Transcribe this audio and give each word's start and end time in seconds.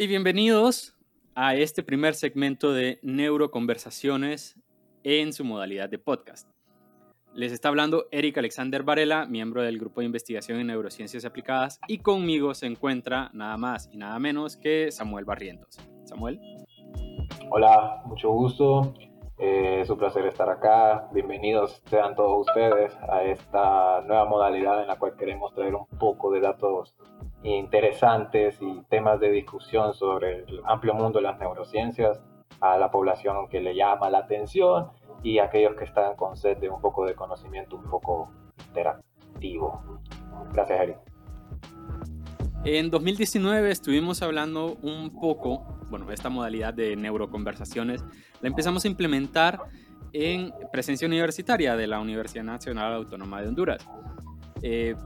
Y 0.00 0.06
bienvenidos 0.06 0.94
a 1.34 1.56
este 1.56 1.82
primer 1.82 2.14
segmento 2.14 2.72
de 2.72 3.00
Neuroconversaciones 3.02 4.56
en 5.02 5.32
su 5.32 5.44
modalidad 5.44 5.88
de 5.88 5.98
podcast. 5.98 6.48
Les 7.34 7.50
está 7.50 7.66
hablando 7.66 8.06
Eric 8.12 8.38
Alexander 8.38 8.84
Varela, 8.84 9.26
miembro 9.26 9.60
del 9.60 9.76
Grupo 9.76 9.98
de 9.98 10.06
Investigación 10.06 10.60
en 10.60 10.68
Neurociencias 10.68 11.24
Aplicadas, 11.24 11.80
y 11.88 11.98
conmigo 11.98 12.54
se 12.54 12.66
encuentra 12.66 13.30
nada 13.32 13.56
más 13.56 13.90
y 13.92 13.96
nada 13.96 14.20
menos 14.20 14.56
que 14.56 14.92
Samuel 14.92 15.24
Barrientos. 15.24 15.80
Samuel. 16.04 16.40
Hola, 17.50 18.00
mucho 18.04 18.30
gusto. 18.30 18.94
Eh, 19.36 19.80
es 19.82 19.90
un 19.90 19.98
placer 19.98 20.24
estar 20.26 20.48
acá. 20.48 21.08
Bienvenidos 21.12 21.82
sean 21.86 22.14
todos 22.14 22.46
ustedes 22.46 22.96
a 23.10 23.24
esta 23.24 24.00
nueva 24.02 24.26
modalidad 24.26 24.80
en 24.80 24.86
la 24.86 24.96
cual 24.96 25.16
queremos 25.16 25.52
traer 25.54 25.74
un 25.74 25.86
poco 25.98 26.30
de 26.30 26.40
datos 26.40 26.94
interesantes 27.42 28.58
y 28.60 28.82
temas 28.88 29.20
de 29.20 29.30
discusión 29.30 29.94
sobre 29.94 30.44
el 30.44 30.60
amplio 30.64 30.94
mundo 30.94 31.18
de 31.18 31.22
las 31.22 31.38
neurociencias 31.38 32.20
a 32.60 32.76
la 32.78 32.90
población 32.90 33.48
que 33.48 33.60
le 33.60 33.74
llama 33.74 34.10
la 34.10 34.18
atención 34.18 34.88
y 35.22 35.38
a 35.38 35.44
aquellos 35.44 35.74
que 35.76 35.84
están 35.84 36.16
con 36.16 36.36
sed 36.36 36.58
de 36.58 36.68
un 36.68 36.80
poco 36.80 37.06
de 37.06 37.14
conocimiento 37.14 37.76
un 37.76 37.84
poco 37.84 38.30
interactivo. 38.68 39.82
Gracias, 40.52 40.80
Eric. 40.80 40.98
En 42.64 42.90
2019 42.90 43.70
estuvimos 43.70 44.20
hablando 44.22 44.76
un 44.82 45.10
poco, 45.20 45.78
bueno, 45.90 46.10
esta 46.10 46.28
modalidad 46.28 46.74
de 46.74 46.96
neuroconversaciones 46.96 48.04
la 48.40 48.48
empezamos 48.48 48.84
a 48.84 48.88
implementar 48.88 49.60
en 50.12 50.52
presencia 50.72 51.06
universitaria 51.06 51.76
de 51.76 51.86
la 51.86 52.00
Universidad 52.00 52.44
Nacional 52.44 52.94
Autónoma 52.94 53.40
de 53.40 53.48
Honduras. 53.48 53.88
Eh, 54.62 54.96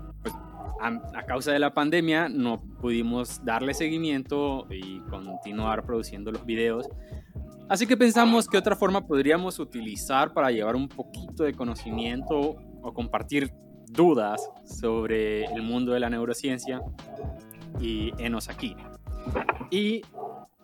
pues, 0.79 1.15
a, 1.15 1.23
causa 1.25 1.53
de 1.53 1.59
la 1.59 1.73
pandemia 1.73 2.29
no 2.29 2.63
pudimos 2.81 3.45
darle 3.45 3.75
seguimiento 3.75 4.67
y 4.71 5.01
continuar 5.11 5.85
produciendo 5.85 6.31
los 6.33 6.45
videos. 6.45 6.89
Así 7.69 7.87
que 7.87 7.97
pensamos 7.97 8.47
que 8.47 8.59
otra 8.59 8.77
forma 8.77 9.07
podríamos 9.07 9.59
utilizar 9.59 10.33
para 10.33 10.51
llevar 10.51 10.77
un 10.77 10.89
poquito 10.89 11.45
de 11.45 11.55
conocimiento 11.55 12.57
o 12.83 12.93
compartir 12.93 13.53
dudas 13.89 14.51
sobre 14.65 15.45
el 15.45 15.63
mundo 15.63 15.93
de 15.93 16.01
la 16.01 16.11
neurociencia 16.11 16.81
y 17.81 18.13
enos 18.19 18.49
aquí. 18.49 18.77
Y 19.71 20.03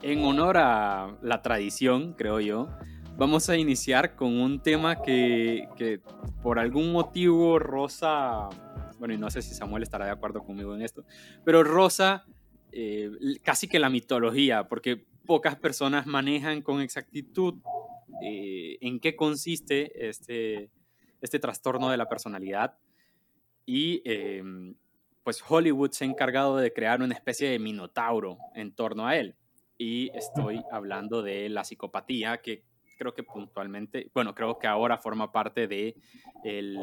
en 0.02 0.24
honor 0.24 0.58
a 0.58 1.16
la 1.22 1.42
tradición, 1.42 2.12
creo 2.12 2.40
yo, 2.40 2.68
vamos 3.16 3.48
a 3.48 3.56
iniciar 3.56 4.14
con 4.14 4.38
un 4.38 4.60
tema 4.60 5.02
que, 5.02 5.68
que 5.76 6.00
por 6.42 6.58
algún 6.58 6.92
motivo 6.92 7.58
Rosa 7.58 8.48
bueno, 8.98 9.14
y 9.14 9.18
no 9.18 9.30
sé 9.30 9.42
si 9.42 9.54
Samuel 9.54 9.82
estará 9.82 10.04
de 10.06 10.10
acuerdo 10.10 10.42
conmigo 10.42 10.74
en 10.74 10.82
esto, 10.82 11.04
pero 11.44 11.64
rosa 11.64 12.26
eh, 12.72 13.10
casi 13.42 13.68
que 13.68 13.78
la 13.78 13.90
mitología, 13.90 14.68
porque 14.68 15.04
pocas 15.26 15.56
personas 15.56 16.06
manejan 16.06 16.62
con 16.62 16.80
exactitud 16.80 17.54
eh, 18.22 18.78
en 18.80 19.00
qué 19.00 19.16
consiste 19.16 20.08
este, 20.08 20.70
este 21.20 21.38
trastorno 21.38 21.90
de 21.90 21.96
la 21.96 22.08
personalidad. 22.08 22.78
Y 23.66 24.02
em, 24.04 24.74
pues 25.22 25.42
Hollywood 25.46 25.90
se 25.90 26.04
ha 26.04 26.08
encargado 26.08 26.56
de 26.56 26.72
crear 26.72 27.02
una 27.02 27.14
especie 27.14 27.50
de 27.50 27.58
minotauro 27.58 28.38
en 28.54 28.72
torno 28.72 29.06
a 29.06 29.16
él. 29.16 29.36
Y 29.76 30.10
estoy 30.16 30.62
hablando 30.72 31.22
de 31.22 31.48
la 31.48 31.64
psicopatía, 31.64 32.38
que 32.38 32.64
creo 32.98 33.14
que 33.14 33.22
puntualmente, 33.22 34.10
bueno, 34.14 34.34
creo 34.34 34.58
que 34.58 34.66
ahora 34.66 34.98
forma 34.98 35.30
parte 35.30 35.68
de 35.68 35.94
el 36.42 36.78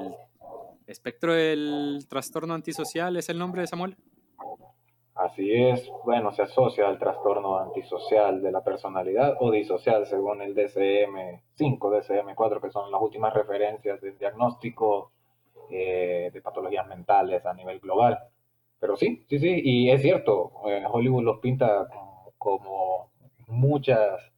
espectro 0.88 1.34
del 1.34 2.06
trastorno 2.10 2.54
antisocial, 2.54 3.18
¿es 3.18 3.30
el 3.30 3.38
nombre 3.38 3.62
de 3.62 3.68
Samuel? 3.68 3.96
Así 5.16 5.50
es, 5.54 5.90
bueno, 6.04 6.34
se 6.34 6.42
asocia 6.42 6.88
al 6.88 7.00
trastorno 7.00 7.58
antisocial 7.58 8.42
de 8.42 8.52
la 8.52 8.62
personalidad 8.62 9.38
o 9.40 9.50
disocial 9.50 10.06
según 10.06 10.42
el 10.42 10.54
DSM-5, 10.54 11.80
DSM-4, 11.80 12.62
que 12.62 12.70
son 12.70 12.92
las 12.92 13.02
últimas 13.02 13.34
referencias 13.34 14.02
del 14.02 14.18
diagnóstico 14.18 15.12
eh, 15.72 16.30
de 16.34 16.42
patologías 16.42 16.86
mentales 16.88 17.46
a 17.46 17.54
nivel 17.54 17.80
global. 17.80 18.20
Pero 18.78 18.98
sí, 18.98 19.26
sí, 19.30 19.40
sí, 19.40 19.62
y 19.64 19.90
es 19.90 20.02
cierto, 20.02 20.52
eh, 20.68 20.84
Hollywood 20.86 21.24
los 21.24 21.40
pinta 21.40 21.88
como 22.38 23.10
muchas 23.48 24.34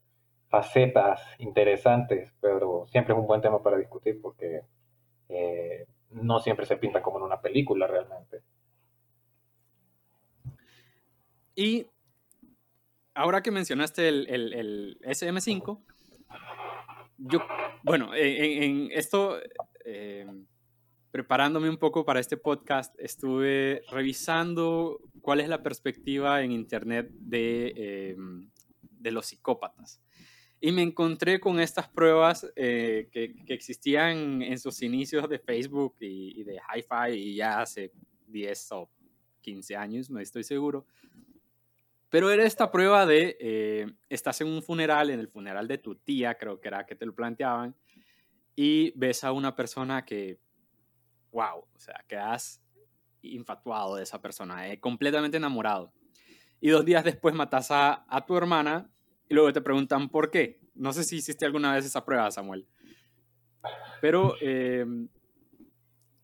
facetas 0.50 1.22
interesantes, 1.40 2.32
pero 2.40 2.86
siempre 2.92 3.16
es 3.16 3.20
un 3.20 3.28
buen 3.28 3.42
tema 3.42 3.62
para 3.64 3.78
discutir 3.78 4.22
porque 4.22 4.62
eh, 5.30 5.86
no 6.12 6.40
siempre 6.40 6.66
se 6.66 6.78
pinta 6.78 7.02
como 7.02 7.18
en 7.18 7.24
una 7.24 7.42
película 7.42 7.88
realmente. 7.88 8.42
Y 11.56 11.88
ahora 13.14 13.42
que 13.42 13.52
mencionaste 13.52 14.08
el, 14.10 15.00
SM5, 15.02 15.82
yo, 17.18 17.40
bueno, 17.84 18.12
en, 18.14 18.92
esto, 18.92 19.40
eh, 19.84 20.28
preparándome 21.10 21.70
un 21.70 21.78
poco 21.78 22.06
para 22.06 22.20
este 22.20 22.38
podcast, 22.38 22.94
estuve 23.00 23.82
revisando 23.90 25.00
cuál 25.22 25.40
es 25.40 25.50
la 25.50 25.64
perspectiva 25.64 26.44
en 26.44 26.52
Internet 26.52 27.10
de, 27.12 27.74
eh, 27.76 28.16
de 28.82 29.12
los 29.12 29.26
psicópatas. 29.26 30.00
Y 30.60 30.72
me 30.72 30.82
encontré 30.82 31.40
con 31.40 31.60
estas 31.60 31.88
pruebas 31.88 32.48
eh, 32.56 33.10
que, 33.12 33.36
existían 33.48 34.42
en 34.42 34.58
sus 34.58 34.82
inicios 34.82 35.30
de 35.30 35.38
Facebook 35.38 35.96
y, 36.00 36.44
de 36.44 36.56
Hi-Fi 36.56 37.14
y 37.14 37.36
ya 37.36 37.62
hace 37.62 37.92
10 38.28 38.72
o 38.72 38.90
15 39.42 39.76
años, 39.76 40.10
no 40.10 40.20
estoy 40.20 40.44
seguro. 40.44 40.88
Pero 42.10 42.32
era 42.32 42.44
esta 42.46 42.72
prueba 42.72 43.06
de, 43.06 43.38
eh, 43.40 43.86
estás 44.10 44.42
en 44.42 44.48
un 44.48 44.64
funeral, 44.64 45.10
en 45.12 45.20
el 45.20 45.28
funeral 45.28 45.68
de 45.68 45.78
tu 45.78 45.96
tía, 45.96 46.36
creo 46.36 46.60
que 46.60 46.70
era 46.70 46.86
que 46.86 46.96
te 46.96 47.06
lo 47.06 47.14
planteaban, 47.14 47.76
y 48.56 48.92
ves 48.98 49.24
a 49.24 49.34
una 49.34 49.56
persona 49.56 50.06
que, 50.06 50.40
wow, 51.32 51.60
o 51.60 51.80
sea, 51.80 52.04
quedas 52.08 52.64
infatuado 53.22 53.98
de 53.98 54.04
esa 54.04 54.22
persona, 54.22 54.72
eh, 54.72 54.80
completamente 54.80 55.38
enamorado. 55.38 55.94
Y 56.60 56.70
dos 56.70 56.84
días 56.84 57.04
después 57.04 57.36
matas 57.36 57.68
a 57.70 58.26
tu 58.26 58.36
hermana 58.36 58.90
y 59.30 59.34
luego 59.34 59.52
te 59.54 59.62
preguntan 59.62 60.10
por 60.10 60.32
qué. 60.32 60.60
No 60.76 60.94
sé 60.94 61.04
si 61.04 61.18
hiciste 61.18 61.46
alguna 61.46 61.74
vez 61.74 61.86
esa 61.86 62.06
prueba, 62.06 62.30
Samuel. 62.32 62.66
Pero 64.02 64.36
eh, 64.42 64.86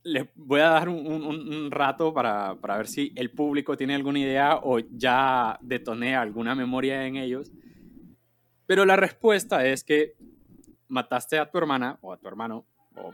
les 0.03 0.27
voy 0.35 0.61
a 0.61 0.69
dar 0.69 0.89
un, 0.89 1.71
rato 1.71 2.13
para, 2.13 2.55
para, 2.55 2.77
ver 2.77 2.87
si 2.87 3.11
el 3.15 3.31
público 3.31 3.75
tiene 3.75 3.95
alguna 3.95 4.19
idea 4.19 4.59
o 4.61 4.79
ya 4.79 5.57
detoné 5.61 6.15
alguna 6.15 6.55
memoria 6.55 7.05
en 7.07 7.15
ellos. 7.15 7.51
Pero 8.65 8.85
la 8.85 8.95
respuesta 8.95 9.65
es 9.65 9.83
que 9.83 10.15
mataste 10.87 11.39
a 11.39 11.49
tu 11.49 11.57
hermana 11.57 11.97
o 12.01 12.13
a 12.13 12.17
tu 12.17 12.27
hermano 12.27 12.65
o 12.95 13.11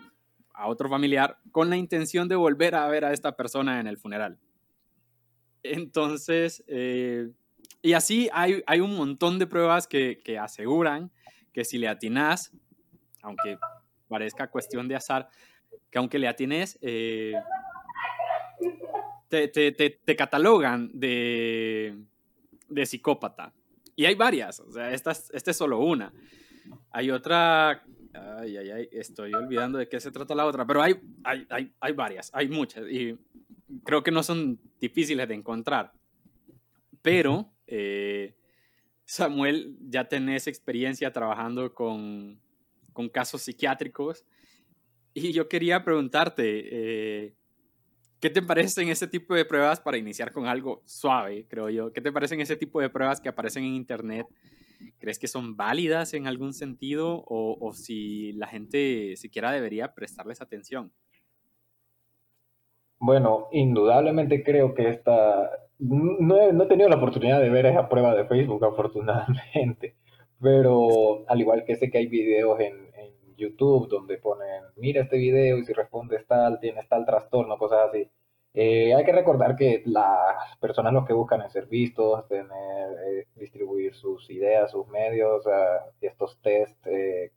a 0.53 0.67
otro 0.67 0.89
familiar 0.89 1.37
con 1.51 1.69
la 1.69 1.77
intención 1.77 2.27
de 2.27 2.35
volver 2.35 2.75
a 2.75 2.87
ver 2.87 3.05
a 3.05 3.13
esta 3.13 3.35
persona 3.35 3.79
en 3.79 3.87
el 3.87 3.97
funeral. 3.97 4.37
Entonces, 5.63 6.63
eh, 6.67 7.29
y 7.81 7.93
así 7.93 8.29
hay, 8.33 8.61
hay 8.67 8.79
un 8.79 8.95
montón 8.95 9.39
de 9.39 9.47
pruebas 9.47 9.87
que, 9.87 10.19
que 10.23 10.37
aseguran 10.37 11.11
que 11.53 11.63
si 11.63 11.77
le 11.77 11.87
atinas, 11.87 12.51
aunque 13.21 13.57
parezca 14.07 14.49
cuestión 14.49 14.87
de 14.87 14.95
azar, 14.95 15.29
que 15.89 15.97
aunque 15.97 16.19
le 16.19 16.27
atines, 16.27 16.77
eh, 16.81 17.33
te, 19.29 19.47
te, 19.47 19.71
te, 19.71 20.15
catalogan 20.15 20.89
de, 20.93 21.97
de, 22.67 22.85
psicópata. 22.85 23.53
Y 23.95 24.05
hay 24.05 24.15
varias, 24.15 24.59
o 24.59 24.71
sea, 24.71 24.91
esta, 24.91 25.11
esta 25.11 25.51
es 25.51 25.57
solo 25.57 25.79
una. 25.79 26.11
Hay 26.91 27.11
otra, 27.11 27.83
ay, 28.13 28.57
ay, 28.57 28.71
ay, 28.71 28.89
estoy 28.91 29.33
olvidando 29.33 29.77
de 29.77 29.87
qué 29.87 29.99
se 29.99 30.11
trata 30.11 30.35
la 30.35 30.45
otra, 30.45 30.65
pero 30.65 30.81
hay, 30.81 30.99
hay, 31.23 31.45
hay, 31.49 31.73
hay 31.79 31.93
varias, 31.93 32.31
hay 32.33 32.47
muchas, 32.47 32.85
y 32.89 33.17
creo 33.83 34.03
que 34.03 34.11
no 34.11 34.23
son 34.23 34.59
difíciles 34.79 35.27
de 35.27 35.35
encontrar. 35.35 35.93
Pero 37.01 37.51
eh, 37.69 38.35
Samuel, 39.05 39.77
ya 39.81 40.07
tenés 40.07 40.47
experiencia 40.47 41.11
trabajando 41.11 41.73
con, 41.73 42.39
con, 42.93 43.09
casos 43.09 43.41
psiquiátricos 43.41 44.25
y 45.13 45.31
yo 45.33 45.47
quería 45.47 45.83
preguntarte, 45.83 46.43
eh, 46.45 47.35
¿qué 48.19 48.29
te 48.29 48.41
parecen 48.41 48.89
ese 48.89 49.07
tipo 49.07 49.33
de 49.33 49.45
pruebas 49.45 49.79
para 49.79 49.97
iniciar 49.97 50.31
con 50.31 50.45
algo 50.45 50.83
suave, 50.85 51.45
creo 51.47 51.69
yo? 51.69 51.91
¿Qué 51.91 52.01
te 52.01 52.11
parecen 52.11 52.41
ese 52.41 52.55
tipo 52.55 52.81
de 52.81 52.89
pruebas 52.89 53.19
que 53.19 53.29
aparecen 53.29 53.63
en 53.63 53.73
Internet? 53.75 54.27
¿Crees 54.99 55.19
que 55.19 55.27
son 55.27 55.57
válidas 55.57 56.13
en 56.13 56.27
algún 56.27 56.53
sentido 56.53 57.23
o, 57.27 57.57
o 57.59 57.73
si 57.73 58.33
la 58.33 58.47
gente 58.47 59.15
siquiera 59.15 59.51
debería 59.51 59.93
prestarles 59.93 60.41
atención? 60.41 60.91
Bueno, 62.99 63.47
indudablemente 63.51 64.43
creo 64.43 64.73
que 64.75 64.89
esta, 64.89 65.49
no 65.79 66.37
he, 66.41 66.53
no 66.53 66.63
he, 66.63 66.67
tenido 66.67 66.89
la 66.89 66.97
oportunidad 66.97 67.39
de 67.41 67.49
ver 67.49 67.65
esa 67.65 67.89
prueba 67.89 68.13
de 68.15 68.25
Facebook, 68.25 68.63
afortunadamente, 68.65 69.95
pero 70.41 71.23
al 71.27 71.39
igual 71.39 71.63
que 71.65 71.75
sé 71.75 71.89
que 71.89 71.99
hay 71.99 72.07
videos 72.07 72.59
en, 72.59 72.89
YouTube 73.39 73.87
donde 73.87 74.17
ponen, 74.17 74.63
mira 74.75 75.01
este 75.01 75.17
video 75.17 75.57
y 75.57 75.63
si 75.63 75.71
respondes 75.71 76.27
tal, 76.27 76.59
tienes 76.59 76.89
tal 76.89 77.05
trastorno, 77.05 77.57
cosas 77.57 77.87
así. 77.87 78.11
Eh, 78.53 78.93
hay 78.93 79.05
que 79.05 79.13
recordar 79.13 79.55
que 79.55 79.81
las 79.85 80.57
personas 80.59 80.91
lo 80.91 81.05
que 81.05 81.13
buscan 81.13 81.41
es 81.43 81.53
ser 81.53 81.67
vistos, 81.67 82.27
tener, 82.27 82.89
eh, 83.07 83.91
sus 83.93 84.29
ideas, 84.29 84.71
sus 84.71 84.87
medios, 84.87 85.45
estos 86.01 86.37
test, 86.41 86.85
eh, 86.87 87.31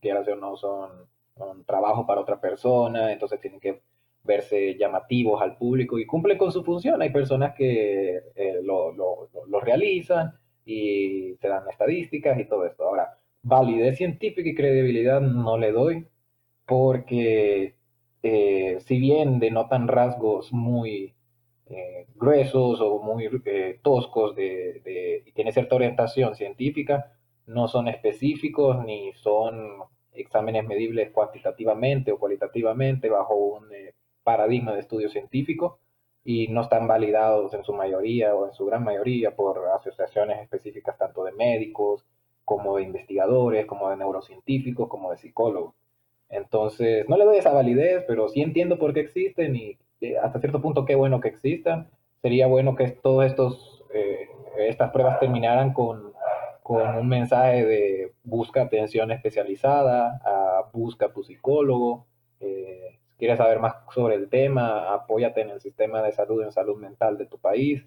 quieras 0.00 0.26
o 0.28 0.36
no, 0.36 0.56
son 0.56 1.06
un 1.36 1.64
trabajo 1.64 2.06
para 2.06 2.22
otra 2.22 2.40
persona, 2.40 3.12
entonces 3.12 3.40
tienen 3.40 3.60
que 3.60 3.82
verse 4.24 4.76
llamativos 4.78 5.42
al 5.42 5.56
público 5.56 5.98
y 5.98 6.06
cumplen 6.06 6.38
con 6.38 6.52
su 6.52 6.62
función. 6.62 7.02
Hay 7.02 7.10
personas 7.10 7.54
que 7.54 8.20
eh, 8.34 8.60
lo, 8.62 8.92
lo, 8.92 9.28
lo, 9.46 9.60
realizan 9.60 10.32
y 10.64 11.34
te 11.36 11.48
dan 11.48 11.68
estadísticas 11.68 12.38
y 12.38 12.44
todo 12.46 12.66
esto. 12.66 12.84
Ahora, 12.84 13.18
validez 13.42 13.98
científica 13.98 14.48
y 14.48 14.54
credibilidad 14.54 15.20
no 15.20 15.58
le 15.58 15.72
doy 15.72 16.06
porque 16.66 17.74
eh, 18.22 18.78
si 18.80 18.98
bien 18.98 19.40
denotan 19.40 19.88
rasgos 19.88 20.52
muy 20.52 21.14
eh, 21.66 22.06
gruesos 22.14 22.80
o 22.80 23.02
muy 23.02 23.28
toscos 23.82 24.36
de, 24.36 25.22
y 25.26 25.32
tiene 25.32 25.52
cierta 25.52 25.74
orientación 25.74 26.36
científica, 26.36 27.12
no 27.46 27.66
son 27.66 27.88
específicos 27.88 28.84
ni 28.84 29.12
son 29.14 29.82
exámenes 30.12 30.64
medibles 30.64 31.10
cuantitativamente 31.10 32.12
o 32.12 32.18
cualitativamente 32.18 33.08
bajo 33.08 33.34
un 33.34 33.68
paradigma 34.22 34.72
de 34.72 34.80
estudio 34.80 35.08
científico 35.08 35.78
y 36.24 36.48
no 36.48 36.62
están 36.62 36.86
validados 36.86 37.52
en 37.54 37.64
su 37.64 37.72
mayoría 37.72 38.34
o 38.34 38.46
en 38.46 38.52
su 38.52 38.64
gran 38.64 38.84
mayoría 38.84 39.34
por 39.34 39.68
asociaciones 39.68 40.40
específicas 40.40 40.96
tanto 40.96 41.24
de 41.24 41.32
médicos 41.32 42.04
como 42.44 42.76
de 42.76 42.84
investigadores, 42.84 43.66
como 43.66 43.90
de 43.90 43.96
neurocientíficos, 43.96 44.88
como 44.88 45.10
de 45.10 45.16
psicólogos. 45.16 45.74
Entonces, 46.28 47.08
no 47.08 47.16
le 47.16 47.24
doy 47.24 47.38
esa 47.38 47.52
validez, 47.52 48.04
pero 48.06 48.28
sí 48.28 48.40
entiendo 48.40 48.78
por 48.78 48.94
qué 48.94 49.00
existen 49.00 49.54
y 49.56 49.78
hasta 50.22 50.40
cierto 50.40 50.60
punto 50.60 50.84
qué 50.84 50.94
bueno 50.94 51.20
que 51.20 51.28
existan. 51.28 51.88
Sería 52.22 52.46
bueno 52.46 52.74
que 52.74 52.88
todas 52.88 53.30
estos 53.30 53.84
eh, 53.92 54.28
estas 54.56 54.90
pruebas 54.90 55.20
terminaran 55.20 55.72
con, 55.72 56.12
con, 56.62 56.96
un 56.96 57.08
mensaje 57.08 57.64
de 57.64 58.12
busca 58.24 58.62
atención 58.62 59.10
especializada, 59.10 60.20
busca 60.72 61.12
tu 61.12 61.22
psicólogo. 61.22 62.06
Eh, 62.40 62.91
quieres 63.22 63.38
saber 63.38 63.60
más 63.60 63.76
sobre 63.94 64.16
el 64.16 64.28
tema, 64.28 64.92
apóyate 64.92 65.42
en 65.42 65.50
el 65.50 65.60
sistema 65.60 66.02
de 66.02 66.10
salud, 66.10 66.42
en 66.42 66.50
salud 66.50 66.76
mental 66.76 67.16
de 67.16 67.26
tu 67.26 67.38
país, 67.38 67.86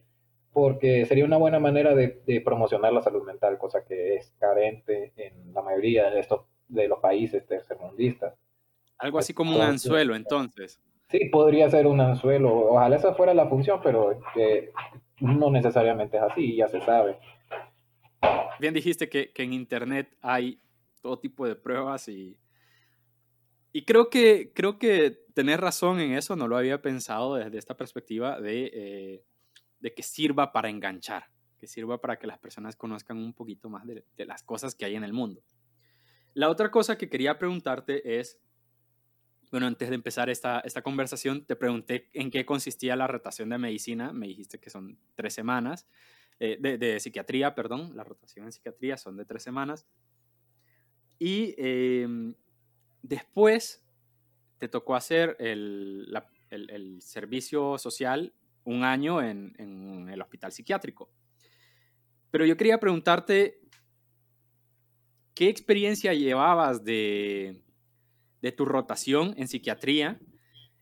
porque 0.54 1.06
sería 1.06 1.26
una 1.26 1.36
buena 1.36 1.60
manera 1.60 1.94
de, 1.94 2.22
de 2.26 2.40
promocionar 2.40 2.94
la 2.94 3.02
salud 3.02 3.22
mental, 3.26 3.58
cosa 3.58 3.84
que 3.84 4.16
es 4.16 4.34
carente 4.40 5.12
en 5.18 5.54
la 5.54 5.62
mayoría 5.62 6.10
de 6.10 6.22
estos 6.22 6.44
de 6.70 6.88
los 6.88 7.00
países 7.00 7.46
tercermundistas. 7.46 8.34
Algo 8.98 9.20
así 9.20 9.34
como 9.34 9.58
un 9.58 9.62
anzuelo, 9.62 10.16
entonces. 10.16 10.80
Sí, 11.10 11.26
podría 11.26 11.70
ser 11.70 11.86
un 11.86 12.00
anzuelo. 12.00 12.56
Ojalá 12.70 12.96
esa 12.96 13.14
fuera 13.14 13.34
la 13.34 13.50
función, 13.50 13.82
pero 13.84 14.18
no 15.20 15.52
necesariamente 15.52 16.16
es 16.16 16.24
así, 16.24 16.56
ya 16.56 16.70
se 16.70 16.80
sabe. 16.80 17.18
Bien 18.62 18.74
dijiste 18.74 19.10
que, 19.10 19.34
en 19.36 19.52
Internet 19.52 20.16
hay 20.22 20.62
todo 21.02 21.20
tipo 21.20 21.46
de 21.46 21.58
pruebas 21.58 22.08
y, 22.08 22.40
y 23.74 23.84
creo, 23.84 24.10
que, 24.10 24.54
creo 24.54 24.80
que 24.80 25.25
tener 25.36 25.62
razón 25.62 26.00
en 26.00 26.14
eso, 26.14 26.36
no 26.36 26.48
lo 26.48 26.58
había 26.58 26.82
pensado 26.82 27.36
desde 27.36 27.60
esta 27.60 27.78
perspectiva 27.78 28.42
de, 28.42 28.72
eh, 28.74 29.24
de 29.80 29.94
que 29.94 30.02
sirva 30.02 30.52
para 30.52 30.70
enganchar, 30.70 31.26
que 31.60 31.68
sirva 31.68 32.02
para 32.02 32.18
que 32.18 32.26
las 32.26 32.40
personas 32.40 32.76
conozcan 32.76 33.18
un 33.18 33.34
poquito 33.34 33.70
más 33.70 33.86
de 33.86 34.26
las 34.26 34.42
cosas 34.42 34.74
que 34.74 34.86
hay 34.86 34.96
en 34.96 35.04
el 35.04 35.14
mundo. 35.14 35.44
La 36.36 36.50
otra 36.50 36.72
cosa 36.72 36.98
que 36.98 37.10
quería 37.10 37.38
preguntarte 37.38 38.20
es, 38.20 38.40
bueno, 39.52 39.68
antes 39.68 39.88
de 39.88 39.96
empezar 39.96 40.30
esta, 40.30 40.60
esta 40.62 40.82
conversación, 40.82 41.46
te 41.46 41.56
pregunté 41.56 42.10
en 42.14 42.30
qué 42.32 42.46
consistía 42.46 42.98
la 42.98 43.08
rotación 43.08 43.48
de 43.50 43.58
medicina. 43.58 44.12
Me 44.12 44.28
dijiste 44.28 44.60
que 44.60 44.70
son 44.70 45.00
tres 45.16 45.34
semanas. 45.34 45.88
Eh, 46.40 46.58
de, 46.60 47.00
psiquiatría, 47.00 47.56
perdón. 47.56 47.96
La 47.96 48.04
rotación 48.04 48.46
en 48.46 48.52
psiquiatría 48.52 48.98
son 48.98 49.16
de 49.16 49.24
tres 49.24 49.44
semanas. 49.44 49.88
Y 51.20 51.56
em, 51.58 52.36
después 53.02 53.85
te 54.66 54.70
tocó 54.70 54.96
hacer 54.96 55.36
el, 55.40 56.08
servicio 57.02 57.78
social 57.78 58.34
un 58.64 58.84
año 58.84 59.22
en, 59.22 60.10
el 60.10 60.22
hospital 60.22 60.52
psiquiátrico. 60.52 61.10
Pero 62.32 62.46
yo 62.46 62.58
quería 62.58 62.80
preguntarte 62.80 63.62
¿Qué 65.36 65.50
experiencia 65.50 66.14
llevabas 66.14 66.86
de, 66.86 67.62
tu 68.56 68.64
rotación 68.64 69.34
en 69.38 69.50
psiquiatría 69.50 70.18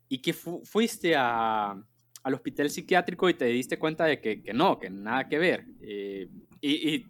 y 0.07 0.21
que 0.21 0.31
fuiste 0.33 1.15
al 1.15 1.83
hospital 2.23 2.69
psiquiátrico 2.69 3.27
y 3.29 3.33
te 3.33 3.45
diste 3.45 3.79
cuenta 3.79 4.05
de 4.05 4.21
que, 4.21 4.53
no, 4.53 4.77
que 4.77 4.91
nada 4.91 5.27
que 5.27 5.39
ver? 5.39 5.65
Eh, 5.81 6.29
y, 6.61 7.03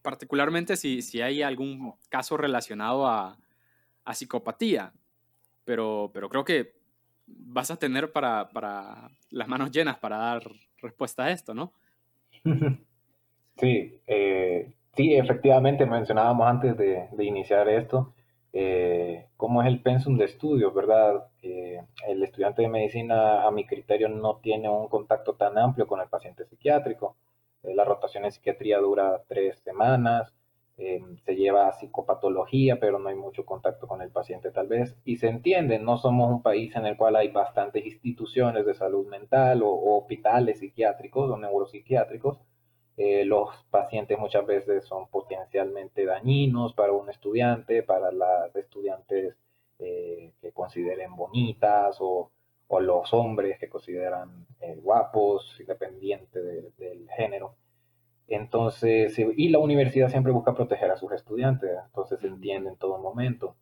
particularmente 0.00 0.76
si, 0.76 1.02
si, 1.02 1.20
hay 1.20 1.42
algún 1.42 1.94
caso 2.08 2.38
relacionado 2.38 3.06
a, 3.06 3.38
psicopatía, 4.14 4.92
pero, 5.64 6.10
pero 6.12 6.28
creo 6.28 6.44
que 6.44 6.74
vas 7.26 7.70
a 7.70 7.76
tener 7.76 8.12
para, 8.12 8.48
las 9.30 9.48
manos 9.48 9.70
llenas 9.70 9.98
para 9.98 10.18
dar 10.18 10.42
respuesta 10.78 11.24
a 11.24 11.30
esto, 11.30 11.54
¿no? 11.54 11.72
Sí, 13.56 14.00
eh, 14.08 14.74
Sí, 14.96 15.12
efectivamente, 15.14 15.86
mencionábamos 15.86 16.46
antes 16.46 16.76
de, 16.76 17.08
iniciar 17.18 17.68
esto, 17.68 18.14
eh, 18.52 19.26
cómo 19.36 19.60
es 19.62 19.68
el 19.68 19.80
pensum 19.82 20.16
de 20.16 20.26
estudio, 20.26 20.72
¿verdad? 20.72 21.26
el 21.42 22.22
estudiante 22.22 22.62
de 22.62 22.68
medicina, 22.68 23.42
a 23.44 23.50
mi 23.50 23.66
criterio, 23.66 24.08
no 24.08 24.36
tiene 24.36 24.68
un 24.68 24.88
contacto 24.88 25.34
tan 25.34 25.58
amplio 25.58 25.86
con 25.86 26.00
el 26.00 26.08
paciente 26.08 26.44
psiquiátrico. 26.44 27.16
Eh, 27.64 27.74
la 27.74 27.84
rotación 27.84 28.24
en 28.24 28.32
psiquiatría 28.32 28.78
dura 28.78 29.22
tres 29.28 29.58
semanas, 29.60 30.32
eh, 30.76 31.00
se 31.24 31.36
lleva 31.36 31.72
psicopatología, 31.72 32.80
pero 32.80 32.98
no 32.98 33.08
hay 33.08 33.14
mucho 33.16 33.44
contacto 33.44 33.86
con 33.86 34.02
el 34.02 34.10
paciente 34.10 34.50
tal 34.50 34.68
vez. 34.68 34.96
Y 35.04 35.16
se 35.16 35.28
entiende, 35.28 35.78
no 35.78 35.98
somos 35.98 36.30
un 36.30 36.42
país 36.42 36.74
en 36.76 36.86
el 36.86 36.96
cual 36.96 37.16
hay 37.16 37.28
bastantes 37.28 37.84
instituciones 37.84 38.66
de 38.66 38.74
salud 38.74 39.06
mental 39.06 39.62
o 39.62 39.98
hospitales 39.98 40.58
psiquiátricos 40.60 41.30
o 41.30 41.36
neuropsiquiátricos 41.36 42.38
eh, 42.96 43.24
los 43.24 43.48
pacientes 43.70 44.18
muchas 44.18 44.46
veces 44.46 44.84
son 44.84 45.08
potencialmente 45.08 46.04
dañinos 46.04 46.74
para 46.74 46.92
un 46.92 47.10
estudiante, 47.10 47.82
para 47.82 48.12
las 48.12 48.54
estudiantes 48.54 49.34
eh, 49.80 50.32
que 50.40 50.52
consideren 50.52 51.16
bonitas 51.16 51.96
o, 52.00 52.30
los 52.80 53.14
hombres 53.14 53.56
que 53.60 53.68
consideran 53.68 54.46
guapos, 54.82 55.56
independiente 55.60 56.42
del 56.42 57.08
género. 57.16 57.54
Entonces, 58.28 59.18
y 59.18 59.48
la 59.50 59.58
universidad 59.58 60.08
siempre 60.08 60.32
busca 60.32 60.54
proteger 60.54 60.90
a 60.90 60.96
sus 60.96 61.12
estudiantes, 61.12 61.70
entonces 61.86 62.20
se 62.20 62.26
entiende 62.26 62.70
en 62.70 62.76
todo 62.76 62.98
momento. 62.98 63.56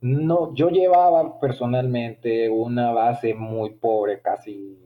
No, 0.00 0.54
yo 0.54 0.70
llevaba 0.70 1.38
personalmente 1.38 2.48
una 2.48 2.92
base 2.92 3.34
muy 3.34 3.70
pobre, 3.74 4.20
casi 4.20 4.78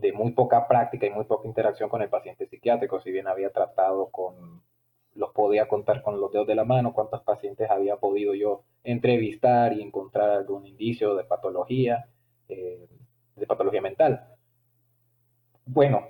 de 0.00 0.12
muy 0.12 0.32
poca 0.32 0.66
práctica 0.66 1.06
y 1.06 1.10
muy 1.10 1.24
poca 1.24 1.46
interacción 1.46 1.88
con 1.88 2.02
el 2.02 2.08
paciente 2.08 2.46
psiquiátrico, 2.46 3.00
si 3.00 3.10
bien 3.10 3.28
había 3.28 3.50
tratado 3.50 4.08
con, 4.08 4.62
los 5.14 5.30
podía 5.32 5.68
contar 5.68 6.02
con 6.02 6.20
los 6.20 6.32
dedos 6.32 6.46
de 6.46 6.54
la 6.54 6.64
mano, 6.64 6.92
cuántos 6.92 7.22
pacientes 7.22 7.70
había 7.70 7.96
podido 7.96 8.34
yo 8.34 8.64
entrevistar 8.82 9.72
y 9.74 9.82
encontrar 9.82 10.30
algún 10.30 10.66
indicio 10.66 11.14
de 11.14 11.24
patología, 11.24 12.06
eh, 12.48 12.88
de 13.36 13.46
patología 13.46 13.82
mental. 13.82 14.24
Bueno, 15.66 16.08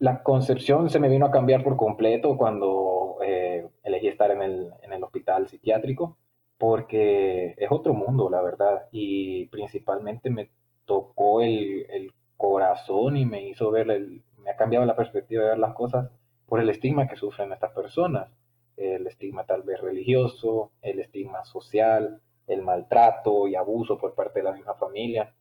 la 0.00 0.22
concepción 0.22 0.88
se 0.88 0.98
me 0.98 1.10
vino 1.10 1.26
a 1.26 1.30
cambiar 1.30 1.62
por 1.62 1.76
completo 1.76 2.36
cuando 2.38 3.18
eh, 3.22 3.68
elegí 3.84 4.08
estar 4.08 4.30
en 4.30 4.40
el, 4.42 4.72
en 4.82 4.94
el 4.94 5.04
hospital 5.04 5.46
psiquiátrico, 5.46 6.16
porque 6.56 7.54
es 7.58 7.70
otro 7.70 7.92
mundo, 7.92 8.30
la 8.30 8.40
verdad, 8.40 8.88
y 8.92 9.46
principalmente 9.48 10.30
me 10.30 10.50
tocó 10.86 11.42
el, 11.42 11.86
el 11.90 12.12
corazón 12.38 13.18
y 13.18 13.26
me 13.26 13.46
hizo 13.46 13.70
ver, 13.70 13.90
el, 13.90 14.22
me 14.38 14.50
ha 14.50 14.56
cambiado 14.56 14.86
la 14.86 14.96
perspectiva 14.96 15.42
de 15.42 15.50
ver 15.50 15.58
las 15.58 15.74
cosas 15.74 16.10
por 16.46 16.60
el 16.60 16.70
estigma 16.70 17.06
que 17.06 17.16
sufren 17.16 17.52
estas 17.52 17.72
personas. 17.72 18.30
El 18.78 19.06
estigma 19.06 19.44
tal 19.44 19.62
vez 19.62 19.82
religioso, 19.82 20.72
el 20.80 21.00
estigma 21.00 21.44
social, 21.44 22.22
el 22.46 22.62
maltrato 22.62 23.46
y 23.48 23.54
abuso 23.54 23.98
por 23.98 24.14
parte 24.14 24.40
de 24.40 24.44
la 24.44 24.52
misma 24.52 24.74
familia. 24.74 25.34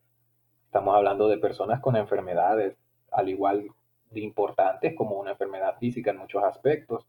Estamos 0.66 0.94
hablando 0.94 1.30
de 1.30 1.38
personas 1.38 1.80
con 1.80 1.96
enfermedades, 1.96 2.76
al 3.12 3.30
igual 3.30 3.70
importantes 4.14 4.96
como 4.96 5.20
una 5.20 5.32
enfermedad 5.32 5.78
física 5.78 6.12
en 6.12 6.18
muchos 6.18 6.44
aspectos, 6.44 7.06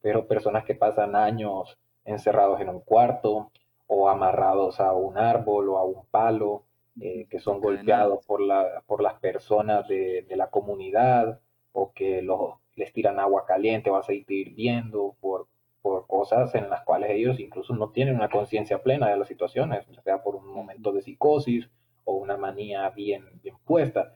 pero 0.00 0.26
personas 0.26 0.64
que 0.64 0.74
pasan 0.74 1.16
años 1.16 1.78
encerrados 2.04 2.60
en 2.60 2.68
un 2.68 2.80
cuarto 2.80 3.50
o 3.86 4.08
amarrados 4.08 4.80
a 4.80 4.92
un 4.92 5.18
árbol 5.18 5.68
o 5.70 5.78
a 5.78 5.84
un 5.84 6.06
palo 6.06 6.64
eh, 7.00 7.26
que 7.30 7.40
son 7.40 7.60
golpeados 7.60 8.24
por, 8.26 8.40
la, 8.40 8.82
por 8.86 9.02
las 9.02 9.14
personas 9.14 9.86
de, 9.88 10.22
de 10.28 10.36
la 10.36 10.50
comunidad 10.50 11.40
o 11.72 11.92
que 11.92 12.22
los, 12.22 12.54
les 12.74 12.92
tiran 12.92 13.18
agua 13.18 13.44
caliente 13.46 13.90
o 13.90 13.96
aceite 13.96 14.34
hirviendo 14.34 15.16
por, 15.20 15.46
por 15.80 16.06
cosas 16.06 16.54
en 16.54 16.70
las 16.70 16.82
cuales 16.82 17.10
ellos 17.10 17.40
incluso 17.40 17.74
no 17.74 17.90
tienen 17.90 18.14
una 18.14 18.28
conciencia 18.28 18.82
plena 18.82 19.08
de 19.08 19.16
las 19.16 19.28
situaciones, 19.28 19.86
ya 19.88 20.02
sea 20.02 20.22
por 20.22 20.36
un 20.36 20.46
momento 20.46 20.92
de 20.92 21.02
psicosis 21.02 21.68
o 22.04 22.14
una 22.16 22.36
manía 22.36 22.88
bien, 22.90 23.24
bien 23.42 23.56
puesta. 23.64 24.12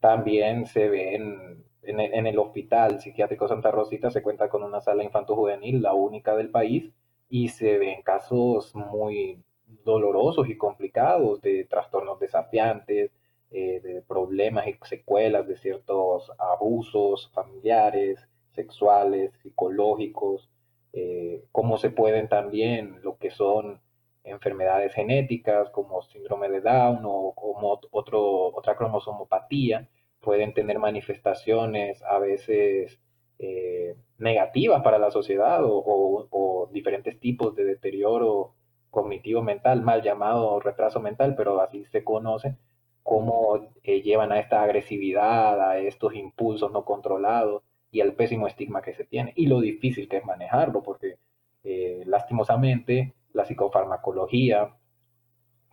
También 0.00 0.66
se 0.66 0.88
ven 0.88 1.64
en 1.82 2.26
el, 2.26 2.38
Hospital 2.38 3.00
Psiquiátrico 3.00 3.48
Santa 3.48 3.70
Rosita 3.70 4.10
se 4.10 4.22
cuenta 4.22 4.48
con 4.48 4.62
una 4.62 4.80
sala 4.80 5.02
infanto-juvenil, 5.02 5.82
la 5.82 5.94
única 5.94 6.36
del 6.36 6.50
país, 6.50 6.90
y 7.28 7.48
se 7.48 7.78
ven 7.78 8.02
casos 8.02 8.74
muy 8.74 9.42
dolorosos 9.84 10.48
y 10.48 10.56
complicados 10.56 11.40
de 11.40 11.64
trastornos 11.64 12.18
desafiantes, 12.20 13.10
eh, 13.50 13.80
de 13.82 14.02
problemas 14.02 14.66
y 14.68 14.76
secuelas 14.84 15.46
de 15.46 15.56
ciertos 15.56 16.30
abusos 16.38 17.30
familiares, 17.32 18.28
sexuales, 18.52 19.32
psicológicos, 19.42 20.48
eh, 20.92 21.44
cómo 21.52 21.76
se 21.78 21.90
pueden 21.90 22.28
también 22.28 23.00
lo 23.02 23.16
que 23.16 23.30
son 23.30 23.80
enfermedades 24.24 24.92
genéticas 24.94 25.70
como 25.70 26.02
síndrome 26.02 26.48
de 26.48 26.60
Down 26.60 27.00
o 27.04 27.32
como 27.34 27.80
otro, 27.90 28.54
otra 28.54 28.76
cromosomopatía, 28.76 29.88
pueden 30.20 30.54
tener 30.54 30.78
manifestaciones 30.78 32.02
a 32.02 32.18
veces 32.18 33.00
eh, 33.38 33.96
negativas 34.18 34.82
para 34.82 34.98
la 34.98 35.10
sociedad 35.10 35.60
o, 35.64 36.68
diferentes 36.72 37.18
tipos 37.18 37.54
de 37.56 37.64
deterioro 37.64 38.54
cognitivo 38.90 39.42
mental, 39.42 39.82
mal 39.82 40.02
llamado 40.02 40.60
retraso 40.60 41.00
mental, 41.00 41.34
pero 41.36 41.60
así 41.60 41.84
se 41.86 42.04
conoce, 42.04 42.56
cómo 43.02 43.72
eh, 43.82 44.02
llevan 44.02 44.32
a 44.32 44.38
esta 44.38 44.62
agresividad, 44.62 45.60
a 45.60 45.78
estos 45.78 46.14
impulsos 46.14 46.70
no 46.70 46.84
controlados 46.84 47.62
y 47.90 48.00
al 48.02 48.14
pésimo 48.14 48.46
estigma 48.46 48.82
que 48.82 48.94
se 48.94 49.04
tiene 49.04 49.32
y 49.36 49.46
lo 49.46 49.60
difícil 49.60 50.08
que 50.08 50.18
es 50.18 50.24
manejarlo, 50.24 50.82
porque 50.82 51.16
eh, 51.64 52.02
lastimosamente 52.06 53.14
la 53.32 53.44
psicofarmacología 53.44 54.76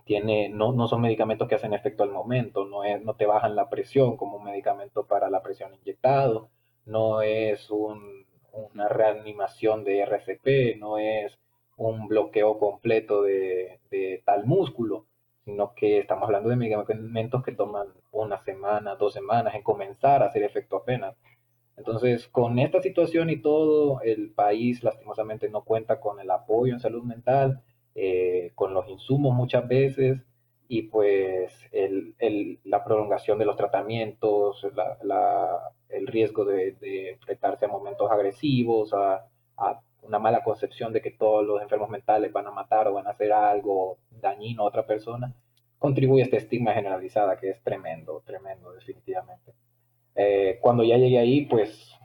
tiene, 0.08 0.50
no, 0.50 0.72
no, 0.72 0.88
son 0.88 1.02
medicamentos 1.02 1.48
que 1.48 1.56
hacen 1.56 1.74
efecto 1.74 2.04
al 2.04 2.12
momento, 2.12 2.66
no, 2.66 2.84
es, 2.84 3.02
no 3.04 3.16
te 3.16 3.28
bajan 3.28 3.56
la 3.56 3.70
presión 3.70 4.18
como 4.18 4.38
un 4.38 4.46
medicamento 4.46 5.06
para 5.06 5.30
la 5.30 5.44
presión 5.44 5.76
inyectado, 5.76 6.50
no 6.86 7.22
es 7.22 7.70
una 7.70 8.88
reanimación 8.90 9.84
de 9.84 10.00
RCP, 10.02 10.80
no 10.80 10.98
es 10.98 11.38
un 11.76 12.08
bloqueo 12.08 12.58
completo 12.58 13.22
de, 13.22 13.80
de, 13.92 14.24
tal 14.26 14.46
músculo, 14.46 15.06
sino 15.46 15.74
que 15.76 16.00
estamos 16.00 16.26
hablando 16.26 16.50
de 16.50 16.56
medicamentos 16.56 17.44
que 17.44 17.52
toman 17.52 17.88
una 18.12 18.44
semana, 18.44 18.96
dos 18.96 19.14
semanas 19.14 19.54
en 19.56 19.62
comenzar 19.62 20.24
a 20.24 20.28
hacer 20.28 20.44
efecto 20.44 20.78
apenas. 20.78 21.16
Entonces, 21.78 22.28
con 22.28 22.58
esta 22.60 22.82
situación 22.82 23.30
y 23.30 23.38
todo, 23.38 24.02
el 24.02 24.32
país 24.32 24.84
lastimosamente 24.84 25.50
no 25.50 25.64
cuenta 25.64 26.00
con 26.00 26.20
el 26.20 26.32
apoyo 26.32 26.74
en 26.74 26.80
salud 26.80 27.04
mental, 27.04 27.62
eh, 28.00 28.52
con 28.54 28.76
los 28.76 28.88
insumos 28.90 29.34
muchas 29.34 29.68
veces 29.68 30.20
y 30.68 30.84
pues 30.84 31.52
el, 31.72 32.14
el, 32.20 32.60
la 32.64 32.84
prolongación 32.84 33.40
de 33.40 33.46
los 33.46 33.56
tratamientos, 33.56 34.68
la, 35.02 35.74
el 35.90 36.06
riesgo 36.06 36.46
de, 36.46 36.74
de, 36.74 37.14
enfrentarse 37.14 37.66
a 37.66 37.70
momentos 37.70 38.12
agresivos, 38.12 38.94
a, 38.94 39.26
a, 39.58 39.82
una 40.04 40.20
mala 40.20 40.44
concepción 40.44 40.94
de 40.94 41.02
que 41.02 41.10
todos 41.10 41.44
los 41.44 41.60
enfermos 41.60 41.90
mentales 41.90 42.32
van 42.32 42.46
a 42.46 42.52
matar 42.52 42.88
o 42.88 42.94
van 42.94 43.08
a 43.08 43.12
hacer 43.12 43.32
algo 43.34 43.98
dañino 44.12 44.62
a 44.62 44.68
otra 44.68 44.86
persona, 44.86 45.34
contribuye 45.80 46.22
a 46.22 46.26
este 46.26 46.38
estigma 46.38 46.74
generalizada 46.74 47.36
que 47.38 47.50
es 47.50 47.64
tremendo, 47.64 48.22
tremendo 48.28 48.74
definitivamente. 48.74 49.54
Eh, 50.14 50.60
cuando 50.62 50.84
ya 50.84 50.98
llegué 50.98 51.18
ahí, 51.18 51.48
pues 51.48 51.96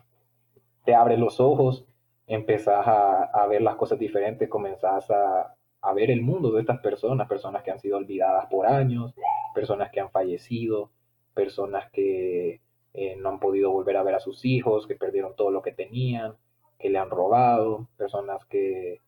te 0.87 0.95
abres 0.95 1.19
los 1.19 1.39
ojos, 1.39 1.85
empezás 2.27 2.87
a, 2.87 3.25
a 3.25 3.47
ver 3.47 3.61
las 3.61 3.77
cosas 3.77 3.99
diferentes, 3.99 4.49
comenzás 4.49 5.11
a, 5.11 5.55
a, 5.83 5.93
ver 5.93 6.11
el 6.11 6.23
mundo 6.23 6.53
de 6.53 6.61
estas 6.61 6.81
personas, 6.81 7.29
personas 7.29 7.63
que 7.63 7.71
han 7.71 7.79
sido 7.79 7.97
olvidadas 7.97 8.47
por 8.51 8.67
años, 8.67 9.15
personas 9.55 9.91
que 9.91 10.01
han 10.01 10.11
fallecido, 10.11 10.91
personas 11.35 11.91
que 11.93 12.61
eh, 12.95 13.17
no 13.17 13.29
han 13.31 13.41
podido 13.41 13.71
volver 13.71 13.97
a 13.97 14.03
ver 14.03 14.15
a 14.15 14.21
sus 14.21 14.45
hijos, 14.45 14.87
que 14.87 14.97
perdieron 14.97 15.35
todo 15.37 15.51
lo 15.51 15.63
que 15.63 15.73
tenían, 15.73 16.35
que 16.79 16.91
le 16.91 16.99
han 16.99 17.11
robado, 17.11 17.89
personas 17.97 18.45
que 18.47 19.01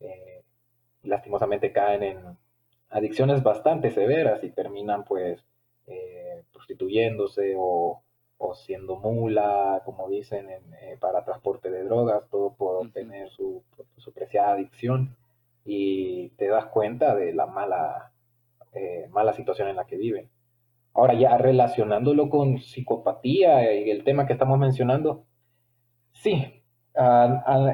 eh, 0.00 0.42
lastimosamente 1.02 1.72
caen 1.72 2.02
en 2.02 2.18
adicciones 2.90 3.42
bastante 3.42 3.90
severas 3.90 4.42
y 4.44 4.50
terminan 4.50 5.04
pues 5.04 5.44
prostituyéndose 6.52 7.54
o 7.58 8.02
o 8.44 8.54
siendo 8.56 8.96
mula, 8.96 9.82
como 9.84 10.08
dicen, 10.08 10.48
eh, 10.50 10.96
para 11.00 11.24
transporte 11.24 11.70
de 11.70 11.84
drogas, 11.84 12.28
todo 12.28 12.52
por 12.54 12.84
obtener 12.84 13.30
su, 13.30 13.62
su, 13.96 14.12
preciada 14.12 14.54
adicción 14.54 15.16
y 15.64 16.30
te 16.30 16.48
das 16.48 16.66
cuenta 16.66 17.14
de 17.14 17.32
la 17.32 17.46
mala, 17.46 18.12
eh, 18.72 19.06
mala 19.10 19.32
situación 19.32 19.68
en 19.68 19.76
la 19.76 19.86
que 19.86 19.96
viven. 19.96 20.30
Ahora 20.94 21.14
ya 21.14 21.38
relacionándolo 21.38 22.28
con 22.28 22.58
psicopatía 22.58 23.74
y 23.74 23.90
el 23.90 24.04
tema 24.04 24.26
que 24.26 24.34
estamos 24.34 24.58
mencionando, 24.58 25.24
sí, 26.12 26.62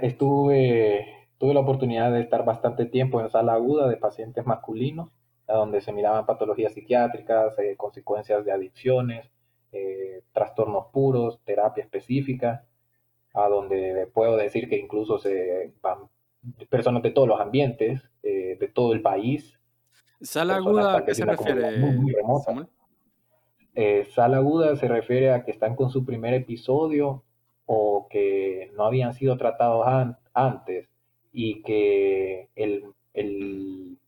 estuve, 0.03 1.07
tuve 1.39 1.55
la 1.55 1.61
oportunidad 1.61 2.13
de 2.13 2.21
estar 2.21 2.45
bastante 2.45 2.87
tiempo 2.87 3.21
en 3.21 3.31
sala 3.31 3.55
aguda 3.55 3.89
de 3.89 3.97
pacientes 3.97 4.47
masculinos, 4.47 5.11
donde 5.47 5.81
se 5.81 5.93
miraban 5.93 6.27
patologías 6.27 6.75
psiquiátricas, 6.75 7.59
eh, 7.59 7.75
consecuencias 7.77 8.45
de 8.45 8.53
adicciones, 8.53 9.31
eh, 9.73 10.23
trastornos 10.33 10.87
puros, 10.93 11.41
terapia 11.45 11.83
específica, 11.83 12.65
a 13.35 13.49
donde 13.49 14.09
puedo 14.13 14.37
decir 14.37 14.69
que 14.69 14.79
incluso 14.79 15.19
se 15.19 15.73
van 15.81 16.09
personas 16.69 17.03
de 17.03 17.11
todos 17.11 17.29
los 17.29 17.41
ambientes, 17.41 18.03
eh, 18.23 18.57
de 18.59 18.69
todo 18.69 18.93
el 18.93 19.03
país. 19.03 19.59
¿Sala 20.21 20.57
aguda 20.57 20.99
a 20.99 21.05
qué 21.05 21.15
se 21.15 21.25
refiere? 21.25 21.81
Eh, 23.75 24.05
sala 24.11 24.39
aguda 24.39 24.75
se 24.77 24.89
refiere 24.89 25.33
a 25.33 25.45
que 25.45 25.53
están 25.53 25.77
con 25.77 25.91
su 25.91 26.05
primer 26.05 26.35
episodio 26.35 27.23
o 27.67 28.09
que 28.11 28.73
no 28.75 28.85
habían 28.85 29.15
sido 29.15 29.37
tratados 29.37 29.87
antes 30.33 30.89
y 31.33 31.63
que 31.63 32.49
el, 32.57 32.85
el, 33.15 33.99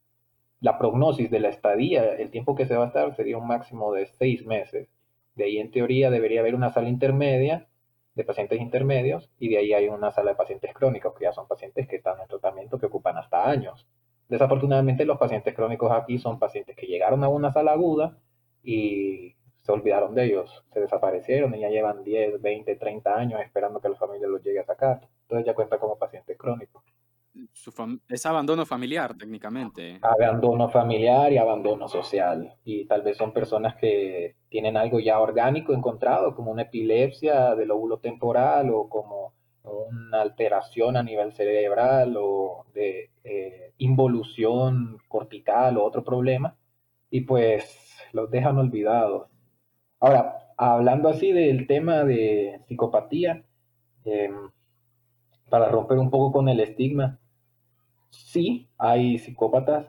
la 0.60 0.78
prognosis 0.78 1.30
de 1.30 1.40
la 1.40 1.50
estadía, 1.50 2.14
el 2.16 2.30
tiempo 2.30 2.56
que 2.56 2.66
se 2.66 2.74
va 2.74 2.84
a 2.84 2.86
estar, 2.88 3.14
sería 3.14 3.38
un 3.38 3.46
máximo 3.46 3.92
de 3.92 4.06
seis 4.06 4.44
meses. 4.44 4.88
De 5.36 5.44
ahí 5.44 5.58
en 5.58 5.70
teoría 5.70 6.10
debería 6.10 6.40
haber 6.40 6.54
una 6.54 6.70
sala 6.70 6.88
intermedia 6.88 7.68
de 8.14 8.24
pacientes 8.24 8.60
intermedios 8.60 9.30
y 9.38 9.48
de 9.48 9.58
ahí 9.58 9.72
hay 9.72 9.88
una 9.88 10.10
sala 10.10 10.32
de 10.32 10.36
pacientes 10.36 10.74
crónicos, 10.74 11.14
que 11.14 11.24
ya 11.24 11.32
son 11.32 11.46
pacientes 11.46 11.88
que 11.88 11.96
están 11.96 12.20
en 12.20 12.28
tratamiento 12.28 12.78
que 12.78 12.86
ocupan 12.86 13.16
hasta 13.16 13.48
años. 13.48 13.86
Desafortunadamente 14.28 15.04
los 15.04 15.18
pacientes 15.18 15.54
crónicos 15.54 15.90
aquí 15.92 16.18
son 16.18 16.38
pacientes 16.38 16.76
que 16.76 16.86
llegaron 16.86 17.24
a 17.24 17.28
una 17.28 17.52
sala 17.52 17.72
aguda 17.72 18.18
y 18.62 19.34
se 19.62 19.72
olvidaron 19.72 20.14
de 20.14 20.24
ellos, 20.24 20.64
se 20.72 20.80
desaparecieron 20.80 21.54
y 21.54 21.60
ya 21.60 21.68
llevan 21.68 22.04
10, 22.04 22.40
20, 22.40 22.76
30 22.76 23.14
años 23.14 23.40
esperando 23.40 23.80
que 23.80 23.88
la 23.88 23.96
familia 23.96 24.28
los 24.28 24.42
llegue 24.42 24.60
a 24.60 24.64
sacar. 24.64 25.08
Entonces 25.22 25.46
ya 25.46 25.54
cuenta 25.54 25.78
como 25.78 25.98
pacientes 25.98 26.36
crónicos 26.38 26.82
es 28.08 28.26
abandono 28.26 28.66
familiar 28.66 29.16
técnicamente. 29.16 30.00
Abandono 30.02 30.68
familiar 30.68 31.32
y 31.32 31.38
abandono 31.38 31.88
social. 31.88 32.54
Y 32.64 32.86
tal 32.86 33.02
vez 33.02 33.16
son 33.16 33.32
personas 33.32 33.76
que 33.76 34.36
tienen 34.48 34.76
algo 34.76 35.00
ya 35.00 35.20
orgánico 35.20 35.72
encontrado, 35.72 36.34
como 36.34 36.50
una 36.50 36.62
epilepsia 36.62 37.54
del 37.54 37.70
óvulo 37.70 37.98
temporal 37.98 38.70
o 38.70 38.88
como 38.88 39.34
una 39.62 40.22
alteración 40.22 40.96
a 40.96 41.02
nivel 41.02 41.32
cerebral 41.32 42.16
o 42.18 42.66
de 42.74 43.10
eh, 43.24 43.72
involución 43.78 44.98
cortical 45.08 45.76
o 45.76 45.84
otro 45.84 46.02
problema. 46.02 46.56
Y 47.10 47.22
pues 47.22 47.96
los 48.12 48.30
dejan 48.30 48.58
olvidados. 48.58 49.28
Ahora, 50.00 50.54
hablando 50.56 51.08
así 51.08 51.32
del 51.32 51.66
tema 51.66 52.04
de 52.04 52.60
psicopatía, 52.66 53.44
em, 54.04 54.50
para 55.48 55.68
romper 55.68 55.98
un 55.98 56.10
poco 56.10 56.32
con 56.32 56.48
el 56.48 56.60
estigma, 56.60 57.19
sí 58.10 58.68
hay 58.78 59.18
psicópatas, 59.18 59.86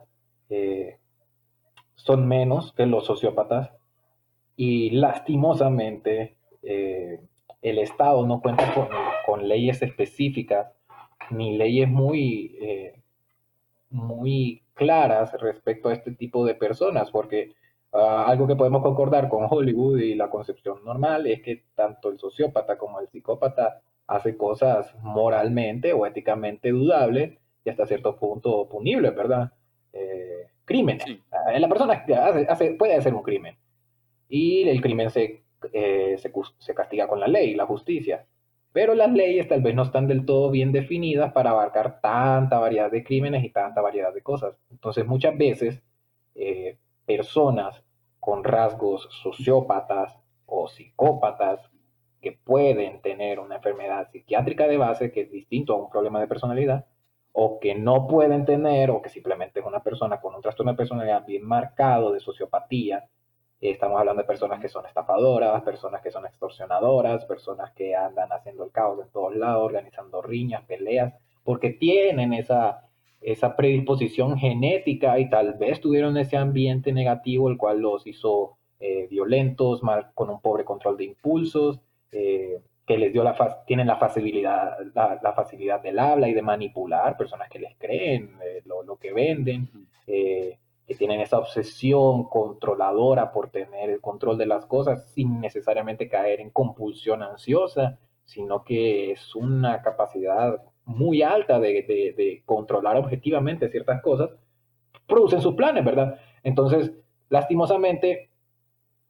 eh, 0.49 0.97
son 1.95 2.27
menos 2.27 2.73
que 2.73 2.85
los 2.85 3.05
sociópatas 3.05 3.71
y 4.55 4.91
lastimosamente 4.91 6.37
eh, 6.63 7.19
el 7.61 7.79
Estado 7.79 8.25
no 8.25 8.41
cuenta 8.41 8.73
con, 8.73 8.89
leyes 9.47 9.81
específicas 9.81 10.73
ni 11.29 11.57
leyes 11.57 11.87
muy, 11.87 12.57
eh, 12.59 13.01
muy 13.89 14.61
claras 14.73 15.33
respecto 15.39 15.89
a 15.89 15.93
este 15.93 16.11
tipo 16.11 16.45
de 16.45 16.55
personas, 16.55 17.09
porque 17.11 17.53
ah, 17.93 18.25
algo 18.27 18.47
que 18.47 18.55
podemos 18.55 18.81
concordar 18.81 19.29
con 19.29 19.47
Hollywood 19.49 19.99
y 19.99 20.15
la 20.15 20.29
concepción 20.29 20.83
normal 20.83 21.27
es 21.27 21.41
que 21.41 21.63
tanto 21.75 22.09
el 22.09 22.19
sociópata 22.19 22.77
como 22.77 22.99
el 22.99 23.07
psicópata 23.07 23.81
hace 24.07 24.35
cosas 24.35 24.93
moralmente 25.01 25.93
o 25.93 26.05
éticamente 26.05 26.71
dudables 26.71 27.40
y 27.63 27.69
hasta 27.69 27.85
cierto 27.85 28.15
punto 28.17 28.67
punible, 28.67 29.11
¿verdad? 29.11 29.51
Eh, 29.93 30.47
crímenes. 30.65 31.05
Eh, 31.07 31.59
la 31.59 31.69
persona 31.69 32.05
hace, 32.47 32.73
puede 32.73 32.95
hacer 32.95 33.13
un 33.13 33.23
crimen 33.23 33.57
y 34.29 34.67
el 34.67 34.81
crimen 34.81 35.09
se, 35.09 35.43
eh, 35.73 36.15
se, 36.17 36.31
se, 36.57 36.73
castiga 36.73 37.07
con 37.07 37.19
la 37.19 37.27
ley, 37.27 37.53
la 37.55 37.65
justicia. 37.65 38.25
Pero 38.73 38.95
las 38.95 39.11
leyes 39.11 39.49
tal 39.49 39.61
vez 39.61 39.75
no 39.75 39.83
están 39.83 40.07
del 40.07 40.25
todo 40.25 40.49
bien 40.49 40.71
definidas 40.71 41.33
para 41.33 41.49
abarcar 41.49 41.99
tanta 41.99 42.57
variedad 42.57 42.89
de 42.89 43.03
crímenes 43.03 43.43
y 43.43 43.49
tanta 43.49 43.81
variedad 43.81 44.13
de 44.13 44.21
cosas. 44.21 44.55
Entonces 44.71 45.05
muchas 45.05 45.37
veces 45.37 45.83
eh, 46.35 46.77
personas 47.05 47.83
con 48.21 48.45
rasgos 48.45 49.09
sociópatas 49.21 50.17
o 50.45 50.69
psicópatas 50.69 51.59
que 52.21 52.31
pueden 52.31 53.01
tener 53.01 53.39
una 53.39 53.55
enfermedad 53.55 54.09
psiquiátrica 54.11 54.67
de 54.67 54.77
base 54.77 55.11
que 55.11 55.21
es 55.21 55.31
distinto 55.31 55.73
a 55.73 55.77
un 55.77 55.89
problema 55.89 56.21
de 56.21 56.27
personalidad, 56.27 56.85
o 57.33 57.59
que 57.59 57.75
no 57.75 58.07
pueden 58.07 58.45
tener, 58.45 58.91
o 58.91 59.01
que 59.01 59.09
simplemente 59.09 59.59
es 59.59 59.65
una 59.65 59.81
persona 59.81 60.19
con 60.19 60.35
un 60.35 60.41
trastorno 60.41 60.71
de 60.71 60.77
personalidad 60.77 61.25
bien 61.25 61.45
marcado 61.45 62.11
de 62.11 62.19
sociopatía. 62.19 63.05
Estamos 63.59 63.99
hablando 63.99 64.21
de 64.21 64.27
personas 64.27 64.59
que 64.59 64.69
son 64.69 64.85
estafadoras, 64.85 65.61
personas 65.61 66.01
que 66.01 66.11
son 66.11 66.25
extorsionadoras, 66.25 67.25
personas 67.25 67.71
que 67.71 67.95
andan 67.95 68.31
haciendo 68.31 68.63
el 68.63 68.71
caos 68.71 68.99
en 68.99 69.11
todos 69.11 69.35
lados, 69.35 69.63
organizando 69.63 70.21
riñas, 70.21 70.63
peleas, 70.65 71.13
porque 71.43 71.69
tienen 71.69 72.33
esa, 72.33 72.87
esa 73.21 73.55
predisposición 73.55 74.37
genética 74.37 75.19
y 75.19 75.29
tal 75.29 75.53
vez 75.53 75.79
tuvieron 75.79 76.17
ese 76.17 76.37
ambiente 76.37 76.91
negativo 76.91 77.49
el 77.49 77.57
cual 77.57 77.79
los 77.79 78.05
hizo 78.07 78.57
eh, 78.79 79.07
violentos, 79.09 79.83
mal, 79.83 80.07
con 80.15 80.31
un 80.31 80.41
pobre 80.41 80.65
control 80.65 80.97
de 80.97 81.05
impulsos, 81.05 81.79
eh, 82.11 82.59
que 82.91 82.97
les 82.97 83.13
dio 83.13 83.23
la 83.23 83.63
tienen 83.65 83.87
la 83.87 83.95
facilidad, 83.95 84.77
la, 84.93 85.33
facilidad 85.33 85.81
del 85.81 85.97
habla 85.97 86.27
y 86.27 86.33
de 86.33 86.41
manipular, 86.41 87.15
personas 87.15 87.49
que 87.49 87.59
les 87.59 87.75
creen 87.77 88.35
eh, 88.43 88.61
lo, 88.65 88.97
que 88.97 89.13
venden, 89.13 89.69
que 90.05 90.59
tienen 90.97 91.21
esa 91.21 91.39
obsesión 91.39 92.25
controladora 92.25 93.31
por 93.31 93.49
tener 93.49 93.89
el 93.89 94.01
control 94.01 94.37
de 94.37 94.45
las 94.45 94.65
cosas 94.65 95.09
sin 95.11 95.39
necesariamente 95.39 96.09
caer 96.09 96.41
en 96.41 96.49
compulsión 96.49 97.23
ansiosa, 97.23 97.97
sino 98.25 98.65
que 98.65 99.11
es 99.11 99.35
una 99.35 99.81
capacidad 99.81 100.61
muy 100.83 101.21
alta 101.21 101.59
de, 101.59 102.43
controlar 102.45 102.97
objetivamente 102.97 103.69
ciertas 103.69 104.01
cosas, 104.01 104.31
producen 105.07 105.39
sus 105.39 105.55
planes, 105.55 105.85
¿verdad? 105.85 106.19
Entonces, 106.43 106.91
lastimosamente, 107.29 108.29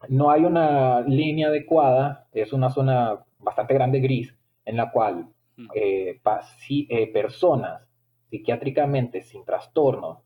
no 0.07 0.29
hay 0.29 0.43
una 0.43 1.01
línea 1.01 1.47
adecuada, 1.47 2.27
es 2.31 2.53
una 2.53 2.69
zona 2.69 3.25
bastante 3.41 3.74
grande 3.74 4.00
gris, 4.00 4.36
en 4.65 4.77
la 4.77 4.91
cual 4.91 5.27
eh, 5.75 6.19
eh, 6.69 7.07
personas 7.13 7.88
psiquiátricamente 8.29 9.21
sin 9.21 9.43
trastorno, 9.43 10.24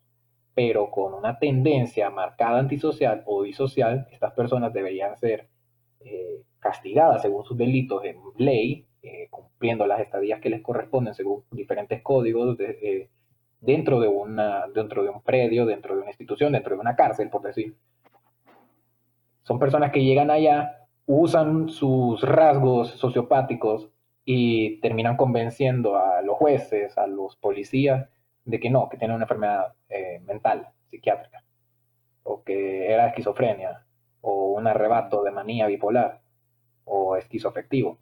pero 0.54 0.90
con 0.90 1.14
una 1.14 1.38
tendencia 1.40 2.10
marcada 2.10 2.60
antisocial 2.60 3.24
o 3.26 3.44
disocial, 3.44 4.08
estas 4.12 4.34
personas 4.34 4.72
deberían 4.72 5.18
ser 5.18 5.50
eh, 6.00 6.44
castigadas 6.60 7.22
según 7.22 7.44
sus 7.44 7.58
delitos 7.58 8.04
en 8.06 8.18
ley 8.38 8.86
eh, 9.02 9.28
cumpliendo 9.30 9.86
las 9.86 10.00
estadías 10.00 10.40
que 10.40 10.50
les 10.50 10.64
corresponden 10.64 11.14
según 11.14 11.44
diferentes 11.52 12.02
códigos 12.02 12.58
dentro, 13.60 14.00
de 14.00 14.08
una, 14.08 14.66
dentro 14.74 15.04
de 15.04 15.10
un 15.10 15.22
predio, 15.22 15.68
dentro 15.68 15.96
de 15.96 16.02
una 16.02 16.10
institución, 16.10 16.54
dentro 16.54 16.74
de 16.74 16.82
una 16.82 16.96
cárcel, 16.96 17.30
por 17.30 17.44
decir. 17.44 17.76
Son 19.44 19.60
personas 19.60 19.92
que 19.92 20.04
llegan 20.04 20.32
allá, 20.32 20.85
usan 21.06 21.70
sus 21.70 22.22
rasgos 22.22 22.92
sociopáticos 22.92 23.90
y 24.24 24.80
terminan 24.82 25.18
convenciendo 25.18 25.98
a 25.98 26.22
los 26.22 26.38
jueces, 26.38 26.98
a 26.98 27.08
los 27.08 27.36
policías, 27.36 28.10
de 28.44 28.60
que 28.60 28.70
no, 28.70 28.90
que 28.90 28.98
tienen 28.98 29.16
una 29.16 29.26
enfermedad 29.26 29.74
eh, 29.90 30.20
mental, 30.26 30.70
psiquiátrica, 30.90 31.44
o 32.24 32.44
que 32.44 32.92
era 32.92 33.08
esquizofrenia, 33.08 33.86
o 34.22 34.54
un 34.54 34.68
arrebato 34.68 35.24
de 35.24 35.32
manía 35.32 35.68
bipolar, 35.68 36.22
o 36.86 37.16
esquizoafectivo 37.16 38.00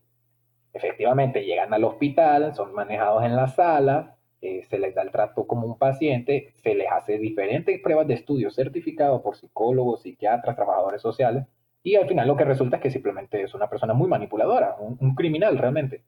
efectivamente 0.74 1.46
llegan 1.46 1.74
al 1.74 1.84
hospital, 1.84 2.54
son 2.56 2.74
manejados 2.74 3.24
en 3.24 3.36
la 3.36 3.48
sala, 3.48 4.18
eh, 4.42 4.64
se 4.64 4.80
les 4.80 4.94
da 4.94 5.04
el 5.04 5.12
trato 5.12 5.48
como 5.48 5.68
un 5.68 5.78
paciente, 5.78 6.52
se 6.56 6.74
les 6.76 6.92
hace 6.92 7.18
diferentes 7.18 7.80
pruebas 7.82 8.08
de 8.08 8.16
estudio 8.16 8.52
certificados 8.52 9.22
por 9.22 9.38
psicólogos, 9.38 10.02
psiquiatras, 10.02 10.56
trabajadores 10.56 11.02
sociales, 11.02 11.46
y 11.84 11.96
al 11.96 12.08
final 12.08 12.28
lo 12.28 12.38
que 12.38 12.46
resulta 12.46 12.78
es 12.78 12.82
que 12.82 12.90
simplemente 12.90 13.44
es 13.44 13.54
una 13.54 13.70
persona 13.70 13.94
muy 13.94 14.08
manipuladora, 14.08 14.78
un, 14.80 15.16
criminal 15.16 15.58
realmente. 15.58 16.04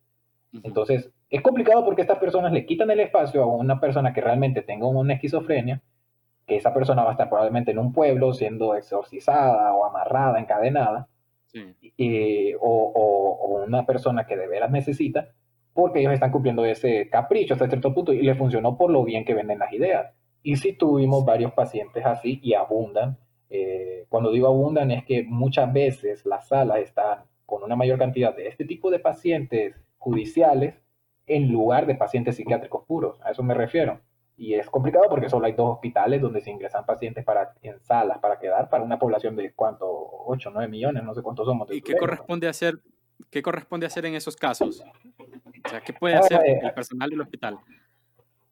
Entonces, 0.63 1.11
es 1.29 1.41
complicado 1.41 1.83
porque 1.83 2.01
estas 2.01 2.17
personas 2.17 2.53
le 2.53 2.65
quitan 2.65 2.89
el 2.89 3.01
espacio 3.01 3.43
a 3.43 3.45
una 3.45 3.77
persona 3.81 4.13
que 4.13 4.21
realmente 4.21 4.61
tenga 4.61 4.87
una 4.87 5.15
esquizofrenia, 5.15 5.81
que 6.47 6.55
esa 6.55 6.73
persona 6.73 7.03
va 7.03 7.09
a 7.09 7.11
estar 7.11 7.27
probablemente 7.27 7.71
en 7.71 7.79
un 7.79 7.91
pueblo 7.91 8.33
siendo 8.33 8.73
exorcizada 8.73 9.73
o 9.73 9.83
amarrada, 9.85 10.39
encadenada, 10.39 11.09
o, 12.61 13.63
una 13.67 13.85
persona 13.85 14.25
que 14.25 14.37
de 14.37 14.47
veras 14.47 14.71
necesita, 14.71 15.29
porque 15.73 15.99
ellos 15.99 16.13
están 16.13 16.31
cumpliendo 16.31 16.63
ese 16.63 17.09
capricho 17.09 17.55
hasta 17.55 17.67
cierto 17.67 17.93
punto 17.93 18.13
y 18.13 18.21
le 18.21 18.35
funcionó 18.35 18.77
por 18.77 18.91
lo 18.91 19.03
bien 19.03 19.25
que 19.25 19.33
venden 19.33 19.59
las 19.59 19.73
ideas. 19.73 20.13
Y 20.41 20.55
si 20.55 20.73
tuvimos 20.73 21.25
varios 21.25 21.51
pacientes 21.53 22.05
así 22.05 22.39
y 22.41 22.53
abundan. 22.53 23.17
Eh, 23.49 24.05
cuando 24.09 24.31
digo 24.31 24.47
abundan 24.47 24.91
es 24.91 25.05
que 25.05 25.23
muchas 25.23 25.71
veces 25.71 26.25
las 26.25 26.47
salas 26.47 26.79
están 26.79 27.19
con 27.45 27.63
una 27.63 27.75
mayor 27.75 27.99
cantidad 27.99 28.35
de 28.35 28.47
este 28.47 28.65
tipo 28.65 28.89
de 28.89 28.99
pacientes 28.99 29.75
judiciales 29.97 30.81
en 31.27 31.51
lugar 31.51 31.85
de 31.85 31.95
pacientes 31.95 32.35
psiquiátricos 32.35 32.85
puros. 32.85 33.19
A 33.21 33.31
eso 33.31 33.43
me 33.43 33.53
refiero. 33.53 34.01
Y 34.37 34.53
es 34.55 34.69
complicado 34.69 35.05
porque 35.09 35.29
solo 35.29 35.45
hay 35.45 35.53
dos 35.53 35.75
hospitales 35.75 36.21
donde 36.21 36.41
se 36.41 36.51
ingresan 36.51 36.85
pacientes 36.85 37.23
para, 37.23 37.53
en 37.61 37.79
salas 37.79 38.19
para 38.19 38.37
quedar 38.37 38.69
para 38.69 38.83
una 38.83 38.99
población 38.99 39.35
de 39.35 39.53
cuánto, 39.53 39.87
8, 39.89 40.51
9 40.53 40.69
millones, 40.69 41.03
no 41.03 41.13
sé 41.13 41.21
cuántos 41.21 41.45
somos. 41.45 41.71
¿Y 41.71 41.81
qué 41.81 41.95
corresponde 41.95 42.47
hacer, 42.47 42.79
qué 43.29 43.41
corresponde 43.41 43.85
hacer 43.85 44.05
en 44.05 44.15
esos 44.15 44.35
casos? 44.35 44.83
O 45.65 45.69
sea, 45.69 45.81
¿qué 45.81 45.93
puede 45.93 46.15
hacer 46.15 46.41
eh, 46.45 46.59
el 46.63 46.73
personal 46.73 47.09
del 47.09 47.21
hospital? 47.21 47.57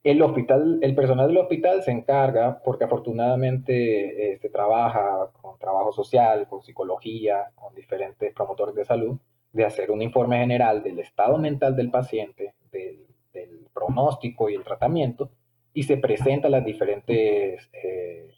El, 0.04 0.22
hospital, 0.22 0.80
el 0.82 0.96
personal 0.96 1.28
del 1.28 1.38
hospital 1.38 1.82
se 1.84 1.92
encarga, 1.92 2.62
porque 2.63 2.84
afortunadamente 2.84 4.38
se 4.42 4.50
trabaja 4.50 5.30
con 5.42 5.58
trabajo 5.58 5.94
social, 5.94 6.48
con 6.50 6.62
psicología, 6.62 7.52
con 7.56 7.74
diferentes 7.74 8.34
promotores 8.34 8.76
de 8.76 8.84
salud, 8.84 9.18
de 9.54 9.63
hacer 9.63 9.92
un 9.92 10.02
informe 10.02 10.39
general 10.39 10.84
del 10.84 11.00
estado 11.00 11.38
mental 11.38 11.76
del 11.76 11.89
paciente, 11.89 12.54
del, 12.72 13.06
del 13.34 13.68
pronóstico 13.74 14.50
y 14.50 14.56
el 14.56 14.63
tratamiento, 14.63 15.32
y 15.74 15.84
se 15.84 15.98
presentan 15.98 16.52
las 16.52 16.63
diferentes 16.63 17.70
eh, 17.74 18.30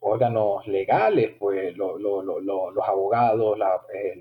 órganos 0.00 0.66
legales, 0.68 1.32
pues 1.38 1.76
los 1.76 2.88
abogados, 2.88 3.58
eh, 3.94 4.20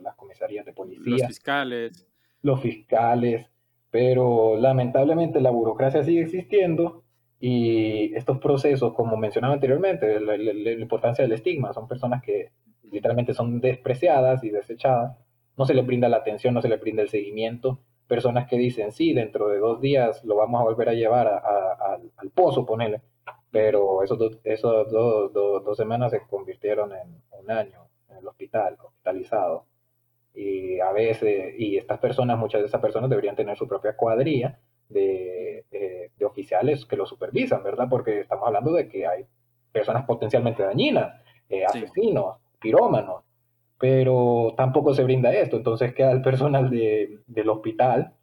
las 0.00 0.16
comisarías 0.16 0.66
de 0.66 0.72
policía. 0.72 1.04
Los 1.06 1.26
fiscales. 1.26 2.08
Los 2.42 2.60
fiscales, 2.60 3.50
pero 3.90 4.56
lamentablemente 4.56 5.40
la 5.40 5.50
burocracia 5.50 6.02
sigue 6.04 6.22
existiendo 6.22 7.04
y 7.40 8.14
estos 8.14 8.38
procesos, 8.38 8.94
como 8.94 9.16
mencionaba 9.16 9.54
anteriormente, 9.54 10.20
la, 10.20 10.36
la 10.36 10.72
importancia 10.72 11.22
del 11.22 11.32
estigma, 11.32 11.72
son 11.72 11.88
personas 11.88 12.22
que 12.22 12.50
literalmente 12.90 13.34
son 13.34 13.60
despreciadas 13.60 14.44
y 14.44 14.50
desechadas, 14.50 15.16
no 15.56 15.64
se 15.66 15.74
les 15.74 15.86
brinda 15.86 16.08
la 16.08 16.18
atención, 16.18 16.54
no 16.54 16.62
se 16.62 16.68
les 16.68 16.80
brinda 16.80 17.02
el 17.02 17.08
seguimiento 17.08 17.80
personas 18.08 18.48
que 18.48 18.56
dicen, 18.56 18.90
sí, 18.90 19.12
dentro 19.12 19.48
de 19.48 19.58
dos 19.58 19.80
días 19.80 20.24
lo 20.24 20.34
vamos 20.34 20.60
a 20.60 20.64
volver 20.64 20.88
a 20.88 20.94
llevar 20.94 21.28
al 21.28 22.30
pozo, 22.30 22.66
ponele. 22.66 23.02
Pero 23.50 24.02
esos, 24.02 24.18
esos 24.42 24.90
dos 24.90 25.76
semanas 25.76 26.10
se 26.10 26.22
convirtieron 26.26 26.92
en 26.92 27.22
un 27.40 27.50
año 27.50 27.86
en 28.08 28.16
el 28.16 28.26
hospital, 28.26 28.76
hospitalizado. 28.82 29.66
Y 30.40 30.78
a 30.78 30.92
veces, 30.92 31.52
y 31.58 31.76
estas 31.76 31.98
personas, 31.98 32.38
muchas 32.38 32.60
de 32.60 32.68
esas 32.68 32.80
personas 32.80 33.10
deberían 33.10 33.34
tener 33.34 33.58
su 33.58 33.66
propia 33.66 33.96
cuadrilla 33.96 34.56
de, 34.88 35.64
de, 35.68 36.24
oficiales 36.24 36.86
que 36.86 36.96
lo 36.96 37.06
supervisan, 37.06 37.64
¿verdad? 37.64 37.88
Porque 37.90 38.20
estamos 38.20 38.46
hablando 38.46 38.72
de 38.72 38.88
que 38.88 39.04
hay 39.04 39.24
personas 39.72 40.04
potencialmente 40.04 40.62
dañinas, 40.62 41.20
eh, 41.48 41.64
asesinos, 41.64 42.36
pirómanos, 42.60 43.24
pero 43.80 44.54
tampoco 44.56 44.94
se 44.94 45.02
brinda 45.02 45.32
esto. 45.32 45.56
Entonces 45.56 45.92
queda 45.92 46.12
el 46.12 46.22
personal 46.22 46.70
de, 46.70 47.18
del 47.26 47.48
hospital, 47.48 48.14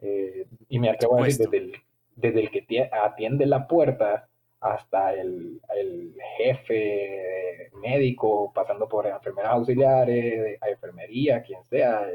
eh, 0.00 0.46
y 0.70 0.78
me 0.78 0.88
atrevo 0.88 1.20
a 1.20 1.26
decir, 1.26 1.46
desde 1.50 1.58
el, 1.58 1.72
desde 2.16 2.40
el, 2.40 2.50
que 2.50 2.90
atiende 2.90 3.44
la 3.44 3.68
puerta 3.68 4.29
hasta 4.60 5.14
el, 5.14 5.60
el, 5.76 6.14
jefe 6.36 7.70
médico, 7.82 8.52
pasando 8.54 8.88
por 8.88 9.06
enfermeras 9.06 9.52
auxiliares, 9.52 10.58
a 10.60 10.68
enfermería, 10.68 11.42
quien 11.42 11.64
sea, 11.64 12.06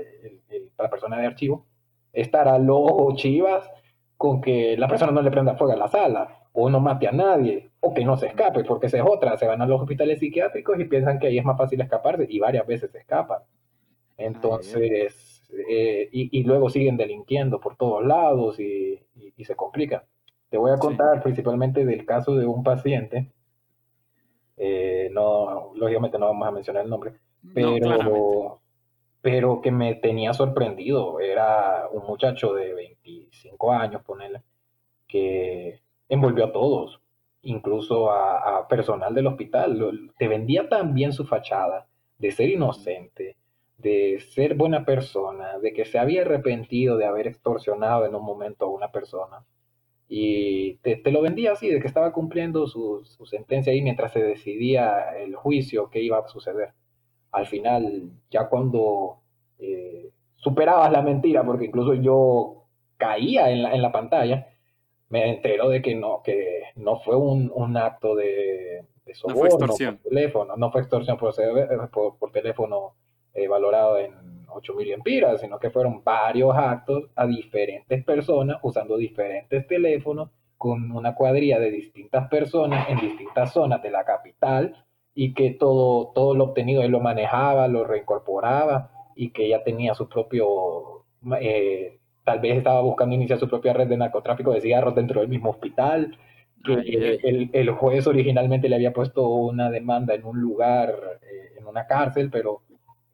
la 0.78 0.90
persona 0.90 1.20
de 1.20 1.28
archivo, 1.28 1.66
estará 2.14 2.58
loco 2.60 3.16
chivas 3.16 3.70
con 4.18 4.42
que 4.42 4.78
la 4.78 4.88
persona 4.88 5.12
no 5.12 5.22
le 5.22 5.32
prenda 5.32 5.56
fuego 5.56 5.74
a 5.74 5.78
la 5.78 5.88
sala, 5.88 6.46
o 6.54 6.70
no 6.70 6.80
mate 6.80 7.08
a 7.08 7.12
nadie, 7.12 7.70
o 7.82 7.94
que 7.94 8.06
no 8.06 8.16
se 8.18 8.28
escape, 8.28 8.64
porque 8.64 8.88
esa 8.88 8.98
es 8.98 9.04
otra, 9.06 9.38
se 9.38 9.48
van 9.48 9.62
a 9.62 9.66
los 9.66 9.82
hospitales 9.82 10.20
psiquiátricos 10.20 10.80
y 10.80 10.86
piensan 10.86 11.20
que 11.20 11.28
ahí 11.28 11.38
es 11.38 11.46
más 11.46 11.58
fácil 11.58 11.82
escaparse, 11.82 12.26
y 12.30 12.40
varias 12.40 12.66
veces 12.66 12.92
se 12.92 13.00
escapan. 13.00 13.40
Entonces, 14.18 15.36
eh, 15.70 16.10
y, 16.12 16.44
luego 16.44 16.70
siguen 16.70 16.98
delinquiendo 16.98 17.60
por 17.60 17.76
todos 17.76 18.06
lados 18.06 18.60
y, 18.60 19.02
se 19.44 19.56
complica. 19.56 20.06
Te 20.56 20.60
voy 20.60 20.72
a 20.72 20.78
contar 20.78 21.22
principalmente 21.22 21.84
del 21.84 22.06
caso 22.06 22.34
de 22.38 22.46
un 22.46 22.64
paciente, 22.64 23.30
eh, 24.56 25.10
no, 25.12 25.74
lógicamente 25.76 26.18
no 26.18 26.28
vamos 26.28 26.48
a 26.48 26.52
mencionar 26.52 26.86
el 26.86 26.90
nombre, 26.90 27.16
pero, 27.54 28.62
pero 29.20 29.60
que 29.60 29.72
me 29.72 29.96
tenía 29.96 30.32
sorprendido. 30.34 31.20
Era 31.20 31.90
un 31.92 32.06
muchacho 32.08 32.54
de 32.54 32.74
25 32.74 33.74
años, 33.74 34.02
ponele, 34.04 34.44
que 35.10 35.82
envolvió 36.08 36.46
a 36.46 36.54
todos, 36.54 37.02
incluso 37.42 38.10
a, 38.10 38.66
personal 38.70 39.14
del 39.14 39.28
hospital. 39.28 40.10
Te 40.18 40.30
vendía 40.30 40.70
tan 40.70 40.94
bien 40.94 41.12
su 41.12 41.26
fachada 41.26 41.86
de 42.18 42.32
ser 42.32 42.48
inocente, 42.48 43.36
de 43.78 44.22
ser 44.22 44.56
buena 44.56 44.86
persona, 44.86 45.60
de 45.60 45.74
que 45.74 45.84
se 45.84 46.00
había 46.00 46.22
arrepentido 46.22 46.96
de 46.96 47.08
haber 47.08 47.28
extorsionado 47.28 48.06
en 48.06 48.16
un 48.16 48.24
momento 48.24 48.64
a 48.64 48.70
una 48.70 48.90
persona. 48.90 49.44
Y 50.08 50.76
te, 50.78 51.02
lo 51.12 51.22
vendía 51.22 51.54
así, 51.54 51.68
de 51.70 51.80
que 51.80 51.88
estaba 51.88 52.12
cumpliendo 52.12 52.68
su, 52.68 53.04
sentencia 53.26 53.74
ahí 53.74 53.82
mientras 53.82 54.14
se 54.14 54.22
decidía 54.22 55.18
el 55.18 55.36
juicio 55.36 55.90
que 55.90 56.02
iba 56.02 56.20
a 56.20 56.28
suceder. 56.28 56.74
Al 57.32 57.48
final, 57.48 58.12
ya 58.30 58.48
cuando 58.48 59.18
eh, 59.58 60.12
superabas 60.36 60.92
la 60.92 61.02
mentira, 61.02 61.44
porque 61.44 61.66
incluso 61.66 61.96
yo 61.96 62.66
caía 62.98 63.50
en 63.50 63.64
la, 63.64 63.74
en 63.74 63.82
la 63.82 63.92
pantalla, 63.92 64.48
me 65.10 65.30
entero 65.30 65.70
de 65.70 65.82
que 65.82 65.96
no, 65.96 66.22
que 66.24 66.64
no 66.76 67.00
fue 67.00 67.16
un, 67.16 67.78
acto 67.78 68.16
de, 68.16 68.86
soborno 69.14 69.34
no 69.34 69.40
fue 69.40 69.48
extorsión. 69.50 69.98
por 69.98 70.10
teléfono, 70.10 70.58
no 70.58 70.72
fue 70.72 70.82
extorsión 70.82 71.18
por, 71.18 72.18
por, 72.20 72.32
teléfono 72.32 72.96
eh, 73.36 73.48
valorado 73.48 74.00
en 74.00 74.14
8.000 74.48 74.94
empiras, 74.94 75.42
sino 75.42 75.60
que 75.60 75.70
fueron 75.70 76.04
varios 76.04 76.56
actos 76.56 77.04
a 77.16 77.28
diferentes 77.28 78.04
personas 78.04 78.58
usando 78.64 78.98
diferentes 78.98 79.68
teléfonos 79.68 80.30
con 80.58 80.92
una 80.92 81.14
cuadrilla 81.14 81.60
de 81.60 81.70
distintas 81.70 82.28
personas 82.30 82.90
en 82.90 83.00
distintas 83.00 83.54
zonas 83.54 83.84
de 83.84 83.92
la 83.92 84.06
capital 84.06 84.86
y 85.14 85.34
que 85.34 85.52
todo, 85.52 86.12
todo 86.14 86.34
lo 86.34 86.46
obtenido 86.46 86.82
él 86.82 86.92
lo 86.92 87.02
manejaba, 87.02 87.68
lo 87.68 87.84
reincorporaba 87.84 88.92
y 89.16 89.32
que 89.32 89.46
ella 89.46 89.64
tenía 89.64 89.94
su 89.94 90.08
propio 90.10 91.06
eh, 91.40 92.00
tal 92.24 92.40
vez 92.40 92.58
estaba 92.58 92.82
buscando 92.82 93.16
iniciar 93.16 93.40
su 93.40 93.48
propia 93.48 93.74
red 93.74 93.88
de 93.88 93.98
narcotráfico 93.98 94.52
de 94.52 94.62
cigarros 94.62 94.96
dentro 94.96 95.22
del 95.22 95.30
mismo 95.30 95.52
hospital, 95.52 96.18
que 96.64 96.74
el, 96.74 97.50
el, 97.54 97.70
juez 97.72 98.08
originalmente 98.08 98.68
le 98.68 98.76
había 98.76 98.92
puesto 98.92 99.28
una 99.30 99.70
demanda 99.70 100.16
en 100.16 100.26
un 100.26 100.42
lugar, 100.42 100.90
eh, 101.22 101.60
en 101.60 101.68
una 101.68 101.86
cárcel, 101.86 102.30
pero 102.32 102.64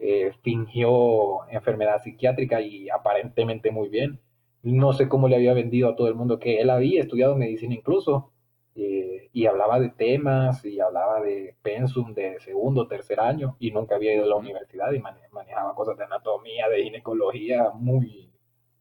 eh, 0.04 0.32
fingió 0.42 1.48
enfermedad 1.50 2.02
psiquiátrica 2.02 2.60
y 2.62 2.90
aparentemente 2.90 3.72
muy 3.72 3.88
bien. 3.90 4.20
No 4.64 4.94
sé 4.94 5.08
cómo 5.08 5.28
le 5.28 5.36
había 5.36 5.54
vendido 5.54 5.90
a 5.90 5.96
todo 5.96 6.08
el 6.08 6.16
mundo 6.16 6.40
que 6.40 6.60
él 6.60 6.72
había 6.72 7.02
estudiado 7.02 7.36
medicina 7.36 7.76
incluso, 7.76 8.32
eh, 8.76 9.30
y 9.34 9.46
hablaba 9.46 9.80
de 9.80 9.90
temas 9.90 10.66
y 10.66 10.80
hablaba 10.80 11.22
de 11.22 11.56
pensum 11.62 12.14
de 12.16 12.40
segundo, 12.40 12.88
tercer 12.88 13.20
año, 13.20 13.56
y 13.60 13.72
nunca 13.72 13.96
había 13.96 14.14
ido 14.16 14.24
a 14.26 14.28
la 14.28 14.36
universidad 14.38 14.92
y 14.92 15.00
manejaba 15.00 15.76
cosas 15.76 15.98
de 15.98 16.06
anatomía, 16.06 16.68
de 16.70 16.84
ginecología 16.84 17.70
muy 17.74 18.32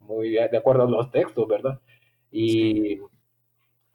muy 0.00 0.30
de 0.30 0.56
acuerdo 0.56 0.84
a 0.84 0.90
los 0.90 1.10
textos, 1.10 1.46
¿verdad? 1.46 1.80
Y 2.32 2.98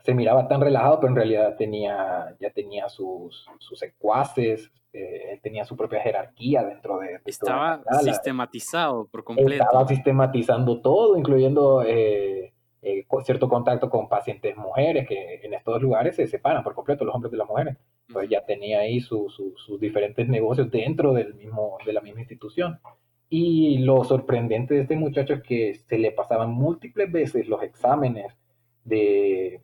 se 0.06 0.14
miraba 0.14 0.48
tan 0.48 0.62
relajado, 0.62 1.00
pero 1.00 1.10
en 1.10 1.16
realidad 1.16 1.56
tenía, 1.58 2.36
ya 2.40 2.52
tenía 2.52 2.88
sus, 2.90 3.48
sus 3.58 3.80
secuaces, 3.80 4.72
eh, 4.94 5.40
tenía 5.42 5.66
su 5.66 5.76
propia 5.76 6.00
jerarquía 6.00 6.64
dentro 6.64 7.00
de... 7.00 7.20
Estaba 7.26 7.82
sistematizado 8.02 9.08
por 9.08 9.24
completo. 9.24 9.64
Estaba 9.64 9.88
sistematizando 9.88 10.80
todo, 10.80 11.18
incluyendo 11.18 11.82
eh, 11.82 12.54
eh, 12.84 13.06
cierto 13.24 13.50
contacto 13.50 13.90
con 13.90 14.08
pacientes 14.08 14.56
mujeres, 14.56 15.08
que 15.08 15.42
en 15.42 15.56
estos 15.56 15.82
lugares 15.82 16.16
se 16.16 16.28
separan 16.28 16.64
por 16.64 16.76
completo 16.76 17.04
los 17.04 17.16
hombres 17.16 17.32
de 17.32 17.38
las 17.40 17.48
mujeres. 17.48 17.76
Entonces 18.08 18.30
ya 18.30 18.46
tenía 18.46 18.82
ahí 18.82 19.00
sus 19.00 19.36
diferentes 19.80 20.28
negocios 20.28 20.70
dentro 20.70 21.14
del 21.14 21.34
mismo, 21.34 21.80
de 21.84 21.94
la 21.94 22.02
misma 22.02 22.20
institución. 22.20 22.80
Y 23.28 23.80
lo 23.80 24.04
sorprendente 24.04 24.76
de 24.76 24.82
este 24.82 24.96
muchacho 24.96 25.34
es 25.34 25.42
que 25.42 25.74
se 25.74 25.98
le 25.98 26.12
pasaban 26.12 26.52
múltiples 26.52 27.12
veces 27.12 27.48
los 27.48 27.64
exámenes 27.64 28.38
de 28.84 29.62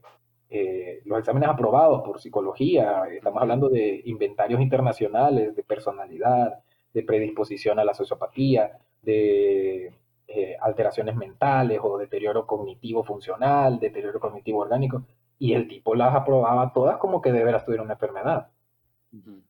eh, 0.53 1.01
los 1.05 1.17
exámenes 1.17 1.47
aprobados 1.47 2.01
por 2.01 2.19
psicología. 2.19 3.05
Estamos 3.09 3.41
hablando 3.41 3.69
de 3.69 4.01
inventarios 4.03 4.59
internacionales, 4.59 5.55
de 5.55 5.63
personalidad, 5.63 6.59
de 6.93 7.03
predisposición 7.03 7.79
a 7.79 7.85
la 7.85 7.93
sociopatía, 7.93 8.77
de 9.01 9.93
eh, 10.27 10.57
alteraciones 10.59 11.15
mentales 11.15 11.79
o 11.81 11.97
deterioro 11.97 12.45
cognitivo 12.45 13.01
funcional, 13.01 13.79
deterioro 13.79 14.19
cognitivo 14.19 14.59
orgánico. 14.59 15.03
Y 15.39 15.53
el 15.53 15.69
tipo 15.69 15.95
las 15.95 16.13
aprobaba 16.13 16.73
todas 16.73 16.97
como 16.97 17.21
que 17.21 17.31
de 17.31 17.45
veras 17.45 17.63
tuviera 17.63 17.83
una 17.83 17.93
enfermedad. 17.93 18.49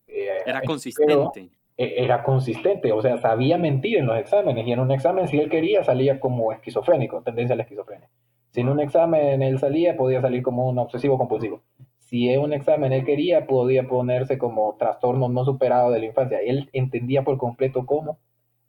Eh, 0.05 0.43
Era 0.45 0.61
consistente. 0.61 1.49
Era 1.77 2.21
consistente, 2.21 2.91
o 2.91 3.01
sea, 3.01 3.17
sabía 3.17 3.57
mentir 3.57 3.97
en 3.97 4.05
los 4.05 4.19
exámenes 4.19 4.67
y 4.67 4.71
en 4.71 4.79
un 4.79 4.91
examen 4.91 5.27
si 5.27 5.39
él 5.39 5.49
quería 5.49 5.83
salía 5.83 6.19
como 6.19 6.51
esquizofrénico, 6.51 7.23
tendencia 7.23 7.55
a 7.55 7.57
la 7.57 7.63
esquizofrenia. 7.63 8.07
Si 8.51 8.61
en 8.61 8.69
un 8.69 8.79
examen 8.79 9.41
él 9.41 9.59
salía, 9.59 9.95
podía 9.95 10.21
salir 10.21 10.43
como 10.43 10.69
un 10.69 10.77
obsesivo 10.77 11.17
compulsivo. 11.17 11.61
Si 11.99 12.29
en 12.29 12.41
un 12.41 12.53
examen 12.53 12.91
él 12.91 13.05
quería, 13.05 13.47
podía 13.47 13.87
ponerse 13.87 14.37
como 14.37 14.75
trastorno 14.77 15.29
no 15.29 15.45
superado 15.45 15.91
de 15.91 15.99
la 15.99 16.05
infancia. 16.05 16.39
Él 16.39 16.69
entendía 16.73 17.23
por 17.23 17.37
completo 17.37 17.85
cómo 17.85 18.19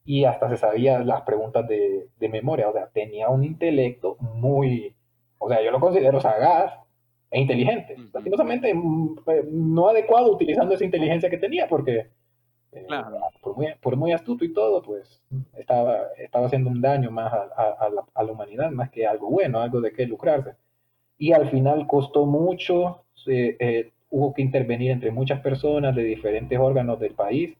y 0.04 0.24
hasta 0.24 0.48
se 0.48 0.56
sabía 0.56 1.00
las 1.00 1.22
preguntas 1.22 1.66
de, 1.66 2.06
de 2.18 2.28
memoria. 2.28 2.68
O 2.68 2.72
sea, 2.72 2.88
tenía 2.92 3.28
un 3.28 3.42
intelecto 3.42 4.16
muy, 4.20 4.94
o 5.38 5.48
sea, 5.48 5.62
yo 5.62 5.72
lo 5.72 5.80
considero 5.80 6.20
sagaz 6.20 6.72
e 7.32 7.40
inteligente. 7.40 7.96
Lastimosamente 8.12 8.72
mm, 8.72 9.16
eh, 9.26 9.44
no 9.50 9.88
adecuado 9.88 10.32
utilizando 10.32 10.74
esa 10.74 10.84
inteligencia 10.84 11.28
que 11.28 11.38
tenía 11.38 11.66
porque 11.66 12.10
eh, 12.72 12.86
por, 13.80 13.96
muy, 13.96 14.12
astuto 14.12 14.44
y 14.44 14.52
todo, 14.52 14.82
pues 14.82 15.20
estaba, 15.56 16.06
estaba 16.16 16.46
haciendo 16.46 16.70
un 16.70 16.80
daño 16.80 17.10
más 17.10 17.30
a, 17.32 17.88
la, 17.90 18.32
humanidad, 18.32 18.70
más 18.70 18.90
que 18.90 19.06
algo 19.06 19.28
bueno, 19.28 19.60
algo 19.60 19.80
de 19.80 19.92
qué 19.92 20.06
lucrarse. 20.06 20.54
Y 21.18 21.32
al 21.32 21.50
final 21.50 21.86
costó 21.86 22.24
mucho, 22.24 23.04
eh, 23.26 23.92
hubo 24.10 24.32
que 24.32 24.42
intervenir 24.42 24.90
entre 24.90 25.10
muchas 25.10 25.40
personas 25.40 25.94
de 25.94 26.02
diferentes 26.02 26.58
órganos 26.58 26.98
del 26.98 27.14
país 27.14 27.56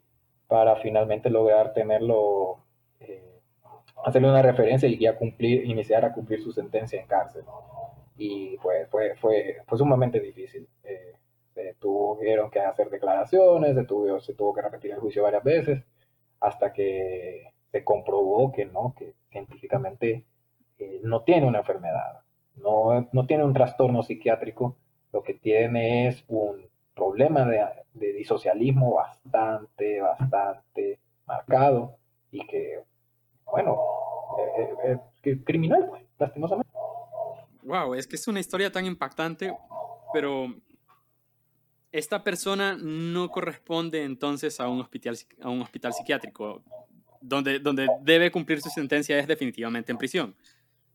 para 0.48 0.76
finalmente 0.76 1.28
lograr 1.28 1.74
tenerlo, 1.74 2.58
eh, 3.00 3.38
hacerle 4.04 4.30
una 4.30 4.42
referencia 4.42 4.88
y 4.88 4.98
ya 4.98 5.16
cumplir, 5.16 5.66
iniciar 5.66 6.04
a 6.06 6.12
cumplir 6.12 6.42
su 6.42 6.52
sentencia 6.52 7.00
en 7.00 7.06
cárcel. 7.06 7.44
Y 8.16 8.56
pues 8.58 8.88
fue, 8.88 9.14
fue, 9.16 9.58
fue 9.66 9.78
sumamente 9.78 10.20
difícil 10.20 10.66
se 11.54 11.74
tuvieron 11.74 12.50
que 12.50 12.60
hacer 12.60 12.90
declaraciones, 12.90 13.74
se 13.74 13.84
tuvo, 13.84 14.20
se 14.20 14.34
tuvo 14.34 14.54
que 14.54 14.62
repetir 14.62 14.92
el 14.92 15.00
juicio 15.00 15.22
varias 15.22 15.44
veces, 15.44 15.84
hasta 16.40 16.72
que 16.72 17.52
se 17.70 17.84
comprobó 17.84 18.52
que 18.52 18.66
no, 18.66 18.94
que 18.96 19.14
científicamente 19.30 20.24
eh, 20.78 21.00
no 21.02 21.22
tiene 21.22 21.46
una 21.46 21.58
enfermedad, 21.58 22.20
no, 22.56 23.08
no, 23.12 23.26
tiene 23.26 23.44
un 23.44 23.54
trastorno 23.54 24.02
psiquiátrico, 24.02 24.76
lo 25.12 25.22
que 25.22 25.34
tiene 25.34 26.08
es 26.08 26.24
un 26.28 26.66
problema 26.94 27.44
de, 27.46 27.64
de 27.94 28.12
disocialismo 28.12 28.94
bastante, 28.94 30.00
bastante 30.00 30.98
marcado 31.26 31.96
y 32.30 32.46
que, 32.46 32.80
bueno, 33.44 33.78
es 34.84 34.98
criminal, 35.44 35.86
pues, 35.88 36.02
lastimosamente. 36.18 36.72
Wow, 37.62 37.94
es 37.94 38.06
que 38.06 38.16
es 38.16 38.26
una 38.26 38.40
historia 38.40 38.72
tan 38.72 38.84
impactante, 38.86 39.54
pero 40.12 40.46
esta 41.92 42.24
persona 42.24 42.76
no 42.80 43.28
corresponde 43.28 44.02
entonces 44.04 44.58
a 44.60 44.68
un 44.68 44.80
hospital, 44.80 45.16
a 45.40 45.50
un 45.50 45.60
hospital 45.60 45.92
psiquiátrico, 45.92 46.62
donde, 47.20 47.58
donde 47.58 47.86
debe 48.00 48.30
cumplir 48.30 48.60
su 48.60 48.70
sentencia 48.70 49.18
es 49.18 49.26
definitivamente 49.26 49.92
en 49.92 49.98
prisión. 49.98 50.34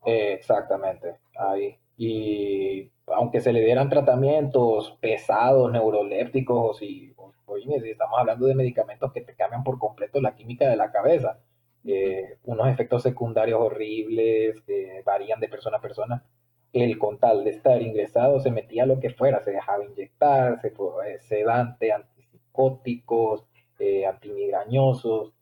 exactamente, 0.05 1.19
ahí. 1.39 1.77
Y 1.97 2.91
aunque 3.07 3.41
se 3.41 3.53
le 3.53 3.63
dieran 3.63 3.89
tratamientos 3.89 4.97
pesados, 4.99 5.71
neurolépticos, 5.71 6.81
y 6.81 7.13
oye, 7.45 7.91
estamos 7.91 8.19
hablando 8.19 8.45
de 8.45 8.55
medicamentos 8.55 9.12
que 9.13 9.21
te 9.21 9.36
cambian 9.36 9.63
por 9.63 9.79
completo 9.79 10.19
la 10.19 10.36
química 10.36 10.67
de 10.67 10.75
la 10.75 10.91
cabeza, 10.91 11.39
eh, 11.86 12.38
unos 12.43 12.67
efectos 12.67 13.03
secundarios 13.03 13.62
horribles 13.62 14.62
que 14.62 15.01
varían 15.05 15.39
de 15.39 15.47
persona 15.47 15.77
a 15.77 15.81
persona, 15.81 16.23
él 16.73 16.97
con 16.99 17.17
tal 17.19 17.43
de 17.43 17.51
estar 17.51 17.82
ingresado 17.82 18.39
se 18.39 18.51
metía 18.51 18.86
lo 18.86 18.99
que 18.99 19.10
fuera, 19.10 19.41
se 19.41 19.51
dejaba 19.51 19.86
inyectar, 19.86 20.60
se, 20.60 20.67
eh, 20.67 21.19
sedante, 21.19 21.91
antipsicóticos, 21.91 23.45
eh, 23.80 24.06
antimigrañosos 24.06 25.34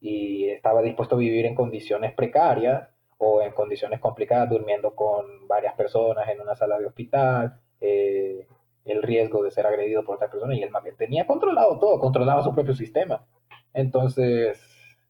y 0.00 0.48
estaba 0.48 0.82
dispuesto 0.82 1.14
a 1.14 1.18
vivir 1.18 1.46
en 1.46 1.54
condiciones 1.54 2.12
precarias 2.12 2.88
o 3.18 3.40
en 3.42 3.52
condiciones 3.52 4.00
complicadas, 4.00 4.50
durmiendo 4.50 4.94
con 4.94 5.48
varias 5.48 5.74
personas 5.74 6.28
en 6.28 6.40
una 6.40 6.54
sala 6.54 6.78
de 6.78 6.86
hospital, 6.86 7.60
eh, 7.80 8.46
el 8.84 9.02
riesgo 9.02 9.42
de 9.42 9.50
ser 9.50 9.66
agredido 9.66 10.04
por 10.04 10.16
otra 10.16 10.30
persona 10.30 10.54
y 10.54 10.62
él 10.62 10.70
tenía 10.98 11.26
controlado 11.26 11.78
todo, 11.78 11.98
controlaba 11.98 12.42
su 12.42 12.54
propio 12.54 12.74
sistema. 12.74 13.24
Entonces, 13.72 14.60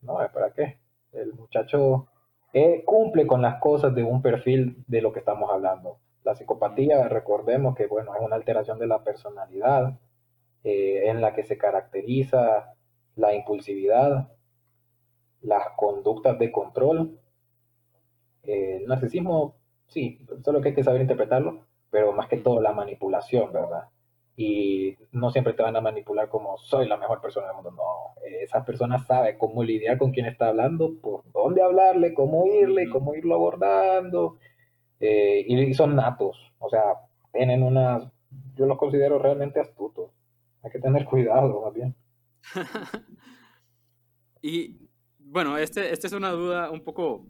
no, 0.02 0.18
¿para 0.32 0.52
qué? 0.52 0.78
El 1.12 1.32
muchacho 1.34 2.06
cumple 2.84 3.26
con 3.26 3.42
las 3.42 3.60
cosas 3.60 3.94
de 3.94 4.04
un 4.04 4.22
perfil 4.22 4.84
de 4.86 5.02
lo 5.02 5.12
que 5.12 5.18
estamos 5.18 5.50
hablando. 5.50 5.98
La 6.22 6.34
psicopatía, 6.34 7.08
recordemos 7.08 7.74
que 7.74 7.86
bueno, 7.86 8.14
es 8.14 8.22
una 8.22 8.36
alteración 8.36 8.78
de 8.78 8.86
la 8.86 9.02
personalidad 9.02 9.98
eh, 10.62 11.10
en 11.10 11.20
la 11.20 11.34
que 11.34 11.42
se 11.42 11.58
caracteriza 11.58 12.74
la 13.16 13.34
impulsividad, 13.34 14.28
las 15.42 15.64
conductas 15.76 16.38
de 16.38 16.52
control. 16.52 17.18
Eh, 18.44 18.78
el 18.80 18.86
narcisismo, 18.86 19.56
sí, 19.86 20.24
solo 20.42 20.60
que 20.60 20.68
hay 20.68 20.74
que 20.74 20.84
saber 20.84 21.00
interpretarlo, 21.02 21.66
pero 21.90 22.12
más 22.12 22.28
que 22.28 22.38
todo 22.38 22.60
la 22.60 22.72
manipulación, 22.72 23.52
¿verdad? 23.52 23.88
Y 24.36 24.96
no 25.12 25.30
siempre 25.30 25.52
te 25.52 25.62
van 25.62 25.76
a 25.76 25.80
manipular 25.80 26.28
como 26.28 26.58
soy 26.58 26.88
la 26.88 26.96
mejor 26.96 27.20
persona 27.20 27.46
del 27.46 27.56
mundo. 27.56 27.70
No, 27.70 28.20
esa 28.42 28.64
persona 28.64 28.98
sabe 28.98 29.38
cómo 29.38 29.62
lidiar 29.62 29.96
con 29.96 30.10
quien 30.10 30.26
está 30.26 30.48
hablando, 30.48 30.94
por 31.00 31.30
dónde 31.32 31.62
hablarle, 31.62 32.14
cómo 32.14 32.46
irle, 32.46 32.88
cómo 32.90 33.14
irlo 33.14 33.34
abordando. 33.34 34.38
Eh, 34.98 35.44
y 35.46 35.74
son 35.74 35.94
natos, 35.94 36.52
o 36.58 36.68
sea, 36.68 36.82
tienen 37.32 37.62
unas, 37.62 38.10
yo 38.56 38.66
los 38.66 38.78
considero 38.78 39.18
realmente 39.18 39.60
astutos. 39.60 40.10
Hay 40.62 40.70
que 40.70 40.78
tener 40.78 41.04
cuidado, 41.04 41.62
más 41.62 41.74
bien. 41.74 41.94
y 44.42 44.78
bueno, 45.18 45.58
este, 45.58 45.92
esta 45.92 46.06
es 46.06 46.12
una 46.12 46.30
duda 46.30 46.70
un 46.70 46.82
poco, 46.82 47.26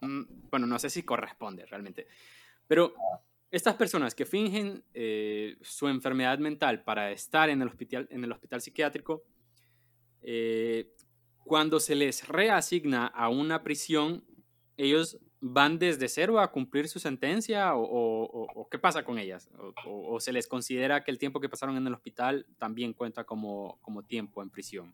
mm, 0.00 0.48
bueno, 0.50 0.66
no 0.66 0.78
sé 0.78 0.90
si 0.90 1.02
corresponde 1.02 1.66
realmente, 1.66 2.06
pero 2.66 2.94
ah. 2.96 3.20
Estas 3.54 3.76
personas 3.76 4.16
que 4.16 4.26
fingen 4.26 4.82
eh, 4.94 5.54
su 5.60 5.86
enfermedad 5.86 6.40
mental 6.40 6.82
para 6.82 7.12
estar 7.12 7.48
en 7.48 7.62
el 7.62 7.68
hospital, 7.68 8.08
en 8.10 8.24
el 8.24 8.32
hospital 8.32 8.60
psiquiátrico, 8.60 9.22
eh, 10.22 10.90
cuando 11.44 11.78
se 11.78 11.94
les 11.94 12.26
reasigna 12.26 13.06
a 13.06 13.28
una 13.28 13.62
prisión, 13.62 14.24
ellos 14.76 15.20
van 15.40 15.78
desde 15.78 16.08
cero 16.08 16.40
a 16.40 16.50
cumplir 16.50 16.88
su 16.88 16.98
sentencia 16.98 17.74
o, 17.76 18.66
qué 18.72 18.80
pasa 18.80 19.04
con 19.04 19.20
ellas? 19.20 19.48
O, 19.86 20.18
se 20.18 20.32
les 20.32 20.48
considera 20.48 21.04
que 21.04 21.12
el 21.12 21.18
tiempo 21.20 21.38
que 21.38 21.48
pasaron 21.48 21.76
en 21.76 21.86
el 21.86 21.94
hospital 21.94 22.46
también 22.58 22.92
cuenta 22.92 23.22
como, 23.22 23.78
como 23.82 24.02
tiempo 24.02 24.42
en 24.42 24.50
prisión? 24.50 24.92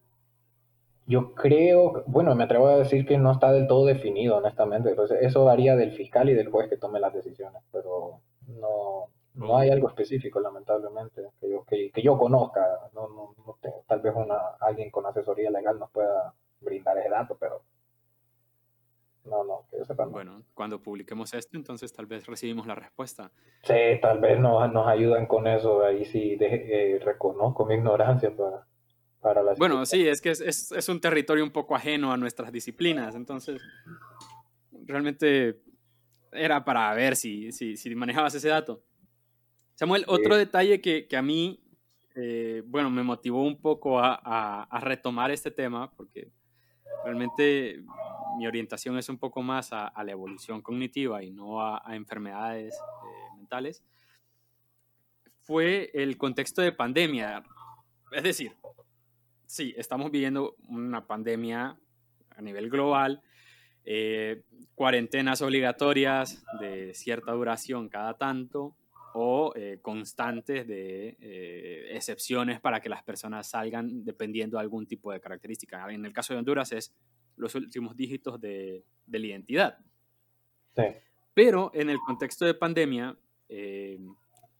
Yo 1.07 1.35
creo, 1.35 2.05
bueno, 2.07 2.35
me 2.35 2.45
atrevo 2.45 2.67
a 2.67 2.77
decir 2.77 3.07
que 3.07 3.17
no 3.17 3.33
está 3.33 3.53
del 3.53 3.67
todo 3.67 3.87
definido, 3.87 4.37
honestamente. 4.37 4.91
Entonces, 4.91 5.17
eso 5.23 5.47
varía 5.47 5.77
del 5.77 5.93
fiscal 5.93 6.29
y 6.29 6.35
del 6.35 6.51
juez 6.51 6.69
que 6.69 6.77
tome 6.77 7.01
las 7.01 7.15
decisiones, 7.15 7.63
pero 7.73 8.21
no, 8.59 9.09
no 9.35 9.57
hay 9.57 9.71
algo 9.71 9.89
específico, 9.89 10.41
lamentablemente, 10.41 11.23
que 11.41 11.51
yo, 11.51 11.65
que, 11.65 11.91
yo 12.03 12.19
conozca. 12.19 12.61
No, 12.95 13.09
no, 13.09 13.57
tal 13.87 14.01
vez 14.01 14.13
una, 14.15 14.37
alguien 14.61 14.91
con 14.91 15.07
asesoría 15.07 15.51
legal 15.51 15.79
nos 15.79 15.91
pueda 15.91 16.35
brindar 16.61 16.99
ese 16.99 17.09
dato, 17.09 17.37
pero 17.39 17.63
no, 19.25 19.45
no, 19.45 19.67
que 19.71 19.79
yo 19.79 19.85
sepa. 19.85 20.05
Bueno, 20.07 20.43
cuando 20.55 20.81
publiquemos 20.81 21.33
esto, 21.35 21.57
entonces 21.57 21.93
tal 21.93 22.07
vez 22.07 22.27
recibimos 22.27 22.67
la 22.67 22.75
respuesta. 22.75 23.31
Sí, 23.63 23.99
tal 24.03 24.19
vez 24.19 24.39
nos, 24.39 24.73
nos 24.73 24.87
ayudan 24.87 25.27
con 25.27 25.47
eso. 25.47 25.85
Ahí 25.85 26.05
sí 26.05 26.37
eh, 26.41 27.01
reconozco 27.05 27.65
mi 27.67 27.75
ignorancia 27.75 28.35
para, 28.35 28.67
para 29.21 29.43
la 29.43 29.55
Bueno, 29.55 29.87
sí, 29.87 30.09
es 30.09 30.21
que 30.21 30.31
es, 30.31 30.41
es, 30.41 30.73
es 30.73 30.89
un 30.89 31.01
territorio 31.01 31.45
un 31.45 31.53
poco 31.53 31.77
ajeno 31.77 32.13
a 32.13 32.17
nuestras 32.17 32.51
disciplinas, 32.51 33.15
entonces 33.15 33.63
realmente 34.87 35.61
era 36.33 36.65
para 36.65 36.93
ver 36.95 37.17
si, 37.17 37.53
si, 37.53 37.77
si 37.77 37.95
manejabas 37.95 38.35
ese 38.35 38.49
dato. 38.49 38.83
Samuel, 39.75 40.05
otro 40.09 40.37
detalle 40.37 40.81
que, 40.81 41.07
que 41.09 41.17
a 41.17 41.23
mí, 41.23 41.63
eh, 42.15 42.63
bueno, 42.67 42.91
me 42.91 43.03
motivó 43.03 43.43
un 43.43 43.61
poco 43.61 43.99
a, 43.99 44.15
a, 44.65 44.81
retomar 44.81 45.31
este 45.31 45.51
tema, 45.51 45.91
porque 45.93 46.31
realmente 47.05 47.83
mi 48.37 48.47
orientación 48.47 48.99
es 48.99 49.09
un 49.09 49.19
poco 49.19 49.43
más 49.43 49.73
a, 49.73 49.89
a 49.89 50.05
la 50.05 50.13
evolución 50.13 50.61
cognitiva 50.61 51.23
y 51.23 51.31
no 51.31 51.63
a, 51.63 51.83
enfermedades 51.95 52.75
eh, 52.75 53.37
mentales, 53.37 53.83
fue 55.41 55.91
el 55.95 56.19
contexto 56.19 56.61
de 56.61 56.73
pandemia. 56.73 57.43
Es 58.13 58.23
decir, 58.23 58.53
sí, 59.47 59.75
estamos 59.77 60.11
viviendo 60.11 60.57
una 60.69 61.07
pandemia 61.07 61.79
a 62.37 62.43
nivel 62.43 62.69
global, 62.69 63.23
eh, 63.85 64.43
cuarentenas 64.75 65.43
obligatorias 65.43 66.43
de 66.61 66.93
cierta 66.95 67.33
duración 67.33 67.89
cada 67.89 68.15
tanto 68.15 68.77
o 69.15 69.53
eh, 69.57 69.79
constantes 69.83 70.67
de 70.67 71.17
eh, 71.21 71.89
excepciones 71.93 72.61
para 72.61 72.81
que 72.81 72.89
las 72.89 73.03
personas 73.03 73.49
salgan 73.49 74.05
dependiendo 74.05 74.59
de 74.59 74.63
algún 74.63 74.87
tipo 74.87 75.13
de 75.13 75.21
característica. 75.21 75.91
En 75.91 76.05
el 76.05 76.13
caso 76.13 76.35
de 76.35 76.39
Honduras 76.39 76.73
es 76.73 76.95
los 77.37 77.55
últimos 77.55 77.97
dígitos 77.97 78.41
de, 78.41 78.85
de 79.07 79.19
la 79.19 79.27
identidad. 79.27 79.79
Pero 81.35 81.71
en 81.75 81.91
el 81.91 81.99
contexto 81.99 82.45
de 82.45 82.55
pandemia, 82.55 83.17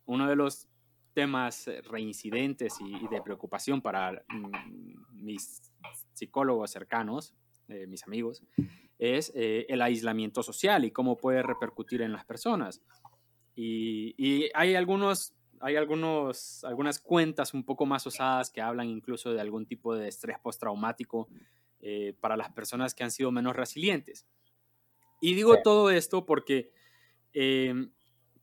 uno 0.07 0.29
de 0.29 0.37
los 0.37 0.69
temas 1.15 1.71
reincidentes 1.85 2.75
y, 2.81 3.07
de 3.09 3.23
preocupación 3.23 3.81
para 3.81 4.25
mm, 4.29 5.23
mis 5.23 5.73
psicólogos 6.15 6.71
cercanos, 6.71 7.35
mis 7.69 8.03
amigos, 8.05 8.43
es 9.01 9.33
eh, 9.35 9.65
el 9.71 9.81
aislamiento 9.81 10.43
social 10.43 10.85
y 10.85 10.91
cómo 10.91 11.17
puede 11.17 11.43
repercutir 11.43 12.03
en 12.03 12.13
las 12.13 12.27
personas. 12.27 12.83
Y, 13.57 14.51
hay, 14.55 14.75
algunos, 14.75 15.33
hay 15.59 15.77
algunos, 15.77 16.63
algunas 16.65 17.01
cuentas 17.01 17.55
un 17.55 17.65
poco 17.65 17.87
más 17.87 18.07
osadas 18.07 18.51
que 18.51 18.61
hablan 18.61 18.89
incluso 18.89 19.33
de 19.33 19.41
algún 19.41 19.67
tipo 19.67 19.95
de 19.95 20.09
estrés 20.09 20.39
postraumático 20.39 21.29
eh, 21.81 22.15
para 22.21 22.37
las 22.37 22.53
personas 22.53 22.95
que 22.95 23.03
han 23.03 23.11
sido 23.11 23.33
menos 23.33 23.57
resilientes. 23.57 24.27
Y 25.23 25.35
digo 25.35 25.57
todo 25.63 25.91
esto 25.91 26.27
porque 26.27 26.71
em, 27.33 27.91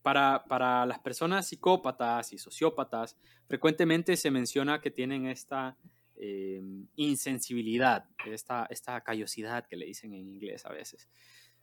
para, 0.01 0.43
para, 0.45 0.87
las 0.87 0.99
personas 0.99 1.47
psicópatas 1.47 2.33
y 2.33 2.39
sociópatas, 2.39 3.15
frecuentemente 3.47 4.17
se 4.17 4.31
menciona 4.31 4.81
que 4.81 4.89
tienen 4.89 5.27
esta 5.27 5.77
eh, 6.19 6.61
insensibilidad, 6.95 8.05
esta, 8.25 8.65
esta 8.69 9.01
callosidad 9.01 9.67
que 9.67 9.75
le 9.75 9.85
dicen 9.85 10.13
en 10.13 10.27
inglés 10.27 10.65
a 10.65 10.71
veces, 10.71 11.07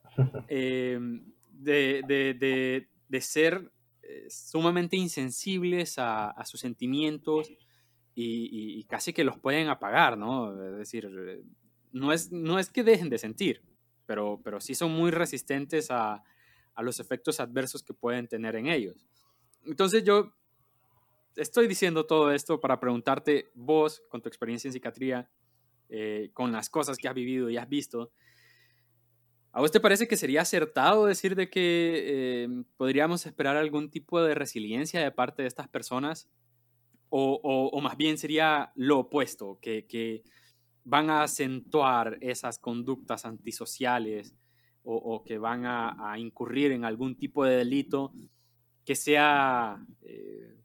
eh, 0.48 0.98
de, 1.50 2.86
ser 3.20 3.72
eh, 4.02 4.26
sumamente 4.28 4.96
insensibles 4.96 5.96
a, 5.98 6.34
sus 6.44 6.60
sentimientos 6.60 7.52
y, 8.14 8.84
casi 8.84 9.12
que 9.12 9.24
los 9.24 9.38
pueden 9.38 9.68
apagar, 9.68 10.16
¿no? 10.16 10.64
Es 10.64 10.76
decir, 10.76 11.10
no 11.92 12.12
es, 12.12 12.30
no 12.30 12.58
es 12.58 12.70
que 12.70 12.84
dejen 12.84 13.08
de 13.08 13.18
sentir, 13.18 13.62
pero, 14.06 14.40
pero 14.44 14.60
sí 14.60 14.74
son 14.74 14.92
muy 14.92 15.10
resistentes 15.10 15.90
a, 15.90 16.22
a 16.74 16.82
los 16.82 17.00
efectos 17.00 17.40
adversos 17.40 17.82
que 17.82 17.94
pueden 17.94 18.28
tener 18.28 18.56
en 18.56 18.66
ellos. 18.66 19.06
Entonces 19.64 20.04
yo 20.04 20.32
estoy 21.36 21.66
diciendo 21.66 22.06
todo 22.06 22.32
esto 22.32 22.60
para 22.60 22.80
preguntarte, 22.80 23.50
vos, 23.54 24.02
con 24.08 24.22
tu 24.22 24.28
experiencia 24.28 24.68
en 24.68 24.72
psiquiatría, 24.72 25.30
eh, 25.88 26.30
con 26.32 26.52
las 26.52 26.70
cosas 26.70 26.96
que 26.96 27.08
has 27.08 27.14
vivido 27.14 27.50
y 27.50 27.56
has 27.56 27.68
visto, 27.68 28.12
¿a 29.52 29.60
vos 29.60 29.70
te 29.70 29.80
parece 29.80 30.08
que 30.08 30.16
sería 30.16 30.42
acertado 30.42 31.06
decir 31.06 31.36
de 31.36 31.50
que 31.50 32.02
eh, 32.06 32.48
podríamos 32.76 33.26
esperar 33.26 33.56
algún 33.56 33.90
tipo 33.90 34.22
de 34.22 34.34
resiliencia 34.34 35.00
de 35.00 35.10
parte 35.10 35.42
de 35.42 35.48
estas 35.48 35.68
personas? 35.68 36.28
O, 37.16 37.80
más 37.80 37.96
bien 37.96 38.18
sería 38.18 38.72
lo 38.74 38.98
opuesto, 39.00 39.60
que, 39.60 40.24
van 40.86 41.08
a 41.08 41.22
acentuar 41.22 42.18
esas 42.20 42.58
conductas 42.58 43.24
antisociales 43.24 44.34
o, 44.82 45.22
que 45.24 45.38
van 45.38 45.64
a, 45.64 46.18
incurrir 46.18 46.72
en 46.72 46.84
algún 46.84 47.16
tipo 47.16 47.44
de 47.44 47.56
delito 47.56 48.12
que 48.84 48.96
sea 48.96 49.82
eh, 50.02 50.63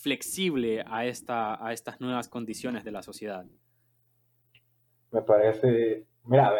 flexible 0.00 0.84
a, 0.86 1.06
esta, 1.06 1.64
a 1.64 1.72
estas 1.72 2.00
nuevas 2.00 2.28
condiciones 2.28 2.84
de 2.84 2.92
la 2.92 3.02
sociedad? 3.02 3.44
Me 5.10 5.22
parece, 5.22 6.04
mira, 6.24 6.52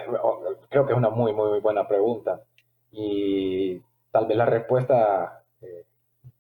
creo 0.69 0.87
que 0.87 0.93
es 0.93 0.99
una 0.99 1.11
muy, 1.11 1.33
muy, 1.33 1.61
buena 1.61 1.87
pregunta 1.87 2.43
y 2.91 3.81
tal 4.11 4.27
vez 4.27 4.37
la 4.37 4.47
respuesta 4.47 5.45
eh, 5.61 5.85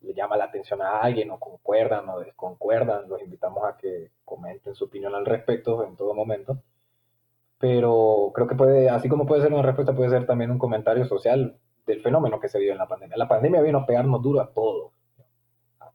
le 0.00 0.14
llama 0.14 0.36
la 0.36 0.44
atención 0.44 0.82
a 0.82 1.00
alguien 1.00 1.30
o 1.30 1.38
concuerdan 1.38 2.08
o 2.08 2.20
desconcuerdan, 2.20 3.08
los 3.08 3.22
invitamos 3.22 3.64
a 3.64 3.76
que 3.76 4.10
comenten 4.24 4.74
su 4.74 4.86
opinión 4.86 5.14
al 5.14 5.26
respecto 5.26 5.84
en 5.84 5.96
todo 5.96 6.14
momento. 6.14 6.58
Pero 7.58 8.30
creo 8.34 8.46
que 8.46 8.54
puede, 8.54 8.88
así 8.88 9.08
como 9.08 9.26
puede 9.26 9.42
ser 9.42 9.52
una 9.52 9.62
respuesta, 9.62 9.94
puede 9.94 10.10
ser 10.10 10.26
también 10.26 10.50
un 10.50 10.58
comentario 10.58 11.04
social 11.04 11.58
del 11.86 12.00
fenómeno 12.00 12.38
que 12.38 12.48
se 12.48 12.58
vio 12.58 12.72
en 12.72 12.78
la 12.78 12.86
pandemia. 12.86 13.16
La 13.16 13.28
pandemia 13.28 13.60
vino 13.62 13.78
a 13.78 13.86
pegarnos 13.86 14.22
duro 14.22 14.40
a 14.40 14.52
todos 14.52 14.92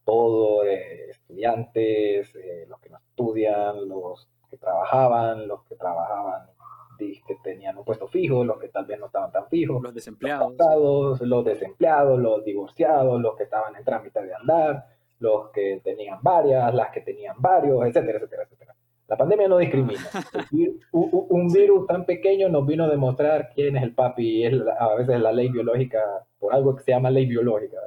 todo, 0.05 0.65
eh, 0.65 1.09
estudiantes, 1.09 2.35
eh, 2.35 2.65
los 2.67 2.79
que 2.79 2.89
no 2.89 2.97
estudian, 2.97 3.87
los 3.87 4.27
que 4.49 4.57
trabajaban, 4.57 5.47
los 5.47 5.63
que 5.63 5.75
trabajaban 5.75 6.53
que 6.97 7.35
tenían 7.43 7.77
un 7.77 7.83
puesto 7.83 8.07
fijo, 8.07 8.43
los 8.43 8.59
que 8.59 8.69
tal 8.69 8.85
vez 8.85 8.99
no 8.99 9.07
estaban 9.07 9.31
tan 9.31 9.47
fijos, 9.47 9.81
los 9.81 9.93
desempleados, 9.93 11.21
los, 11.21 11.45
desempleados, 11.45 12.19
los 12.19 12.43
divorciados, 12.43 13.21
los 13.21 13.35
que 13.35 13.43
estaban 13.43 13.75
en 13.75 13.83
trámite 13.83 14.21
de 14.23 14.33
andar, 14.33 14.85
los 15.19 15.49
que 15.49 15.81
tenían 15.83 16.19
varias, 16.21 16.73
las 16.73 16.91
que 16.91 17.01
tenían 17.01 17.35
varios, 17.39 17.85
etcétera, 17.85 18.19
etcétera, 18.19 18.43
etcétera. 18.43 18.75
La 19.07 19.17
pandemia 19.17 19.47
no 19.47 19.57
discrimina. 19.57 19.99
un, 20.91 21.47
virus 21.51 21.85
tan 21.87 22.05
pequeño 22.05 22.49
nos 22.49 22.65
vino 22.65 22.85
a 22.85 22.89
demostrar 22.89 23.49
quién 23.53 23.77
es 23.77 23.83
el 23.83 23.93
papi, 23.93 24.45
es 24.45 24.53
a 24.79 24.95
veces 24.95 25.19
la 25.19 25.31
ley 25.31 25.49
biológica, 25.49 25.99
por 26.39 26.53
algo 26.53 26.75
que 26.75 26.83
se 26.83 26.91
llama 26.91 27.11
ley 27.11 27.25
biológica. 27.25 27.77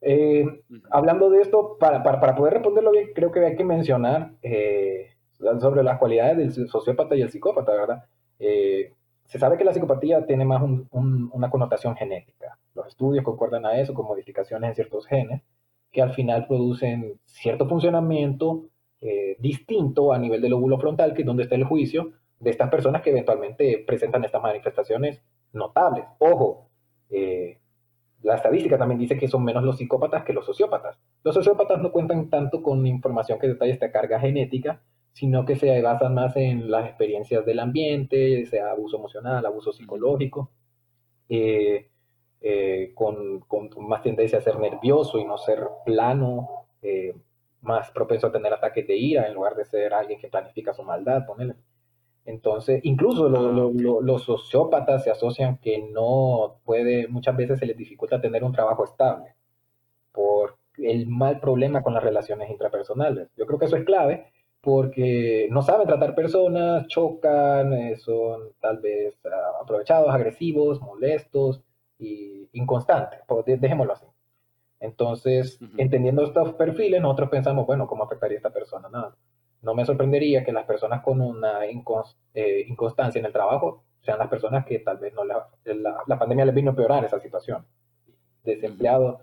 Eh, 0.00 0.44
hablando 0.90 1.30
de 1.30 1.40
esto, 1.40 1.76
para, 1.78 2.02
para, 2.02 2.34
poder 2.36 2.54
responderlo 2.54 2.92
bien, 2.92 3.08
creo 3.14 3.32
que 3.32 3.44
hay 3.44 3.56
que 3.56 3.64
mencionar 3.64 4.32
eh, 4.42 5.14
sobre 5.60 5.82
las 5.82 5.98
cualidades 5.98 6.56
del 6.56 6.68
sociópata 6.68 7.16
y 7.16 7.22
el 7.22 7.30
psicópata, 7.30 7.72
¿verdad? 7.72 8.04
Eh, 8.38 8.92
se 9.24 9.38
sabe 9.38 9.58
que 9.58 9.64
la 9.64 9.74
psicopatía 9.74 10.24
tiene 10.24 10.44
más 10.44 10.62
una 10.90 11.50
connotación 11.50 11.94
genética. 11.96 12.58
Los 12.74 12.86
estudios 12.86 13.24
concuerdan 13.24 13.66
a 13.66 13.78
eso 13.78 13.92
con 13.92 14.06
modificaciones 14.06 14.68
en 14.68 14.74
ciertos 14.74 15.06
genes 15.06 15.42
que 15.92 16.00
al 16.00 16.14
final 16.14 16.46
producen 16.46 17.20
cierto 17.26 17.68
funcionamiento 17.68 18.66
eh, 19.00 19.36
distinto 19.38 20.12
a 20.12 20.18
nivel 20.18 20.40
del 20.40 20.52
lóbulo 20.52 20.78
frontal, 20.78 21.12
que 21.14 21.22
es 21.22 21.26
donde 21.26 21.42
está 21.42 21.56
el 21.56 21.64
juicio 21.64 22.12
de 22.40 22.50
estas 22.50 22.70
personas 22.70 23.02
que 23.02 23.10
eventualmente 23.10 23.84
presentan 23.86 24.24
estas 24.24 24.42
manifestaciones 24.42 25.22
notables. 25.52 26.04
Ojo, 26.18 26.70
eh, 27.10 27.58
la 28.22 28.36
estadística 28.36 28.78
también 28.78 28.98
dice 28.98 29.16
que 29.16 29.28
son 29.28 29.44
menos 29.44 29.62
los 29.62 29.78
psicópatas 29.78 30.24
que 30.24 30.32
los 30.32 30.44
sociópatas. 30.44 30.98
Los 31.22 31.34
sociópatas 31.34 31.80
no 31.80 31.92
cuentan 31.92 32.28
tanto 32.30 32.62
con 32.62 32.86
información 32.86 33.38
que 33.38 33.48
detalle 33.48 33.72
esta 33.72 33.92
carga 33.92 34.18
genética, 34.18 34.82
sino 35.12 35.44
que 35.44 35.56
se 35.56 35.80
basan 35.82 36.14
más 36.14 36.36
en 36.36 36.70
las 36.70 36.86
experiencias 36.86 37.44
del 37.44 37.60
ambiente, 37.60 38.44
sea 38.46 38.70
abuso 38.70 38.98
emocional, 38.98 39.44
abuso 39.46 39.72
psicológico, 39.72 40.50
eh, 41.28 41.88
eh, 42.40 42.92
con, 42.94 43.44
más 43.88 44.02
tendencia 44.02 44.38
a 44.38 44.42
ser 44.42 44.58
nervioso 44.58 45.18
y 45.18 45.24
no 45.24 45.38
ser 45.38 45.60
plano, 45.84 46.66
eh, 46.82 47.14
más 47.62 47.90
propenso 47.90 48.28
a 48.28 48.32
tener 48.32 48.52
ataques 48.52 48.86
de 48.86 48.96
ira 48.96 49.26
en 49.26 49.34
lugar 49.34 49.56
de 49.56 49.64
ser 49.64 49.92
alguien 49.92 50.20
que 50.20 50.28
planifica 50.28 50.72
su 50.72 50.82
maldad, 50.82 51.26
ponele. 51.26 51.54
Entonces, 52.28 52.80
incluso 52.82 53.26
ah, 53.28 53.70
los 54.02 54.22
sociópatas 54.22 55.02
se 55.02 55.10
asocian 55.10 55.56
que 55.56 55.78
no 55.78 56.56
puede, 56.62 57.08
muchas 57.08 57.34
veces 57.34 57.58
se 57.58 57.64
les 57.64 57.74
dificulta 57.74 58.20
tener 58.20 58.44
un 58.44 58.52
trabajo 58.52 58.84
estable 58.84 59.34
por 60.12 60.58
el 60.76 61.06
mal 61.06 61.40
problema 61.40 61.82
con 61.82 61.94
las 61.94 62.02
relaciones 62.02 62.50
intrapersonales. 62.50 63.30
Yo 63.34 63.46
creo 63.46 63.58
que 63.58 63.64
eso 63.64 63.76
es 63.78 63.84
clave 63.84 64.26
porque 64.60 65.48
no 65.50 65.62
saben 65.62 65.86
tratar 65.86 66.14
personas, 66.14 66.86
chocan, 66.88 67.72
eh, 67.72 67.96
son 67.96 68.52
tal 68.60 68.76
vez 68.76 69.14
ah, 69.24 69.62
aprovechados, 69.62 70.10
agresivos, 70.10 70.82
molestos 70.82 71.62
y 71.98 72.46
inconstantes, 72.52 73.20
dejémoslo 73.58 73.94
así. 73.94 74.06
Entonces, 74.80 75.58
entendiendo 75.78 76.24
estos 76.24 76.52
perfiles, 76.52 77.00
nosotros 77.00 77.30
pensamos, 77.30 77.66
bueno, 77.66 77.86
¿cómo 77.86 78.04
afectaría 78.04 78.36
a 78.36 78.40
esta 78.40 78.52
persona? 78.52 78.90
Nada 78.90 79.08
no 79.08 79.37
me 79.62 79.84
sorprendería 79.84 80.44
que 80.44 80.52
las 80.52 80.66
personas 80.66 81.02
con 81.02 81.20
una 81.20 81.66
eh, 81.66 82.64
inconstancia 82.68 83.18
en 83.18 83.26
el 83.26 83.32
trabajo 83.32 83.84
sean 84.00 84.18
las 84.18 84.28
personas 84.28 84.64
que 84.64 84.78
tal 84.78 84.98
vez 84.98 85.12
no 85.14 85.24
la, 85.24 85.48
la, 86.06 86.18
pandemia 86.18 86.44
les 86.44 86.54
vino 86.54 86.70
a 86.70 86.72
empeorar 86.72 87.04
esa 87.04 87.20
situación. 87.20 87.66
Desempleados, 88.44 89.20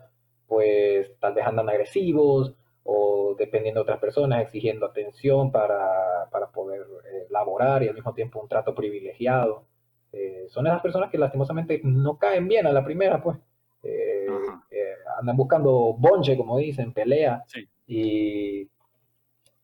pues 0.48 1.18
tal 1.20 1.34
vez 1.34 1.46
andan 1.46 1.70
agresivos 1.70 2.54
o 2.84 3.36
dependiendo 3.38 3.80
de 3.80 3.84
otras 3.84 4.00
personas, 4.00 4.44
exigiendo 4.44 4.86
atención 4.86 5.52
para, 5.52 6.30
para 6.30 6.48
poder 6.52 6.82
eh, 6.82 7.28
laborar 7.30 7.82
y 7.84 7.88
al 7.88 7.96
mismo 7.96 8.14
tiempo 8.14 8.40
un 8.40 8.50
trato 8.50 8.76
privilegiado. 8.76 9.66
Eh, 10.12 10.46
son 10.50 10.68
esas 10.68 10.82
personas 10.82 11.10
que 11.10 11.18
lastimosamente 11.18 11.82
no 11.84 12.18
caen 12.18 12.48
bien 12.48 12.68
a 12.68 12.72
la 12.72 12.84
primera, 12.84 13.22
pues. 13.24 13.38
andan 15.18 15.38
buscando 15.38 15.96
bonche, 15.98 16.38
como 16.38 16.58
dicen, 16.58 16.94
pelea. 16.94 17.44
Y 17.88 18.68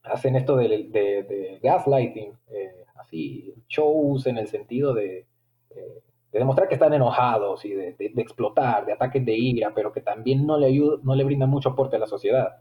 hacen 0.03 0.35
esto 0.35 0.55
de, 0.57 0.67
de, 0.67 1.59
gaslighting, 1.61 2.33
eh, 2.49 2.85
así, 2.95 3.53
shows 3.67 4.25
en 4.27 4.37
el 4.37 4.47
sentido 4.47 4.93
de, 4.93 5.27
eh, 5.69 6.03
de, 6.31 6.39
demostrar 6.39 6.67
que 6.67 6.75
están 6.75 6.93
enojados 6.93 7.63
y 7.65 7.73
de, 7.73 7.95
explotar, 8.17 8.85
de 8.85 8.93
ataques 8.93 9.25
de 9.25 9.35
ira, 9.35 9.71
pero 9.73 9.91
que 9.91 10.01
también 10.01 10.45
no 10.45 10.57
le, 10.57 10.67
ayuda, 10.67 10.97
no 11.03 11.15
le 11.15 11.23
brindan 11.23 11.49
mucho 11.49 11.69
aporte 11.69 11.95
a 11.95 11.99
la 11.99 12.07
sociedad. 12.07 12.57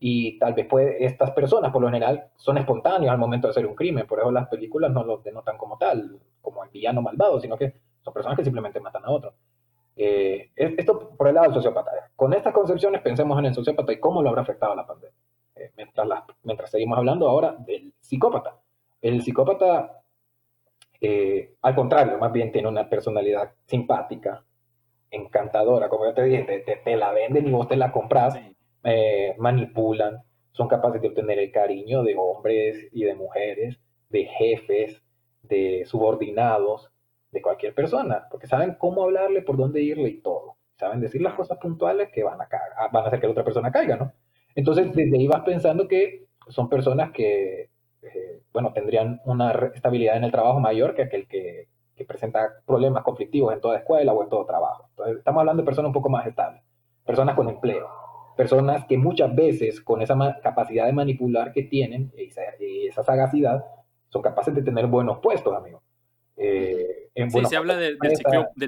Y 0.00 0.38
tal 0.38 0.54
vez 0.54 0.66
puede, 0.66 1.04
estas 1.04 1.32
personas, 1.32 1.70
por 1.72 1.82
lo 1.82 1.88
general, 1.88 2.30
son 2.36 2.56
espontáneos 2.56 3.12
al 3.12 3.18
momento 3.18 3.48
de 3.48 3.50
hacer 3.50 3.66
un 3.66 3.74
crimen, 3.74 4.06
por 4.06 4.18
eso 4.18 4.30
las 4.30 4.48
películas 4.48 4.90
no 4.90 5.04
los 5.04 5.22
denotan 5.22 5.58
como 5.58 5.76
tal, 5.76 6.18
como 6.40 6.64
el 6.64 6.70
villano 6.70 7.02
malvado, 7.02 7.38
sino 7.38 7.58
que 7.58 7.74
son 8.00 8.14
personas 8.14 8.38
que 8.38 8.44
simplemente 8.44 8.80
matan 8.80 9.04
a 9.04 9.10
otros. 9.10 9.34
Eh, 10.00 10.52
esto 10.54 11.10
por 11.10 11.28
el 11.28 11.34
lado 11.34 11.46
del 11.46 11.54
sociópata. 11.54 11.90
Con 12.14 12.32
estas 12.32 12.54
concepciones 12.54 13.02
pensemos 13.02 13.36
en 13.38 13.46
el 13.46 13.54
sociópata 13.54 13.92
y 13.92 13.98
cómo 13.98 14.22
lo 14.22 14.28
habrá 14.28 14.42
afectado 14.42 14.74
la 14.74 14.86
pandemia. 14.86 15.12
Eh, 15.58 15.72
mientras, 15.76 16.06
mientras 16.42 16.70
seguimos 16.70 16.98
hablando 16.98 17.28
ahora 17.28 17.56
del 17.58 17.92
psicópata. 18.00 18.56
El 19.00 19.22
psicópata, 19.22 20.02
eh, 21.00 21.54
al 21.62 21.74
contrario, 21.74 22.18
más 22.18 22.32
bien 22.32 22.52
tiene 22.52 22.68
una 22.68 22.88
personalidad 22.88 23.52
simpática, 23.66 24.44
encantadora, 25.10 25.88
como 25.88 26.04
yo 26.04 26.14
te 26.14 26.22
dije, 26.24 26.64
te, 26.84 26.96
la 26.96 27.12
venden 27.12 27.46
y 27.46 27.50
vos 27.52 27.68
te 27.68 27.76
la 27.76 27.90
compras, 27.90 28.38
eh, 28.84 29.34
manipulan, 29.38 30.22
son 30.52 30.68
capaces 30.68 31.00
de 31.00 31.08
obtener 31.08 31.38
el 31.38 31.50
cariño 31.50 32.02
de 32.02 32.16
hombres 32.16 32.88
y 32.92 33.04
de 33.04 33.14
mujeres, 33.14 33.78
de 34.10 34.24
jefes, 34.24 35.02
de 35.42 35.84
subordinados, 35.86 36.90
de 37.30 37.42
cualquier 37.42 37.74
persona, 37.74 38.26
porque 38.30 38.46
saben 38.46 38.76
cómo 38.78 39.04
hablarle, 39.04 39.42
por 39.42 39.56
dónde 39.56 39.82
irle 39.82 40.08
y 40.08 40.20
todo. 40.20 40.56
Saben 40.76 41.00
decir 41.00 41.22
las 41.22 41.34
cosas 41.34 41.58
puntuales 41.58 42.10
que 42.10 42.22
van 42.22 42.40
a, 42.40 42.48
van 42.92 43.04
a 43.04 43.06
hacer 43.08 43.20
que 43.20 43.26
la 43.26 43.32
otra 43.32 43.44
persona 43.44 43.72
caiga, 43.72 43.96
¿no? 43.96 44.12
Entonces, 44.54 44.94
desde 44.94 45.16
ahí 45.16 45.26
vas 45.26 45.42
pensando 45.42 45.86
que 45.86 46.26
son 46.48 46.68
personas 46.68 47.10
que, 47.12 47.70
eh, 48.02 48.42
bueno, 48.52 48.72
tendrían 48.72 49.20
una 49.24 49.52
estabilidad 49.74 50.16
en 50.16 50.24
el 50.24 50.32
trabajo 50.32 50.60
mayor 50.60 50.94
que 50.94 51.02
aquel 51.02 51.26
que, 51.26 51.68
presenta 52.06 52.48
problemas 52.64 53.02
conflictivos 53.02 53.52
en 53.52 53.60
toda 53.60 53.78
escuela 53.78 54.12
o 54.12 54.22
en 54.22 54.28
todo 54.28 54.46
trabajo. 54.46 54.86
Entonces, 54.90 55.18
estamos 55.18 55.40
hablando 55.40 55.62
de 55.62 55.66
personas 55.66 55.88
un 55.88 55.92
poco 55.92 56.08
más 56.08 56.24
estables, 56.28 56.62
personas 57.04 57.34
con 57.34 57.48
empleo, 57.48 57.88
personas 58.36 58.84
que 58.86 58.96
muchas 58.96 59.34
veces 59.34 59.80
con 59.80 60.00
esa 60.00 60.16
capacidad 60.40 60.86
de 60.86 60.92
manipular 60.92 61.52
que 61.52 61.64
tienen 61.64 62.12
y 62.16 62.86
esa, 62.86 63.02
sagacidad, 63.02 63.64
son 64.10 64.22
capaces 64.22 64.54
de 64.54 64.62
tener 64.62 64.86
buenos 64.86 65.18
puestos, 65.18 65.52
amigo. 65.56 65.82
Eh, 66.36 67.10
sí, 67.16 67.44
se 67.46 67.56
habla 67.56 67.74
del, 67.74 67.98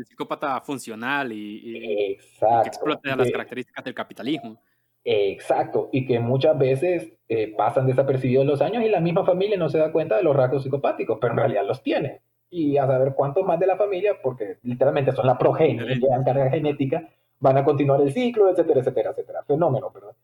psicópata 0.05 0.61
funcional 0.61 1.31
y, 1.33 2.19
que 2.41 2.69
explota 2.69 3.15
las 3.15 3.31
características 3.31 3.85
del 3.85 3.95
capitalismo. 3.95 4.61
Exacto, 5.05 5.89
y 5.93 6.07
que 6.07 6.21
muchas 6.21 6.59
veces 6.59 7.13
eh, 7.29 7.55
pasan 7.57 7.87
desapercibidos 7.87 8.45
los 8.45 8.61
años 8.61 8.85
y 8.85 8.89
la 8.89 9.01
misma 9.01 9.25
familia 9.25 9.57
no 9.57 9.69
se 9.71 9.79
da 9.79 9.93
cuenta 9.93 10.17
de 10.17 10.23
los 10.23 10.37
rasgos 10.37 10.63
psicopáticos, 10.63 11.19
pero 11.21 11.33
en 11.33 11.39
realidad 11.39 11.65
los 11.67 11.83
tiene. 11.83 12.21
Y 12.51 12.77
a 12.77 12.87
saber 12.87 13.15
cuántos 13.15 13.45
más 13.47 13.59
de 13.59 13.67
la 13.67 13.77
familia, 13.77 14.17
porque 14.23 14.59
literalmente 14.63 15.13
son 15.13 15.27
la 15.27 15.39
progenie, 15.39 15.97
llevan 15.97 16.25
carga 16.25 16.51
genética, 16.51 17.09
van 17.39 17.57
a 17.57 17.65
continuar 17.65 18.01
el 18.03 18.13
ciclo, 18.13 18.51
etcétera, 18.51 18.81
etcétera, 18.81 19.11
etcétera. 19.11 19.43
Fenómeno, 19.45 19.91
perdón. 19.93 20.15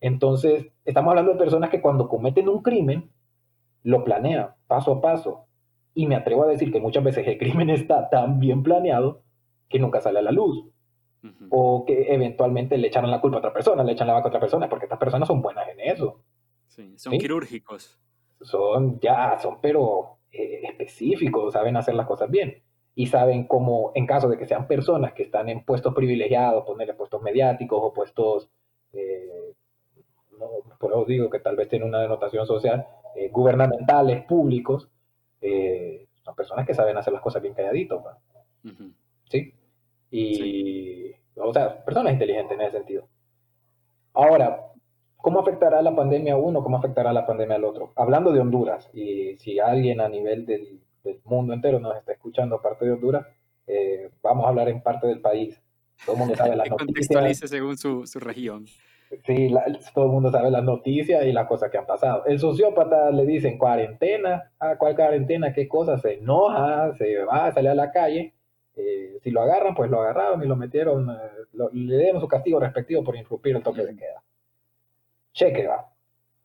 Entonces, 0.00 0.66
estamos 0.84 1.10
hablando 1.10 1.32
de 1.32 1.38
personas 1.38 1.70
que 1.70 1.80
cuando 1.80 2.08
cometen 2.08 2.48
un 2.48 2.62
crimen, 2.62 3.10
lo 3.82 4.04
planean 4.04 4.50
paso 4.66 4.92
a 4.92 5.00
paso. 5.00 5.46
Y 5.94 6.06
me 6.06 6.16
atrevo 6.16 6.44
a 6.44 6.48
decir 6.48 6.72
que 6.72 6.80
muchas 6.80 7.02
veces 7.02 7.26
el 7.26 7.38
crimen 7.38 7.70
está 7.70 8.08
tan 8.10 8.38
bien 8.38 8.62
planeado 8.62 9.22
que 9.68 9.78
nunca 9.78 10.00
sale 10.00 10.20
a 10.20 10.22
la 10.22 10.30
luz 10.30 10.73
o 11.50 11.84
que 11.86 12.12
eventualmente 12.12 12.76
le 12.76 12.88
echaron 12.88 13.10
la 13.10 13.20
culpa 13.20 13.36
a 13.36 13.40
otra 13.40 13.52
persona, 13.52 13.82
le 13.82 13.92
echan 13.92 14.06
la 14.06 14.14
vaca 14.14 14.26
a 14.26 14.28
otra 14.28 14.40
persona, 14.40 14.68
porque 14.68 14.86
estas 14.86 14.98
personas 14.98 15.26
son 15.26 15.40
buenas 15.40 15.68
en 15.68 15.80
eso. 15.80 16.20
Sí, 16.68 16.94
son 16.98 17.16
quirúrgicos. 17.18 17.98
Son, 18.40 19.00
ya, 19.00 19.38
son 19.38 19.60
pero 19.60 20.18
eh, 20.32 20.62
específicos, 20.64 21.52
saben 21.52 21.76
hacer 21.76 21.94
las 21.94 22.06
cosas 22.06 22.30
bien. 22.30 22.62
Y 22.96 23.06
saben 23.06 23.46
cómo, 23.46 23.92
en 23.94 24.06
caso 24.06 24.28
de 24.28 24.38
que 24.38 24.46
sean 24.46 24.68
personas 24.68 25.14
que 25.14 25.24
están 25.24 25.48
en 25.48 25.64
puestos 25.64 25.94
privilegiados, 25.94 26.64
ponerle 26.64 26.94
puestos 26.94 27.22
mediáticos 27.22 27.80
o 27.82 27.92
puestos, 27.92 28.48
eh, 28.92 29.54
no, 30.38 30.48
por 30.78 30.92
eso 30.92 31.04
digo 31.04 31.30
que 31.30 31.40
tal 31.40 31.56
vez 31.56 31.68
tienen 31.68 31.88
una 31.88 32.00
denotación 32.00 32.46
social, 32.46 32.86
eh, 33.16 33.30
gubernamentales, 33.30 34.24
públicos, 34.24 34.90
son 36.24 36.34
personas 36.34 36.66
que 36.66 36.72
saben 36.72 36.96
hacer 36.96 37.12
las 37.12 37.20
cosas 37.20 37.42
bien 37.42 37.54
calladitos. 37.54 38.02
¿Sí? 39.28 39.52
Y, 40.16 41.12
o 41.34 41.52
sea, 41.52 41.84
personas 41.84 42.12
inteligentes 42.12 42.56
en 42.56 42.64
ese 42.64 42.76
sentido. 42.76 43.08
Ahora, 44.12 44.60
¿cómo 45.16 45.40
afectará 45.40 45.82
la 45.82 45.96
pandemia 45.96 46.34
a 46.34 46.36
uno? 46.36 46.62
¿Cómo 46.62 46.76
afectará 46.76 47.12
la 47.12 47.26
pandemia 47.26 47.56
al 47.56 47.64
otro? 47.64 47.92
Hablando 47.96 48.30
de 48.30 48.38
Honduras, 48.38 48.88
y 48.94 49.36
si 49.38 49.58
alguien 49.58 50.00
a 50.00 50.08
nivel 50.08 50.46
del, 50.46 50.80
mundo 51.24 51.52
entero 51.52 51.80
nos 51.80 51.96
está 51.96 52.12
escuchando 52.12 52.54
aparte 52.54 52.84
de 52.84 52.92
Honduras, 52.92 53.26
eh, 53.66 54.08
vamos 54.22 54.46
a 54.46 54.50
hablar 54.50 54.68
en 54.68 54.82
parte 54.82 55.08
del 55.08 55.20
país. 55.20 55.60
Todo 56.06 56.14
el 56.14 56.20
mundo 56.20 56.36
sabe 56.36 56.50
las 56.56 56.70
noticias. 56.70 56.86
Contextualice 56.86 57.48
según 57.48 57.76
su, 57.76 58.06
su 58.06 58.20
región. 58.20 58.66
Sí, 59.26 59.52
todo 59.94 60.06
el 60.06 60.12
mundo 60.12 60.30
sabe 60.30 60.50
las 60.52 60.62
noticias 60.62 61.24
y 61.24 61.32
las 61.32 61.48
cosas 61.48 61.72
que 61.72 61.78
han 61.78 61.86
pasado. 61.86 62.24
El 62.24 62.38
sociópata 62.38 63.10
le 63.10 63.26
dicen 63.26 63.58
cuarentena, 63.58 64.52
¿a 64.60 64.76
cuál 64.76 64.94
cuarentena? 64.94 65.52
¿Qué 65.52 65.66
cosa? 65.66 65.98
Se 65.98 66.14
enoja, 66.14 66.94
se 66.94 67.18
va, 67.24 67.46
a 67.46 67.52
salir 67.52 67.70
a 67.70 67.74
la 67.74 67.90
calle 67.90 68.32
eh, 68.76 69.18
si 69.22 69.30
lo 69.30 69.42
agarran, 69.42 69.74
pues 69.74 69.90
lo 69.90 70.00
agarraron 70.00 70.42
y 70.42 70.46
lo 70.46 70.56
metieron, 70.56 71.08
eh, 71.10 71.68
le 71.72 71.98
dieron 71.98 72.20
su 72.20 72.28
castigo 72.28 72.58
respectivo 72.58 73.04
por 73.04 73.16
irrumpir 73.16 73.56
el 73.56 73.62
toque 73.62 73.84
de 73.84 73.96
queda. 73.96 74.22
Cheque, 75.32 75.66
va. 75.66 75.88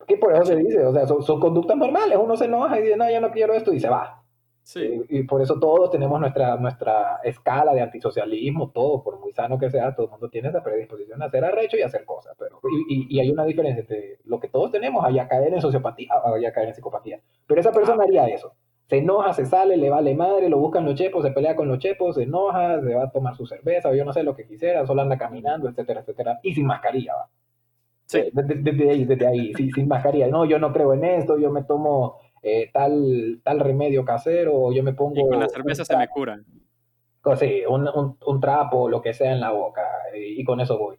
¿Qué 0.08 0.18
por 0.18 0.34
eso 0.34 0.46
se 0.46 0.56
dice? 0.56 0.86
O 0.86 0.94
sea, 0.94 1.06
son, 1.08 1.40
conductas 1.40 1.78
normales. 1.78 2.18
Uno 2.22 2.36
se 2.38 2.46
enoja 2.46 2.80
y 2.80 2.84
dice, 2.84 2.98
no, 2.98 3.10
ya 3.10 3.20
no 3.20 3.32
quiero 3.32 3.54
esto 3.54 3.74
y 3.74 3.80
se 3.80 3.90
va. 3.90 4.24
Sí. 4.62 4.82
Eh, 4.82 5.06
y, 5.10 5.24
por 5.24 5.42
eso 5.42 5.60
todos 5.60 5.90
tenemos 5.90 6.20
nuestra, 6.20 6.56
nuestra 6.58 7.20
escala 7.24 7.74
de 7.74 7.82
antisocialismo, 7.82 8.72
todo, 8.72 9.04
por 9.04 9.20
muy 9.20 9.32
sano 9.34 9.58
que 9.58 9.70
sea, 9.70 9.96
todo 9.96 10.06
el 10.06 10.12
mundo 10.12 10.30
tiene 10.30 10.50
esa 10.50 10.64
predisposición 10.64 11.22
a 11.22 11.26
hacer 11.26 11.44
arrecho 11.44 11.78
y 11.78 11.82
hacer 11.82 12.06
cosas. 12.06 12.36
Pero, 12.38 12.60
y, 12.88 13.08
y 13.10 13.20
hay 13.20 13.32
una 13.32 13.46
diferencia 13.46 13.82
entre 13.82 14.20
lo 14.26 14.40
que 14.40 14.50
todos 14.50 14.72
tenemos, 14.72 15.04
a 15.04 15.28
caer 15.28 15.54
en 15.54 15.62
sociopatía, 15.62 16.10
a 16.14 16.52
caer 16.52 16.70
en 16.70 16.76
psicopatía. 16.76 17.20
Pero 17.48 17.60
esa 17.60 17.72
persona 17.72 18.04
haría 18.04 18.28
eso 18.28 18.54
se 18.90 18.98
enoja, 18.98 19.34
se 19.34 19.46
sale, 19.46 19.78
le 19.78 19.90
vale 19.90 20.16
madre, 20.16 20.50
lo 20.50 20.58
buscan 20.58 20.84
los 20.84 20.96
chepos, 20.96 21.24
se 21.24 21.30
pelea 21.30 21.56
con 21.56 21.68
los 21.68 21.78
chepos, 21.78 22.16
se 22.16 22.24
enoja, 22.24 22.82
se 22.82 22.96
va 22.96 23.04
a 23.04 23.12
tomar 23.12 23.36
su 23.36 23.46
cerveza, 23.46 23.90
o 23.90 23.94
yo 23.94 24.04
no 24.04 24.14
sé 24.14 24.24
lo 24.24 24.36
que 24.36 24.48
quisiera, 24.48 24.86
solo 24.88 25.04
anda 25.04 25.16
caminando, 25.16 25.70
etcétera, 25.70 26.02
etcétera, 26.02 26.40
y 26.42 26.56
sin 26.56 26.66
mascarilla, 26.66 27.14
va. 27.14 27.30
Eh, 28.12 28.32
desde, 28.34 28.90
ahí, 28.90 29.06
desde 29.06 29.28
ahí, 29.28 29.54
sin 29.54 29.88
mascarilla. 29.88 30.28
No, 30.28 30.44
yo 30.46 30.58
no 30.58 30.74
creo 30.74 30.96
en 30.96 31.04
esto, 31.04 31.38
yo 31.38 31.52
me 31.52 31.64
tomo 31.64 32.18
eh, 32.42 32.72
tal, 32.74 33.40
tal 33.44 33.60
remedio 33.60 34.04
casero, 34.04 34.60
o 34.60 34.74
yo 34.74 34.82
me 34.82 34.94
pongo... 34.94 35.20
Y 35.20 35.30
con 35.30 35.40
la 35.40 35.50
cerveza 35.50 35.86
se 35.86 35.96
me 35.96 36.08
curan. 36.08 36.44
Sí, 37.38 37.62
un, 37.70 37.88
un, 37.88 38.18
un, 38.26 38.42
trapo, 38.42 38.90
lo 38.90 39.04
que 39.04 39.14
sea 39.14 39.32
en 39.32 39.40
la 39.40 39.52
boca, 39.52 39.84
y, 40.16 40.44
con 40.44 40.62
eso 40.62 40.80
voy. 40.80 40.98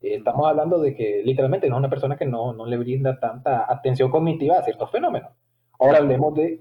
Estamos 0.00 0.46
hablando 0.46 0.78
de 0.78 0.94
que 0.94 1.22
literalmente 1.24 1.68
no 1.68 1.74
es 1.74 1.78
una 1.80 1.90
persona 1.90 2.16
que 2.16 2.26
no, 2.26 2.52
no 2.52 2.64
le 2.64 2.76
brinda 2.76 3.18
tanta 3.18 3.66
atención 3.68 4.08
cognitiva 4.12 4.58
a 4.58 4.62
ciertos 4.62 4.88
fenómenos. 4.92 5.32
Ahora 5.80 5.98
hablemos 5.98 6.34
de 6.34 6.60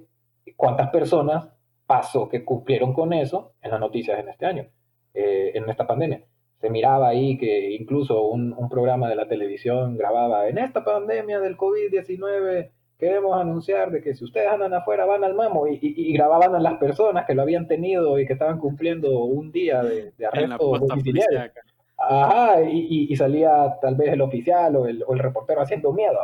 cuántas 0.56 0.90
personas 0.90 1.50
pasó 1.86 2.30
que 2.30 2.46
cumplieron 2.46 2.94
con 2.94 3.14
eso 3.14 3.54
en 3.62 3.72
las 3.72 3.80
noticias 3.80 4.20
en 4.20 4.30
este 4.30 4.46
año, 4.46 4.68
eh, 5.14 5.52
en 5.54 5.70
esta 5.70 5.86
pandemia 5.86 6.24
se 6.64 6.70
miraba 6.70 7.10
ahí 7.10 7.38
que 7.38 7.72
incluso 7.72 8.22
un, 8.22 8.54
un, 8.54 8.70
programa 8.70 9.10
de 9.10 9.18
la 9.18 9.28
televisión 9.28 9.98
grababa, 9.98 10.48
en 10.48 10.58
esta 10.58 10.82
pandemia 10.82 11.42
del 11.42 11.58
COVID-19 11.58 12.70
queremos 12.98 13.38
anunciar 13.38 13.92
de 13.92 14.02
que 14.02 14.14
si 14.14 14.24
ustedes 14.24 14.48
andan 14.48 14.74
afuera 14.74 15.04
van 15.06 15.26
al 15.26 15.34
mamo 15.34 15.68
y, 15.68 15.78
y, 15.82 16.14
grababan 16.14 16.56
a 16.56 16.62
las 16.62 16.76
personas 16.76 17.26
que 17.26 17.36
lo 17.36 17.42
habían 17.42 17.68
tenido 17.68 18.18
y 18.18 18.26
que 18.26 18.32
estaban 18.32 18.60
cumpliendo 18.60 19.26
un 19.26 19.52
día 19.52 19.84
de, 19.84 20.14
de 20.18 20.26
arresto 20.26 20.80
domiciliario. 20.80 21.52
Ajá, 21.98 22.62
y, 22.64 23.08
y, 23.10 23.16
salía 23.18 23.76
tal 23.82 23.96
vez 23.96 24.14
el 24.14 24.22
oficial 24.22 24.78
o 24.78 24.88
el, 24.88 25.04
o 25.06 25.14
el 25.14 25.20
reportero 25.20 25.60
haciendo 25.60 25.92
miedo. 25.92 26.18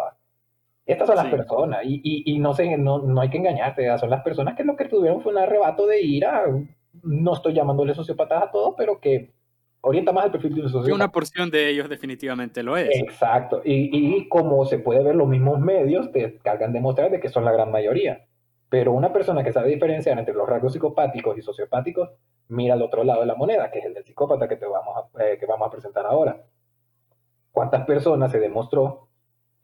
Estas 0.90 1.06
son 1.08 1.18
las 1.18 1.28
personas, 1.28 1.82
y, 1.84 2.02
y, 2.04 2.40
no, 2.40 2.56
sé, 2.56 2.76
no, 2.76 2.98
no 2.98 3.22
hay 3.22 3.30
que 3.30 3.38
engañarte, 3.38 3.96
son 4.00 4.10
las 4.10 4.24
personas 4.24 4.56
que 4.56 4.64
lo 4.64 4.76
que 4.76 4.86
tuvieron 4.86 5.22
fue 5.22 5.32
un 5.32 5.38
arrebato 5.38 5.86
de 5.86 6.02
ira. 6.02 6.46
No 7.04 7.34
estoy 7.34 7.54
llamándole 7.54 7.94
sociópatas 7.94 8.42
a 8.42 8.52
todos, 8.52 8.74
pero 8.76 9.00
que 9.00 9.32
orienta 9.82 10.12
más 10.12 10.26
al 10.26 10.32
perfil 10.32 10.56
de 10.56 10.62
un 10.62 10.70
sociópata. 10.70 10.96
una 10.96 11.12
porción 11.12 11.52
de 11.52 11.70
ellos 11.70 11.90
definitivamente 11.90 12.64
lo 12.64 12.76
es. 12.76 12.90
Exacto. 13.00 13.62
Y, 13.64 13.90
y, 13.94 14.28
como 14.30 14.66
se 14.66 14.80
puede 14.80 15.04
ver, 15.04 15.16
los 15.16 15.28
mismos 15.28 15.60
medios 15.60 16.12
te 16.12 16.40
cargan 16.40 16.74
de 16.74 16.82
mostrar 16.82 17.12
de 17.12 17.20
que 17.20 17.30
son 17.30 17.46
la 17.46 17.52
gran 17.52 17.72
mayoría. 17.72 18.26
Pero 18.70 18.92
una 18.94 19.14
persona 19.14 19.44
que 19.44 19.54
sabe 19.54 19.70
diferenciar 19.70 20.18
entre 20.18 20.34
los 20.34 20.50
rasgos 20.50 20.74
psicopáticos 20.74 21.38
y 21.38 21.44
sociopáticos, 21.44 22.10
mira 22.48 22.74
al 22.74 22.82
otro 22.82 23.04
lado 23.04 23.22
de 23.22 23.28
la 23.28 23.36
moneda, 23.36 23.70
que 23.70 23.78
es 23.78 23.86
el 23.86 23.94
del 23.94 24.06
psicópata 24.06 24.48
que, 24.48 24.56
te 24.56 24.66
vamos 24.66 24.96
a, 24.98 25.24
eh, 25.24 25.38
que 25.40 25.46
vamos 25.46 25.68
a 25.68 25.72
presentar 25.72 26.08
ahora. 26.08 26.42
¿Cuántas 27.52 27.86
personas 27.86 28.32
se 28.32 28.40
demostró 28.40 29.09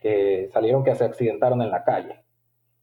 que 0.06 0.50
salieron 0.54 0.84
que 0.84 0.94
se 0.94 1.04
accidentaron 1.04 1.64
en 1.64 1.72
la 1.72 1.84
calle? 1.84 2.24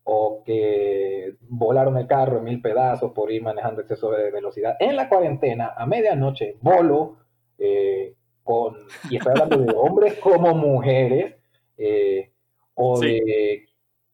o 0.04 0.42
que 0.44 1.36
volaron 1.42 1.96
el 1.96 2.08
carro 2.08 2.38
en 2.38 2.44
mil 2.44 2.60
pedazos 2.60 3.12
por 3.12 3.30
ir 3.30 3.40
manejando 3.40 3.82
exceso 3.82 4.10
de 4.10 4.32
velocidad 4.32 4.76
en 4.80 4.96
la 4.96 5.08
cuarentena 5.08 5.74
a 5.76 5.86
medianoche, 5.86 6.56
bolo, 6.60 7.18
eh, 7.56 8.16
con, 8.42 8.74
y 9.08 9.16
estoy 9.18 9.30
hablando 9.30 9.58
de 9.58 9.72
hombres 9.76 10.14
como 10.18 10.56
mujeres, 10.56 11.36
eh, 11.78 12.32
o, 12.74 12.98
de, 12.98 13.68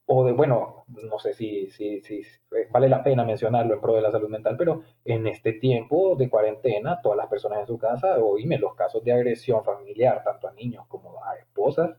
o 0.05 0.25
de, 0.27 0.33
bueno, 0.33 0.85
no 0.89 1.19
sé 1.19 1.33
si, 1.33 1.71
si, 1.71 2.03
si 2.03 2.23
vale 2.71 2.91
la 2.91 3.03
pena 3.03 3.25
mencionarlo 3.25 3.73
en 3.73 3.81
pro 3.81 3.95
de 3.95 4.03
la 4.03 4.13
salud 4.13 4.29
mental, 4.29 4.57
pero 4.59 4.83
en 5.07 5.27
este 5.27 5.55
tiempo 5.55 6.17
de 6.17 6.29
cuarentena, 6.29 7.01
todas 7.03 7.17
las 7.17 7.29
personas 7.29 7.61
en 7.61 7.67
su 7.67 7.79
casa, 7.79 8.19
oíme, 8.19 8.59
los 8.59 8.75
casos 8.75 9.03
de 9.03 9.13
agresión 9.13 9.65
familiar, 9.65 10.23
tanto 10.23 10.49
a 10.49 10.53
niños 10.53 10.85
como 10.87 11.25
a 11.25 11.37
esposas, 11.37 11.97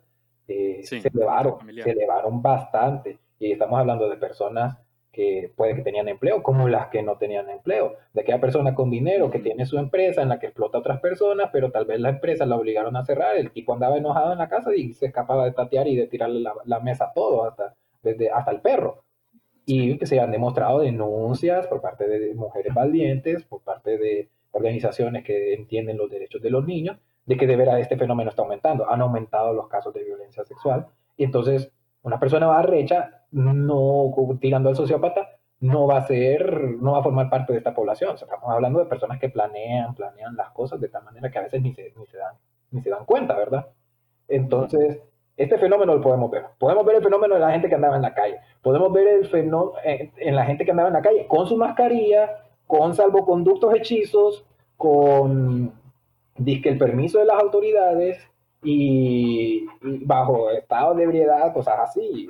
eh, 0.50 0.82
se, 0.84 1.08
elevaron, 1.08 1.58
se 1.76 1.92
elevaron 1.92 2.42
bastante. 2.42 3.20
Y 3.40 3.52
estamos 3.52 3.80
hablando 3.80 4.10
de 4.10 4.18
personas 4.18 4.78
que 5.12 5.52
puede 5.56 5.76
que 5.76 5.82
tenían 5.82 6.08
empleo, 6.08 6.42
como 6.42 6.68
las 6.68 6.88
que 6.88 7.04
no 7.04 7.18
tenían 7.18 7.50
empleo, 7.50 7.96
de 8.14 8.22
aquella 8.22 8.42
persona 8.42 8.74
con 8.74 8.90
dinero 8.90 9.30
que 9.30 9.40
tiene 9.40 9.66
su 9.66 9.78
empresa 9.78 10.22
en 10.22 10.30
la 10.30 10.40
que 10.40 10.48
explota 10.48 10.78
a 10.78 10.82
otras 10.82 11.00
personas, 11.00 11.50
pero 11.52 11.72
tal 11.72 11.86
vez 11.86 12.00
la 12.00 12.10
empresa 12.10 12.46
la 12.46 12.56
obligaron 12.56 12.96
a 12.96 13.06
cerrar, 13.06 13.38
el 13.38 13.52
tipo 13.52 13.74
andaba 13.74 13.98
enojado 13.98 14.32
en 14.32 14.40
la 14.40 14.50
casa 14.50 14.76
y 14.76 14.94
se 14.94 15.08
escapaba 15.08 15.46
de 15.46 15.52
tatear 15.52 15.88
y 15.88 15.96
de 15.96 16.08
tirarle 16.08 16.42
la, 16.66 16.80
mesa 16.80 17.06
a 17.06 17.14
todo, 17.14 17.46
hasta, 17.46 17.76
desde, 18.02 18.30
hasta 18.30 18.52
el 18.52 18.62
perro. 18.62 19.04
Y 19.66 19.98
que 19.98 20.08
se 20.08 20.20
han 20.20 20.32
demostrado 20.32 20.80
denuncias 20.80 21.68
por 21.68 21.82
parte 21.82 22.08
de 22.08 22.34
mujeres 22.34 22.74
valientes, 22.74 23.44
por 23.44 23.62
parte 23.62 23.98
de 23.98 24.30
organizaciones 24.52 25.24
que 25.24 25.54
entienden 25.54 25.98
los 25.98 26.10
derechos 26.10 26.42
de 26.42 26.50
los 26.50 26.66
niños, 26.66 26.98
de 27.30 27.38
que 27.38 27.46
de 27.46 27.56
veras 27.56 27.80
este 27.80 27.96
fenómeno 27.96 28.32
está 28.32 28.42
aumentando. 28.42 28.90
Han 28.90 29.02
aumentado 29.02 29.54
los 29.54 29.68
casos 29.68 29.94
de 29.94 30.04
violencia 30.04 30.44
sexual. 30.46 30.88
Y 31.16 31.24
entonces 31.24 31.72
una 32.02 32.20
persona 32.20 32.48
va 32.48 32.64
recha, 32.64 33.22
no 33.30 34.12
tirando 34.42 34.70
al 34.70 34.76
sociópata, 34.76 35.30
no 35.60 35.86
va 35.86 35.98
a 35.98 36.08
ser, 36.08 36.60
no 36.82 36.94
va 36.94 37.00
a 37.00 37.04
formar 37.04 37.30
parte 37.30 37.54
de 37.54 37.60
esta 37.60 37.76
población. 37.76 38.16
estamos 38.16 38.50
hablando 38.50 38.80
de 38.80 38.88
personas 38.88 39.20
que 39.20 39.30
planean, 39.30 39.94
planean 39.94 40.36
las 40.36 40.50
cosas 40.50 40.82
de 40.82 40.90
tal 40.90 41.04
manera 41.04 41.30
que 41.30 41.38
a 41.38 41.44
veces 41.44 41.62
ni 41.62 41.72
se, 41.72 41.94
ni 41.98 42.08
se, 42.08 42.18
dan, 42.18 42.34
ni 42.72 42.82
se 42.82 42.90
dan 42.90 43.06
cuenta, 43.06 43.36
¿verdad? 43.38 43.68
Entonces, 44.28 45.00
este 45.38 45.60
fenómeno 45.60 45.94
lo 45.94 46.02
podemos 46.02 46.32
ver. 46.32 46.46
Podemos 46.58 46.84
ver 46.84 46.96
el 46.96 47.04
fenómeno 47.04 47.36
de 47.36 47.42
la 47.42 47.52
gente 47.52 47.70
que 47.70 47.76
andaba 47.76 47.96
en 47.96 48.02
la 48.02 48.16
calle. 48.16 48.40
Podemos 48.64 48.92
ver 48.92 49.08
el 49.08 49.28
fenómeno 49.28 49.74
eh, 49.86 50.12
en 50.18 50.36
la 50.36 50.46
gente 50.46 50.66
que 50.66 50.72
andaba 50.72 50.90
en 50.90 50.96
la 50.96 51.04
calle 51.04 51.28
con 51.28 51.46
su 51.46 51.58
mascarilla, 51.58 52.44
con 52.66 52.96
salvoconductos 52.96 53.76
hechizos, 53.76 54.48
con 54.76 55.79
disque 56.40 56.70
el 56.70 56.78
permiso 56.78 57.20
de 57.20 57.26
las 57.26 57.40
autoridades, 57.42 58.30
y, 58.62 59.66
bajo 59.82 60.50
estado 60.52 60.94
de 60.94 61.04
ebriedad, 61.04 61.54
cosas 61.54 61.80
así. 61.80 62.28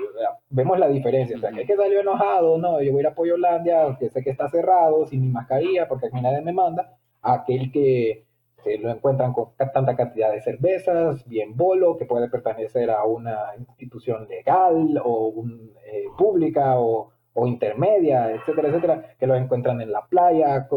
vemos 0.49 0.77
la 0.79 0.87
diferencia. 0.87 1.35
O 1.37 1.39
sea, 1.39 1.51
que, 1.51 1.65
que 1.65 1.75
salió 1.75 2.01
enojado, 2.01 2.57
no, 2.57 2.81
yo 2.81 2.91
voy 2.91 2.99
a 2.99 3.01
ir 3.01 3.07
a 3.07 3.15
Pollolandia, 3.15 3.97
que 3.99 4.09
sé 4.09 4.23
que 4.23 4.29
está 4.29 4.49
cerrado, 4.49 5.05
sin 5.07 5.21
mi 5.21 5.29
mascarilla, 5.29 5.87
porque 5.87 6.07
aquí 6.07 6.21
nadie 6.21 6.41
me 6.41 6.53
manda. 6.53 6.97
Aquel 7.21 7.71
que 7.71 8.25
se 8.63 8.77
lo 8.77 8.91
encuentran 8.91 9.33
con 9.33 9.49
tanta 9.57 9.95
cantidad 9.95 10.31
de 10.31 10.41
cervezas, 10.41 11.27
bien 11.27 11.55
bolo, 11.55 11.97
que 11.97 12.05
puede 12.05 12.29
pertenecer 12.29 12.91
a 12.91 13.03
una 13.05 13.55
institución 13.57 14.27
legal 14.27 15.01
o 15.03 15.27
un, 15.27 15.73
eh, 15.85 16.05
pública 16.17 16.79
o, 16.79 17.11
intermedia, 17.45 18.31
etcétera, 18.31 18.67
etcétera, 18.67 19.15
que 19.17 19.25
lo 19.25 19.33
encuentran 19.33 19.79
en 19.79 19.93
la 19.93 20.05
playa, 20.05 20.67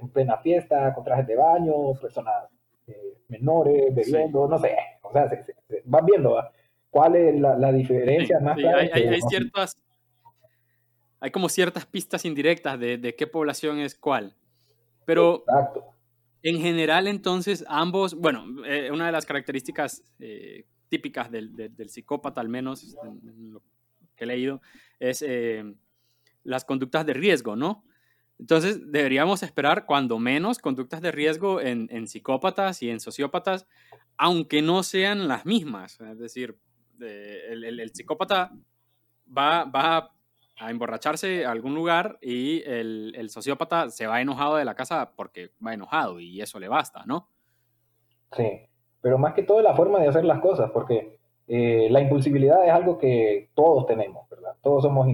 en 0.00 0.08
plena 0.10 0.36
fiesta, 0.38 0.94
con 0.94 1.02
trajes 1.02 1.26
de 1.26 1.34
baño, 1.34 1.74
personas 2.00 2.44
menores, 3.28 3.94
bebiendo, 3.94 4.48
no 4.48 4.58
sé, 4.58 4.76
o 5.02 5.12
sea, 5.12 5.28
se, 5.28 5.54
van 5.84 6.06
viendo 6.06 6.36
cuál 6.90 7.16
es 7.16 7.40
la, 7.40 7.72
diferencia 7.72 8.38
más 8.40 8.56
hay, 8.58 8.88
hay, 8.88 9.20
ciertas, 9.22 9.76
hay 11.20 11.30
como 11.30 11.48
ciertas 11.48 11.86
pistas 11.86 12.24
indirectas 12.24 12.78
de, 12.78 12.98
de 12.98 13.14
qué 13.14 13.26
población 13.26 13.78
es 13.78 13.94
cuál, 13.94 14.34
pero 15.04 15.44
en 16.42 16.60
general 16.60 17.08
entonces 17.08 17.64
ambos, 17.68 18.14
bueno, 18.14 18.44
eh, 18.66 18.90
una 18.92 19.06
de 19.06 19.12
las 19.12 19.26
características 19.26 20.02
eh, 20.20 20.64
típicas 20.88 21.30
del, 21.30 21.54
del, 21.56 21.88
psicópata, 21.88 22.40
al 22.40 22.48
menos 22.48 22.96
en, 23.04 23.52
lo 23.52 23.62
que 24.14 24.24
he 24.24 24.26
leído, 24.26 24.60
es 25.00 25.24
las 26.44 26.64
conductas 26.64 27.04
de 27.06 27.14
riesgo, 27.14 27.56
¿no? 27.56 27.84
Entonces, 28.38 28.90
deberíamos 28.90 29.42
esperar 29.42 29.86
cuando 29.86 30.18
menos 30.18 30.58
conductas 30.58 31.00
de 31.00 31.12
riesgo 31.12 31.60
en, 31.60 32.06
psicópatas 32.08 32.82
y 32.82 32.90
en 32.90 33.00
sociópatas, 33.00 33.66
aunque 34.16 34.60
no 34.60 34.82
sean 34.82 35.28
las 35.28 35.46
mismas. 35.46 36.00
Es 36.00 36.18
decir, 36.18 36.58
el, 37.00 37.90
psicópata 37.92 38.52
va, 39.26 39.64
va, 39.64 40.10
a 40.56 40.70
emborracharse 40.70 41.44
a 41.44 41.50
algún 41.50 41.74
lugar 41.74 42.18
y 42.20 42.62
el, 42.62 43.28
sociópata 43.28 43.90
se 43.90 44.06
va 44.06 44.20
enojado 44.20 44.56
de 44.56 44.64
la 44.64 44.74
casa 44.74 45.12
porque 45.16 45.50
va 45.64 45.74
enojado 45.74 46.20
y 46.20 46.40
eso 46.40 46.58
le 46.58 46.68
basta, 46.68 47.04
¿no? 47.06 47.28
Sí, 48.32 48.68
pero 49.00 49.18
más 49.18 49.34
que 49.34 49.42
todo 49.42 49.62
la 49.62 49.74
forma 49.74 50.00
de 50.00 50.08
hacer 50.08 50.24
las 50.24 50.40
cosas, 50.40 50.70
porque 50.72 51.18
eh, 51.46 51.88
la 51.90 52.00
impulsibilidad 52.00 52.64
es 52.64 52.72
algo 52.72 52.98
que 52.98 53.50
todos 53.54 53.86
tenemos, 53.86 54.28
¿verdad? 54.30 54.54
Todos 54.62 54.82
somos 54.82 55.06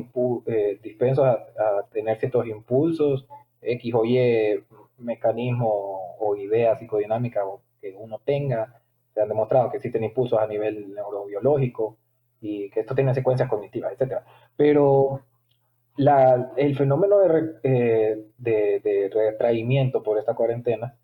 eh, 0.46 0.78
dispensos 0.82 1.26
a, 1.26 1.44
tener 1.92 2.18
ciertos 2.18 2.46
impulsos, 2.46 3.26
X 3.60 3.94
o 3.94 4.04
Y 4.04 4.64
mecanismo 4.98 6.16
o 6.18 6.36
idea 6.36 6.76
psicodinámica 6.76 7.42
que 7.80 7.94
uno 7.98 8.20
tenga. 8.24 8.80
Se 9.12 9.20
han 9.20 9.28
demostrado 9.28 9.70
que 9.70 9.78
existen 9.78 10.04
impulsos 10.04 10.38
a 10.38 10.46
nivel 10.46 10.94
neurobiológico 10.94 11.96
y 12.40 12.70
que 12.70 12.80
esto 12.80 12.94
tiene 12.94 13.14
secuencias 13.14 13.48
cognitivas, 13.48 13.92
etc. 13.98 14.20
Pero 14.56 15.22
el 16.56 16.76
fenómeno 16.76 17.18
de, 17.18 17.50
eh, 17.64 18.24
de, 18.38 19.10
retraimiento 19.12 20.02
por 20.02 20.18
esta 20.18 20.34
cuarentena 20.34 20.94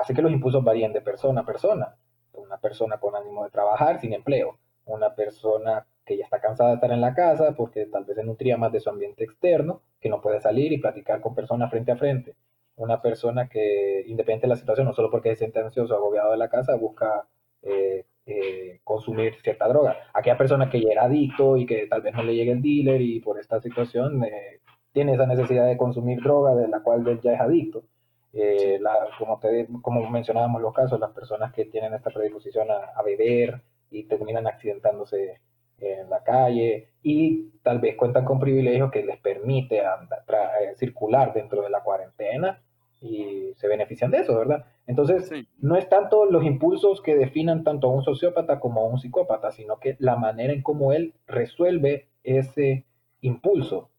hace 0.00 0.14
que 0.14 0.22
los 0.22 0.32
impulsos 0.32 0.64
varíen 0.64 0.92
de 0.92 1.02
persona 1.02 1.42
a 1.42 1.46
persona 1.46 1.94
una 2.34 2.58
persona 2.58 2.98
con 2.98 3.16
ánimo 3.16 3.44
de 3.44 3.50
trabajar 3.50 4.00
sin 4.00 4.12
empleo, 4.12 4.58
una 4.86 5.14
persona 5.14 5.86
que 6.04 6.16
ya 6.16 6.24
está 6.24 6.40
cansada 6.40 6.70
de 6.70 6.74
estar 6.76 6.92
en 6.92 7.00
la 7.00 7.14
casa 7.14 7.54
porque 7.56 7.86
tal 7.86 8.04
vez 8.04 8.16
se 8.16 8.24
nutría 8.24 8.56
más 8.56 8.72
de 8.72 8.80
su 8.80 8.90
ambiente 8.90 9.24
externo, 9.24 9.82
que 10.00 10.08
no 10.08 10.20
puede 10.20 10.40
salir 10.40 10.72
y 10.72 10.78
platicar 10.78 11.20
con 11.20 11.34
personas 11.34 11.70
frente 11.70 11.92
a 11.92 11.96
frente, 11.96 12.34
una 12.76 13.00
persona 13.00 13.48
que, 13.48 14.04
independiente 14.06 14.46
de 14.46 14.50
la 14.50 14.56
situación, 14.56 14.86
no 14.86 14.94
solo 14.94 15.10
porque 15.10 15.30
se 15.30 15.36
siente 15.36 15.60
o 15.60 15.94
agobiado 15.94 16.32
de 16.32 16.38
la 16.38 16.48
casa, 16.48 16.74
busca 16.76 17.26
eh, 17.62 18.04
eh, 18.26 18.80
consumir 18.84 19.34
cierta 19.42 19.68
droga. 19.68 19.96
Aquella 20.14 20.38
persona 20.38 20.70
que 20.70 20.80
ya 20.80 20.90
era 20.90 21.04
adicto 21.04 21.56
y 21.56 21.66
que 21.66 21.86
tal 21.86 22.02
vez 22.02 22.14
no 22.14 22.22
le 22.22 22.34
llegue 22.34 22.52
el 22.52 22.62
dealer 22.62 23.00
y 23.00 23.20
por 23.20 23.38
esta 23.38 23.60
situación 23.60 24.24
eh, 24.24 24.60
tiene 24.92 25.14
esa 25.14 25.26
necesidad 25.26 25.66
de 25.66 25.76
consumir 25.76 26.20
droga 26.22 26.54
de 26.54 26.68
la 26.68 26.80
cual 26.82 27.20
ya 27.20 27.32
es 27.34 27.40
adicto. 27.40 27.84
Eh, 28.32 28.78
la, 28.80 29.08
como, 29.18 29.38
te, 29.38 29.68
como 29.82 30.08
mencionábamos 30.08 30.62
los 30.62 30.72
casos, 30.72 30.98
las 30.98 31.10
personas 31.10 31.52
que 31.52 31.66
tienen 31.66 31.92
esta 31.92 32.10
predisposición 32.10 32.68
a, 32.70 33.02
beber, 33.02 33.60
y 33.90 34.04
terminan 34.04 34.46
accidentándose 34.46 35.40
en 35.78 36.08
la 36.08 36.22
calle 36.22 36.88
y 37.02 37.50
tal 37.62 37.80
vez 37.80 37.96
cuentan 37.96 38.24
con 38.24 38.38
privilegios 38.38 38.90
que 38.90 39.04
les 39.04 39.18
permite 39.18 39.78
eh, 39.78 40.74
circular 40.76 41.34
dentro 41.34 41.62
de 41.62 41.70
la 41.70 41.82
cuarentena 41.82 42.62
y 43.02 43.52
se 43.56 43.68
benefician 43.68 44.10
de 44.10 44.18
eso, 44.18 44.38
¿verdad? 44.38 44.64
Entonces, 44.86 45.30
no 45.58 45.76
es 45.76 45.88
tanto 45.88 46.24
los 46.24 46.44
impulsos 46.44 47.02
que 47.02 47.16
definan 47.16 47.64
tanto 47.64 47.88
a 47.88 47.92
un 47.92 48.02
sociópata 48.02 48.60
como 48.60 48.80
a 48.80 48.88
un 48.88 48.98
psicópata, 48.98 49.50
sino 49.50 49.78
que 49.80 49.96
la 49.98 50.16
manera 50.16 50.52
en 50.52 50.62
cómo 50.62 50.92
él 50.92 51.14
resuelve 51.26 52.06
ese 52.22 52.86
impulso, 53.20 53.90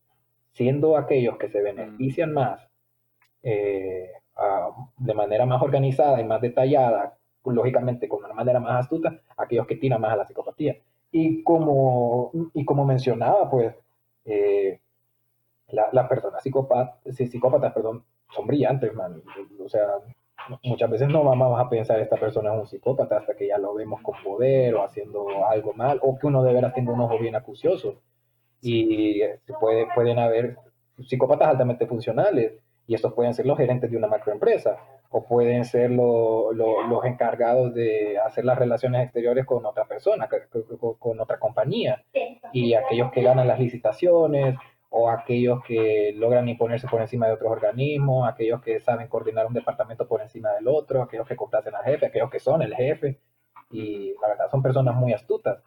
siendo 0.54 0.98
aquellos 0.98 1.38
que 1.38 1.50
se 1.50 1.60
mm. 1.60 1.64
benefician 1.64 2.34
más 2.34 2.70
eh, 3.44 4.10
de 4.98 5.14
manera 5.14 5.46
más 5.46 5.62
organizada 5.62 6.20
y 6.20 6.24
más 6.24 6.42
detallada, 6.42 7.18
lógicamente 7.46 8.08
con 8.08 8.24
una 8.24 8.34
manera 8.34 8.60
más 8.60 8.86
astuta, 8.86 9.20
aquellos 9.38 9.68
que 9.68 9.76
tiran 9.76 10.02
más 10.02 10.14
a 10.14 10.18
la 10.18 10.26
psicopatía. 10.26 10.78
Y 11.12 11.44
como, 11.44 12.32
y 12.54 12.66
como 12.66 12.86
mencionaba, 12.86 13.50
pues, 13.50 13.76
eh, 14.26 14.80
las 15.68 16.08
personas 16.08 16.42
psicópatas, 16.42 17.00
psicópatas 17.16 17.74
perdón, 17.74 18.04
son 18.30 18.48
brillantes, 18.48 18.94
man. 18.94 19.22
O 19.64 19.70
sea, 19.70 19.88
muchas 20.64 20.90
veces 20.90 21.08
no 21.08 21.24
vamos 21.24 21.60
a 21.60 21.70
pensar 21.70 22.00
esta 22.00 22.18
persona 22.18 22.54
es 22.54 22.60
un 22.62 22.68
psicópata 22.68 23.18
hasta 23.18 23.36
que 23.36 23.48
ya 23.48 23.58
lo 23.58 23.74
vemos 23.74 24.02
con 24.02 24.16
poder 24.24 24.76
o 24.76 24.84
haciendo 24.84 25.28
algo 25.50 25.74
mal, 25.74 26.00
o 26.02 26.18
que 26.18 26.28
uno 26.28 26.44
de 26.44 26.54
veras 26.54 26.74
tenga 26.74 26.94
un 26.94 27.02
ojo 27.02 27.18
bien 27.20 27.36
acucioso. 27.36 28.02
Y 28.62 29.22
puede, 29.60 29.88
pueden 29.94 30.20
haber 30.20 30.58
psicópatas 31.02 31.50
altamente 31.50 31.86
funcionales, 31.86 32.54
y 32.88 32.96
estos 32.96 33.14
pueden 33.14 33.34
ser 33.34 33.46
los 33.46 33.58
gerentes 33.58 33.90
de 33.90 33.98
una 33.98 34.08
macroempresa, 34.08 34.78
o 35.10 35.24
pueden 35.24 35.64
ser 35.64 35.92
los 35.92 37.06
encargados 37.06 37.74
de 37.74 38.18
hacer 38.18 38.46
las 38.46 38.58
relaciones 38.58 39.04
exteriores 39.04 39.46
con 39.46 39.66
otra 39.66 39.86
persona, 39.86 40.28
con, 40.28 40.96
con 40.98 41.20
otra 41.20 41.38
compañía, 41.38 42.04
y 42.52 42.74
aquellos 42.74 43.12
que 43.12 43.22
ganan 43.22 43.48
las 43.48 43.60
licitaciones, 43.60 44.56
o 44.96 45.10
aquellos 45.10 45.64
que 45.64 46.14
logran 46.16 46.48
imponerse 46.48 46.88
por 46.88 47.02
encima 47.02 47.26
de 47.26 47.34
otros 47.34 47.52
organismos, 47.52 48.30
aquellos 48.30 48.62
que 48.62 48.80
saben 48.80 49.08
coordinar 49.08 49.48
un 49.48 49.54
departamento 49.54 50.08
por 50.08 50.22
encima 50.22 50.52
del 50.52 50.68
otro, 50.68 51.02
aquellos 51.02 51.28
que 51.28 51.36
complacen 51.36 51.74
al 51.74 51.84
jefe, 51.84 52.06
aquellos 52.06 52.30
que 52.30 52.40
son 52.40 52.62
el 52.62 52.76
jefe, 52.76 53.20
y 53.72 54.14
la 54.22 54.28
verdad 54.28 54.52
son 54.52 54.62
personas 54.62 54.96
muy 54.96 55.12
astutas. 55.12 55.64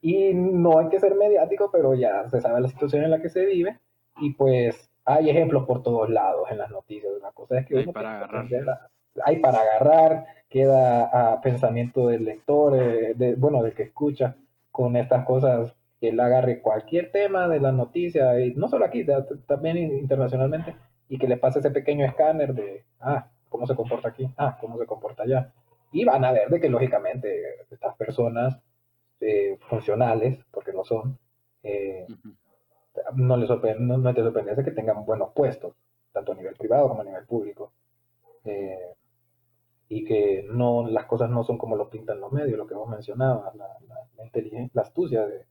Y 0.00 0.32
no 0.32 0.78
hay 0.78 0.88
que 0.90 1.00
ser 1.00 1.16
mediático, 1.16 1.70
pero 1.72 1.94
ya 1.94 2.28
se 2.28 2.40
sabe 2.40 2.60
la 2.60 2.68
situación 2.68 3.02
en 3.02 3.10
la 3.10 3.20
que 3.20 3.28
se 3.28 3.44
vive, 3.46 3.78
y 4.20 4.34
pues 4.34 4.87
hay 5.08 5.30
ejemplos 5.30 5.64
por 5.64 5.82
todos 5.82 6.10
lados 6.10 6.50
en 6.50 6.58
las 6.58 6.70
noticias. 6.70 7.10
Una 7.18 7.32
cosa 7.32 7.58
es 7.58 7.66
que 7.66 7.78
hay 7.78 7.86
para 7.86 8.16
agarrar. 8.16 8.90
hay 9.24 9.36
para 9.38 9.60
agarrar, 9.60 10.26
queda 10.50 11.32
a 11.32 11.40
pensamiento 11.40 12.08
del 12.08 12.24
lector, 12.24 12.76
eh, 12.76 13.14
de, 13.14 13.34
bueno, 13.34 13.62
del 13.62 13.74
que 13.74 13.84
escucha 13.84 14.36
con 14.70 14.96
estas 14.96 15.24
cosas 15.24 15.74
que 15.98 16.10
él 16.10 16.20
agarre 16.20 16.60
cualquier 16.60 17.10
tema 17.10 17.48
de 17.48 17.58
la 17.58 17.72
noticia, 17.72 18.38
y 18.38 18.54
no 18.54 18.68
solo 18.68 18.84
aquí, 18.84 19.04
también 19.46 19.78
internacionalmente, 19.78 20.76
y 21.08 21.18
que 21.18 21.26
le 21.26 21.38
pase 21.38 21.60
ese 21.60 21.70
pequeño 21.70 22.04
escáner 22.04 22.54
de, 22.54 22.84
ah, 23.00 23.26
cómo 23.48 23.66
se 23.66 23.74
comporta 23.74 24.08
aquí, 24.08 24.28
ah, 24.36 24.58
cómo 24.60 24.78
se 24.78 24.86
comporta 24.86 25.22
allá. 25.22 25.52
Y 25.90 26.04
van 26.04 26.24
a 26.24 26.32
ver 26.32 26.50
de 26.50 26.60
que 26.60 26.68
lógicamente 26.68 27.42
estas 27.70 27.96
personas 27.96 28.60
eh, 29.20 29.56
funcionales, 29.68 30.38
porque 30.50 30.72
lo 30.72 30.84
son, 30.84 31.18
eh, 31.62 32.06
no 33.14 33.36
les 33.36 33.48
no, 33.78 33.98
no 33.98 34.14
te 34.14 34.22
sorprende 34.22 34.64
que 34.64 34.70
tengan 34.70 35.04
buenos 35.04 35.32
puestos, 35.34 35.74
tanto 36.12 36.32
a 36.32 36.34
nivel 36.34 36.54
privado 36.54 36.88
como 36.88 37.02
a 37.02 37.04
nivel 37.04 37.24
público. 37.26 37.72
Eh, 38.44 38.94
y 39.90 40.04
que 40.04 40.46
no 40.50 40.86
las 40.86 41.06
cosas 41.06 41.30
no 41.30 41.44
son 41.44 41.56
como 41.56 41.76
lo 41.76 41.88
pintan 41.88 42.20
los 42.20 42.30
medios, 42.30 42.58
lo 42.58 42.66
que 42.66 42.74
vos 42.74 42.88
mencionabas, 42.88 43.54
la, 43.54 43.68
la 44.16 44.24
inteligencia, 44.24 44.70
la 44.74 44.82
astucia 44.82 45.26
de, 45.26 45.46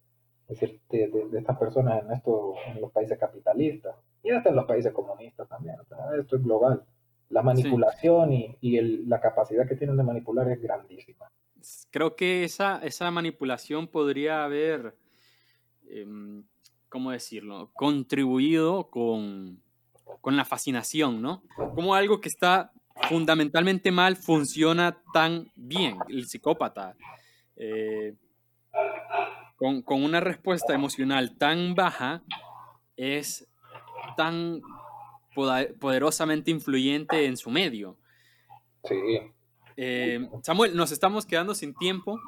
decir, 0.48 0.82
de, 0.90 1.10
estas 1.38 1.58
personas 1.58 2.04
en, 2.04 2.12
esto, 2.12 2.54
en 2.68 2.82
los 2.82 2.92
países 2.92 3.18
capitalistas 3.18 3.96
y 4.24 4.32
hasta 4.32 4.50
en 4.50 4.56
los 4.56 4.66
países 4.66 4.94
comunistas 4.94 5.48
también. 5.48 5.76
esto 6.20 6.36
es 6.36 6.44
global. 6.44 6.84
La 7.30 7.42
manipulación 7.42 8.32
y, 8.32 8.58
y 8.62 8.80
la 9.06 9.20
capacidad 9.20 9.68
que 9.68 9.76
tienen 9.76 9.98
de 9.98 10.04
manipular 10.04 10.50
es 10.50 10.62
grandísima. 10.62 11.30
Creo 11.92 12.16
que 12.16 12.46
esa, 12.46 12.80
esa 12.84 13.12
manipulación 13.12 13.88
podría 13.88 14.46
haber, 14.46 14.96
eh, 15.90 16.06
¿cómo 16.90 17.12
decirlo?, 17.12 17.72
contribuido 17.74 18.90
con, 18.90 19.62
con 20.22 20.36
la 20.38 20.46
fascinación, 20.46 21.22
¿no? 21.22 21.44
Como 21.76 21.96
algo 21.96 22.22
que 22.22 22.30
está 22.30 22.72
fundamentalmente 23.10 23.92
mal 23.92 24.16
funciona 24.16 25.02
tan 25.14 25.52
bien, 25.56 25.98
el 26.10 26.28
psicópata. 26.28 26.96
Eh, 27.56 28.16
con, 29.56 29.82
con 29.82 30.04
una 30.04 30.20
respuesta 30.20 30.74
emocional 30.74 31.38
tan 31.38 31.74
baja 31.76 32.24
es 32.96 33.48
tan 34.16 34.62
poderosamente 35.80 36.50
influyente 36.52 37.26
en 37.26 37.38
su 37.38 37.52
medio. 37.52 37.98
Sí. 38.84 38.96
Eh, 39.76 40.28
Samuel, 40.42 40.76
nos 40.76 40.92
estamos 40.92 41.26
quedando 41.26 41.54
sin 41.54 41.76
tiempo. 41.76 42.20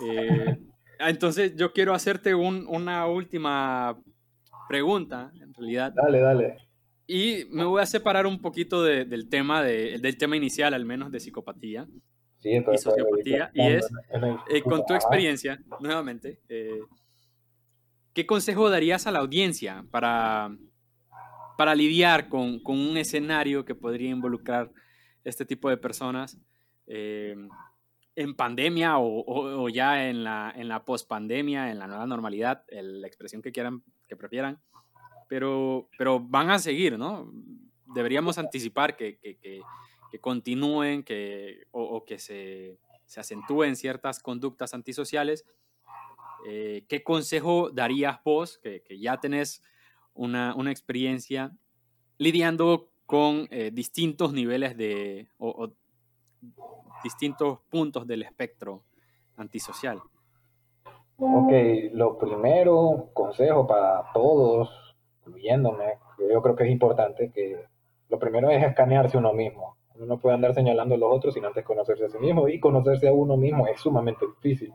Eh, 0.00 0.56
entonces 1.00 1.54
yo 1.56 1.72
quiero 1.72 1.94
hacerte 1.94 2.34
un, 2.34 2.66
una 2.68 3.06
última 3.06 4.00
pregunta, 4.68 5.32
en 5.40 5.54
realidad. 5.54 5.92
Dale, 5.94 6.20
dale. 6.20 6.56
Y 7.06 7.44
me 7.50 7.64
voy 7.64 7.82
a 7.82 7.86
separar 7.86 8.26
un 8.26 8.40
poquito 8.40 8.82
de, 8.82 9.04
del, 9.04 9.28
tema 9.28 9.62
de, 9.62 9.98
del 9.98 10.16
tema 10.16 10.36
inicial, 10.36 10.74
al 10.74 10.84
menos 10.84 11.12
de 11.12 11.20
psicopatía 11.20 11.86
y 12.42 12.78
sociopatía. 12.78 13.50
Y 13.54 13.62
es, 13.62 13.88
eh, 14.50 14.62
con 14.62 14.84
tu 14.84 14.94
experiencia, 14.94 15.58
nuevamente, 15.80 16.40
eh, 16.48 16.80
¿qué 18.12 18.26
consejo 18.26 18.68
darías 18.70 19.06
a 19.06 19.12
la 19.12 19.20
audiencia 19.20 19.84
para, 19.90 20.56
para 21.56 21.74
lidiar 21.74 22.28
con, 22.28 22.60
con 22.60 22.78
un 22.78 22.96
escenario 22.96 23.64
que 23.64 23.74
podría 23.74 24.10
involucrar 24.10 24.70
este 25.24 25.44
tipo 25.44 25.68
de 25.70 25.76
personas 25.76 26.38
eh, 26.86 27.36
en 28.16 28.34
pandemia 28.34 28.98
o, 28.98 29.24
o, 29.62 29.68
ya 29.68 30.08
en 30.08 30.24
la, 30.24 30.52
en 30.56 30.68
la 30.68 30.84
pospandemia, 30.84 31.70
en 31.70 31.78
la 31.78 31.86
nueva 31.86 32.06
normalidad, 32.06 32.64
la 32.68 33.06
expresión 33.06 33.42
que 33.42 33.52
quieran, 33.52 33.82
que 34.08 34.16
prefieran? 34.16 34.60
Pero, 35.28 35.88
pero 35.96 36.20
van 36.20 36.50
a 36.50 36.58
seguir, 36.58 36.98
¿no? 36.98 37.32
Deberíamos 37.94 38.38
anticipar 38.38 38.96
que, 38.96 39.18
que, 39.18 39.36
que 39.36 39.60
que 40.10 40.20
continúen 40.20 41.02
que, 41.02 41.66
o, 41.70 42.04
que 42.04 42.18
se, 42.18 42.78
se, 43.06 43.20
acentúen 43.20 43.76
ciertas 43.76 44.20
conductas 44.20 44.74
antisociales, 44.74 45.44
eh, 46.46 46.84
¿qué 46.88 47.02
consejo 47.02 47.70
darías 47.70 48.18
vos, 48.24 48.58
que 48.58 48.98
ya 48.98 49.18
tenés 49.18 49.62
una, 50.14 50.54
una, 50.54 50.70
experiencia 50.70 51.52
lidiando 52.18 52.90
con 53.04 53.48
eh, 53.50 53.70
distintos 53.72 54.32
niveles 54.32 54.76
de, 54.76 55.28
o, 55.38 55.72
distintos 57.02 57.60
puntos 57.70 58.06
del 58.06 58.22
espectro 58.22 58.82
antisocial? 59.36 60.00
Ok, 61.18 61.52
lo 61.92 62.18
primero, 62.18 63.10
consejo 63.14 63.66
para 63.66 64.04
todos, 64.12 64.96
incluyéndome, 65.26 65.98
yo 66.18 66.42
creo 66.42 66.56
que 66.56 66.64
es 66.64 66.70
importante 66.70 67.30
que 67.32 67.64
lo 68.08 68.18
primero 68.18 68.50
es 68.50 68.62
escanearse 68.62 69.16
uno 69.16 69.32
mismo. 69.32 69.76
Uno 69.94 70.06
no 70.06 70.18
puede 70.18 70.34
andar 70.34 70.54
señalando 70.54 70.94
a 70.94 70.98
los 70.98 71.12
otros 71.12 71.34
sin 71.34 71.44
antes 71.44 71.64
conocerse 71.64 72.04
a 72.04 72.08
sí 72.08 72.18
mismo. 72.18 72.48
Y 72.48 72.60
conocerse 72.60 73.08
a 73.08 73.12
uno 73.12 73.36
mismo 73.36 73.66
es 73.66 73.80
sumamente 73.80 74.26
difícil. 74.26 74.72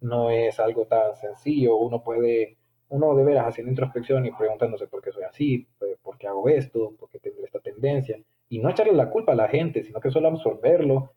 No 0.00 0.30
es 0.30 0.58
algo 0.60 0.86
tan 0.86 1.14
sencillo. 1.16 1.76
Uno 1.76 2.02
puede, 2.02 2.56
uno 2.88 3.14
de 3.14 3.24
veras 3.24 3.46
haciendo 3.46 3.70
introspección 3.70 4.26
y 4.26 4.32
preguntándose 4.32 4.88
por 4.88 5.02
qué 5.02 5.12
soy 5.12 5.22
así, 5.22 5.66
por 6.02 6.18
qué 6.18 6.26
hago 6.26 6.48
esto, 6.48 6.94
por 6.98 7.08
qué 7.08 7.18
tengo 7.18 7.44
esta 7.44 7.60
tendencia. 7.60 8.18
Y 8.48 8.58
no 8.58 8.70
echarle 8.70 8.92
la 8.92 9.10
culpa 9.10 9.32
a 9.32 9.36
la 9.36 9.48
gente, 9.48 9.82
sino 9.84 10.00
que 10.00 10.10
solo 10.10 10.28
absorberlo 10.28 11.12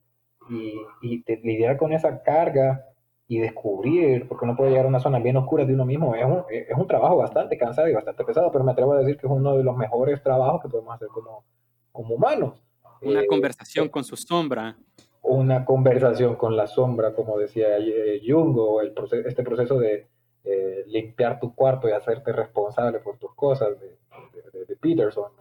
y, 0.50 0.74
y 1.02 1.24
lidiar 1.44 1.78
con 1.78 1.94
esa 1.94 2.22
carga 2.24 2.86
y 3.30 3.38
descubrir, 3.38 4.28
porque 4.28 4.46
uno 4.46 4.56
puede 4.56 4.72
llegar 4.72 4.86
a 4.86 4.90
una 4.90 5.00
zona 5.00 5.20
bien 5.20 5.38
oscura 5.38 5.64
de 5.64 5.76
uno 5.76 5.86
mismo, 5.86 6.16
es 6.16 6.26
un, 6.26 6.44
es 6.50 6.76
un 6.76 6.88
trabajo 6.88 7.16
bastante 7.16 7.60
cansado 7.60 7.88
y 7.88 7.94
bastante 7.94 8.26
pesado, 8.26 8.52
pero 8.52 8.64
me 8.64 8.72
atrevo 8.72 8.94
a 8.94 8.98
decir 8.98 9.18
que 9.18 9.28
es 9.28 9.32
uno 9.32 9.56
de 9.56 9.64
los 9.64 9.78
mejores 9.78 10.22
trabajos 10.24 10.64
que 10.64 10.68
podemos 10.68 10.96
hacer 10.96 11.10
como, 11.10 11.46
como 11.92 12.16
humanos. 12.16 12.60
Una 13.04 13.22
eh, 13.22 13.28
conversación 13.28 13.88
con 13.88 14.04
su 14.04 14.18
sombra. 14.18 14.76
Una 15.22 15.64
conversación 15.64 16.36
con 16.38 16.58
la 16.58 16.66
sombra, 16.66 17.14
como 17.14 17.38
decía 17.38 17.78
eh, 17.78 18.20
Jung, 18.28 18.58
o 18.58 18.82
el 18.82 18.94
este 19.28 19.44
proceso 19.44 19.78
de 19.78 20.08
eh, 20.44 20.84
limpiar 20.88 21.40
tu 21.40 21.54
cuarto 21.54 21.88
y 21.88 21.92
hacerte 21.92 22.34
responsable 22.34 22.98
por 23.00 23.20
tus 23.20 23.36
cosas 23.36 23.80
de, 23.80 24.76
Peterson. 24.78 25.32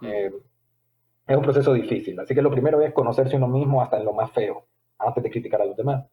Mm. 0.00 0.34
Es 1.28 1.36
un 1.36 1.42
proceso 1.42 1.72
difícil, 1.74 2.18
así 2.18 2.34
que 2.34 2.42
lo 2.42 2.50
primero 2.50 2.80
es 2.80 2.92
conocerse 2.92 3.36
uno 3.36 3.46
mismo 3.46 3.80
hasta 3.82 3.98
en 3.98 4.04
lo 4.04 4.12
más 4.12 4.32
feo, 4.32 4.64
antes 4.98 5.22
de 5.22 5.30
criticar 5.30 5.62
a 5.62 5.66
los 5.66 5.76
demás. 5.76 6.06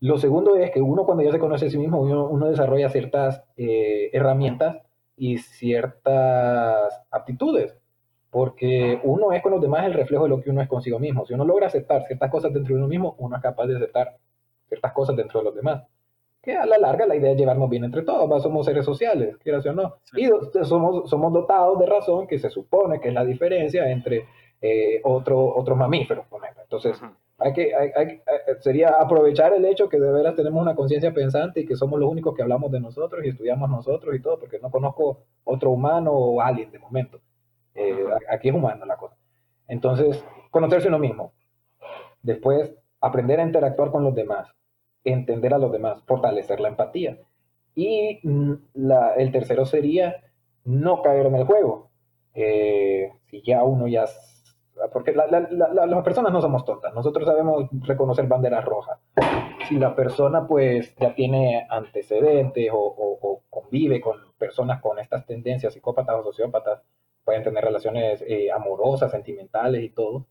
Lo 0.00 0.18
segundo 0.18 0.56
es 0.56 0.72
que 0.72 0.80
uno 0.80 1.04
cuando 1.04 1.22
ya 1.22 1.30
se 1.30 1.38
conoce 1.38 1.66
a 1.66 1.70
sí 1.70 1.78
mismo, 1.78 2.00
uno 2.00 2.46
desarrolla 2.48 2.88
ciertas 2.88 3.44
herramientas 3.56 4.78
y 5.16 5.38
ciertas 5.38 7.04
aptitudes 7.10 7.76
porque 8.32 8.98
uno 9.04 9.30
es 9.32 9.42
con 9.42 9.52
los 9.52 9.60
demás 9.60 9.84
el 9.84 9.92
reflejo 9.92 10.24
de 10.24 10.30
lo 10.30 10.40
que 10.40 10.48
uno 10.48 10.62
es 10.62 10.68
consigo 10.68 10.98
mismo. 10.98 11.26
Si 11.26 11.34
uno 11.34 11.44
logra 11.44 11.66
aceptar 11.66 12.06
ciertas 12.06 12.30
cosas 12.30 12.50
dentro 12.50 12.74
de 12.74 12.78
uno 12.80 12.88
mismo, 12.88 13.14
uno 13.18 13.36
es 13.36 13.42
capaz 13.42 13.66
de 13.66 13.76
aceptar 13.76 14.16
ciertas 14.68 14.92
cosas 14.92 15.14
dentro 15.16 15.40
de 15.40 15.44
los 15.44 15.54
demás. 15.54 15.82
que 16.40 16.56
a 16.56 16.64
la 16.64 16.78
larga 16.78 17.06
la 17.06 17.14
idea 17.14 17.32
es 17.32 17.36
llevarnos 17.36 17.68
bien 17.68 17.84
entre 17.84 18.02
todos, 18.02 18.42
somos 18.42 18.64
seres 18.64 18.86
sociales, 18.86 19.36
quieras 19.36 19.66
o 19.66 19.72
no, 19.74 19.96
y 20.16 20.28
somos, 20.64 21.10
somos 21.10 21.32
dotados 21.32 21.78
de 21.78 21.84
razón 21.84 22.26
que 22.26 22.38
se 22.38 22.48
supone 22.48 23.00
que 23.00 23.08
es 23.08 23.14
la 23.14 23.24
diferencia 23.24 23.88
entre 23.90 24.26
eh, 24.64 25.00
otro, 25.02 25.56
otros 25.56 25.76
mamíferos, 25.76 26.24
Entonces, 26.62 27.00
hay 27.38 27.52
que, 27.52 27.72
sería 28.60 29.00
aprovechar 29.00 29.52
el 29.52 29.64
hecho 29.64 29.88
que 29.88 29.98
de 29.98 30.12
veras 30.12 30.36
tenemos 30.36 30.62
una 30.62 30.76
conciencia 30.76 31.12
pensante 31.12 31.60
y 31.60 31.66
que 31.66 31.74
somos 31.74 31.98
los 31.98 32.08
únicos 32.08 32.36
que 32.36 32.42
hablamos 32.42 32.70
de 32.70 32.78
nosotros 32.78 33.24
y 33.24 33.30
estudiamos 33.30 33.68
nosotros 33.68 34.14
y 34.14 34.20
todo, 34.20 34.38
porque 34.38 34.60
no 34.60 34.70
conozco 34.70 35.24
otro 35.42 35.70
humano 35.70 36.12
o 36.12 36.40
alguien 36.40 36.70
de 36.70 36.78
momento. 36.78 37.20
Eh, 37.74 38.06
aquí 38.30 38.50
es 38.50 38.54
humano 38.54 38.86
la 38.86 38.96
cosa. 38.96 39.16
Entonces, 39.66 40.24
conocerse 40.52 40.86
uno 40.86 41.00
mismo. 41.00 41.32
Después, 42.22 42.72
aprender 43.00 43.40
a 43.40 43.44
interactuar 43.44 43.90
con 43.90 44.04
los 44.04 44.14
demás, 44.14 44.48
entender 45.02 45.54
a 45.54 45.58
los 45.58 45.72
demás, 45.72 46.04
fortalecer 46.06 46.60
la 46.60 46.68
empatía. 46.68 47.18
Y 47.74 48.20
mm, 48.22 48.52
el 49.16 49.32
tercero 49.32 49.66
sería 49.66 50.22
no 50.64 51.02
caer 51.02 51.26
en 51.26 51.34
el 51.34 51.46
juego. 51.46 51.90
Eh, 52.34 53.10
si 53.26 53.42
ya 53.42 53.64
uno 53.64 53.88
ya 53.88 54.06
porque 54.92 55.12
las 55.12 56.04
personas 56.04 56.32
no 56.32 56.40
somos 56.40 56.64
tontas, 56.64 56.94
nosotros 56.94 57.26
sabemos 57.26 57.68
reconocer 57.82 58.26
banderas 58.26 58.64
rojas. 58.64 58.98
Si 59.68 59.78
la 59.78 59.94
persona 59.94 60.46
pues 60.46 60.94
ya 60.96 61.14
tiene 61.14 61.66
antecedentes 61.68 62.70
o, 62.72 63.42
convive 63.50 64.00
con 64.00 64.16
personas 64.38 64.80
con 64.80 64.98
estas 64.98 65.26
tendencias 65.26 65.74
psicópatas 65.74 66.16
o 66.16 66.22
sociópatas, 66.24 66.82
pueden 67.24 67.44
tener 67.44 67.64
relaciones 67.64 68.24
eh, 68.26 68.50
amorosas, 68.50 69.10
sentimentales 69.10 69.82
y 69.82 69.90
todo, 69.90 70.26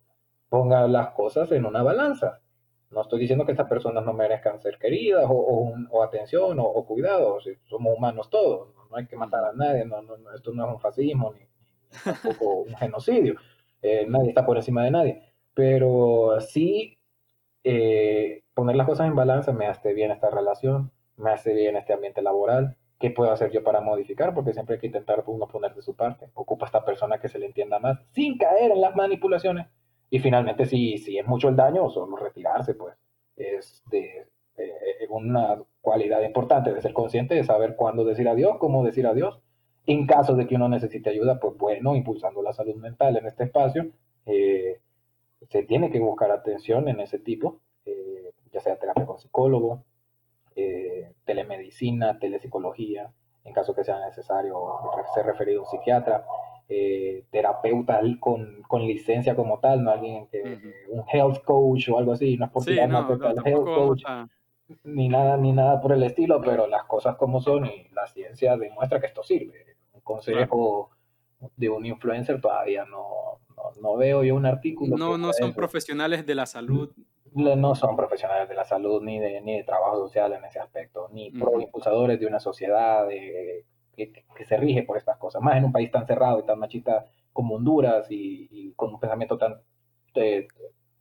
ponga 0.49 0.87
las 0.87 1.11
cosas 1.11 1.51
en 1.51 1.65
una 1.65 1.83
balanza. 1.83 2.41
No 2.89 3.01
estoy 3.01 3.21
diciendo 3.21 3.45
que 3.45 3.53
estas 3.53 3.69
personas 3.69 4.03
no 4.03 4.11
merezcan 4.11 4.59
ser 4.59 4.77
queridas 4.77 5.25
o, 5.29 6.03
atención 6.03 6.57
o, 6.59 6.85
cuidado, 6.85 7.37
somos 7.65 7.97
humanos 7.97 8.29
todos, 8.29 8.69
no 8.89 8.97
hay 8.97 9.07
que 9.07 9.15
matar 9.15 9.45
a 9.45 9.53
nadie, 9.53 9.85
no, 9.85 10.01
esto 10.35 10.51
no 10.51 10.65
es 10.65 10.73
un 10.73 10.79
fascismo 10.79 11.33
ni 11.33 11.47
tampoco 12.03 12.63
un 12.63 12.75
genocidio. 12.75 13.35
Eh, 13.81 14.05
nadie 14.07 14.29
está 14.29 14.45
por 14.45 14.57
encima 14.57 14.83
de 14.83 14.91
nadie, 14.91 15.21
pero 15.53 16.39
sí 16.41 16.99
eh, 17.63 18.43
poner 18.53 18.75
las 18.75 18.87
cosas 18.87 19.07
en 19.07 19.15
balanza 19.15 19.53
me 19.53 19.67
hace 19.67 19.93
bien 19.93 20.11
esta 20.11 20.29
relación, 20.29 20.91
me 21.17 21.31
hace 21.31 21.53
bien 21.53 21.75
este 21.75 21.93
ambiente 21.93 22.21
laboral, 22.21 22.77
¿qué 22.99 23.11
puedo 23.11 23.31
hacer 23.31 23.51
yo 23.51 23.63
para 23.63 23.81
modificar? 23.81 24.33
Porque 24.33 24.53
siempre 24.53 24.75
hay 24.75 24.81
que 24.81 24.87
intentar 24.87 25.23
uno 25.27 25.47
poner 25.47 25.73
de 25.73 25.81
su 25.81 25.95
parte, 25.95 26.29
ocupa 26.33 26.65
esta 26.65 26.85
persona 26.85 27.19
que 27.19 27.29
se 27.29 27.39
le 27.39 27.47
entienda 27.47 27.79
más, 27.79 27.99
sin 28.11 28.37
caer 28.37 28.71
en 28.71 28.81
las 28.81 28.95
manipulaciones. 28.95 29.67
Y 30.09 30.19
finalmente, 30.19 30.65
si, 30.65 30.97
si 30.97 31.17
es 31.17 31.25
mucho 31.25 31.49
el 31.49 31.55
daño, 31.55 31.89
solo 31.89 32.17
retirarse, 32.17 32.73
pues 32.75 32.95
es 33.37 33.81
de, 33.89 34.27
eh, 34.57 35.07
una 35.09 35.61
cualidad 35.81 36.21
importante 36.21 36.73
de 36.73 36.81
ser 36.81 36.93
consciente 36.93 37.35
de 37.35 37.43
saber 37.43 37.75
cuándo 37.75 38.03
decir 38.03 38.27
adiós, 38.27 38.57
cómo 38.59 38.83
decir 38.83 39.07
adiós 39.07 39.39
en 39.85 40.05
caso 40.05 40.35
de 40.35 40.47
que 40.47 40.55
uno 40.55 40.69
necesite 40.69 41.09
ayuda, 41.09 41.39
pues 41.39 41.57
bueno, 41.57 41.95
impulsando 41.95 42.41
la 42.41 42.53
salud 42.53 42.75
mental 42.75 43.17
en 43.17 43.25
este 43.25 43.45
espacio, 43.45 43.87
eh, 44.25 44.79
se 45.49 45.63
tiene 45.63 45.89
que 45.89 45.99
buscar 45.99 46.31
atención 46.31 46.87
en 46.87 46.99
ese 46.99 47.19
tipo, 47.19 47.59
eh, 47.85 48.31
ya 48.51 48.59
sea 48.59 48.77
terapia 48.77 49.05
con 49.05 49.19
psicólogo, 49.19 49.83
eh, 50.55 51.13
telemedicina, 51.25 52.19
telepsicología, 52.19 53.11
en 53.43 53.53
caso 53.53 53.73
que 53.73 53.83
sea 53.83 53.99
necesario 54.05 54.55
ser 55.15 55.25
referido 55.25 55.61
a 55.61 55.63
un 55.63 55.69
psiquiatra, 55.69 56.25
terapeuta 57.31 57.99
con, 58.21 58.61
con, 58.65 58.83
licencia 58.83 59.35
como 59.35 59.59
tal, 59.59 59.83
no 59.83 59.91
alguien 59.91 60.27
que, 60.27 60.41
un 60.89 61.03
health 61.11 61.43
coach 61.43 61.89
o 61.89 61.97
algo 61.97 62.13
así, 62.13 62.37
no 62.37 62.45
es 62.45 62.51
por 62.51 62.63
sí, 62.63 62.77
no, 62.87 63.09
health 63.43 63.65
coach 63.65 64.03
ni 64.85 65.09
nada, 65.09 65.35
ni 65.35 65.51
nada 65.51 65.81
por 65.81 65.91
el 65.91 66.03
estilo, 66.03 66.39
pero 66.39 66.67
las 66.67 66.85
cosas 66.85 67.17
como 67.17 67.41
son 67.41 67.65
y 67.65 67.89
la 67.93 68.07
ciencia 68.07 68.55
demuestra 68.55 69.01
que 69.01 69.07
esto 69.07 69.21
sirve 69.21 69.70
consejo 70.03 70.91
de 71.57 71.69
un 71.69 71.85
influencer 71.85 72.39
todavía 72.39 72.85
no, 72.85 73.39
no, 73.81 73.97
veo 73.97 74.23
yo 74.23 74.35
un 74.35 74.45
artículo. 74.45 74.97
No, 74.97 75.17
no 75.17 75.33
son 75.33 75.53
profesionales 75.53 76.25
de 76.25 76.35
la 76.35 76.45
salud. 76.45 76.91
No 77.33 77.75
son 77.75 77.95
profesionales 77.95 78.49
de 78.49 78.55
la 78.55 78.65
salud 78.65 79.01
ni 79.01 79.17
de, 79.19 79.39
ni 79.41 79.57
de 79.57 79.63
trabajo 79.63 79.97
social 79.99 80.33
en 80.33 80.43
ese 80.43 80.59
aspecto, 80.59 81.07
ni 81.13 81.31
pro 81.31 81.61
impulsadores 81.61 82.19
de 82.19 82.25
una 82.25 82.39
sociedad 82.39 83.07
que, 83.07 83.65
se 84.47 84.57
rige 84.57 84.83
por 84.83 84.97
estas 84.97 85.17
cosas. 85.17 85.41
Más 85.41 85.55
en 85.55 85.65
un 85.65 85.71
país 85.71 85.91
tan 85.91 86.05
cerrado 86.05 86.39
y 86.39 86.43
tan 86.43 86.59
machista 86.59 87.05
como 87.31 87.55
Honduras 87.55 88.07
y, 88.09 88.73
con 88.75 88.93
un 88.93 88.99
pensamiento 88.99 89.37
tan 89.37 89.61
eh, 90.15 90.47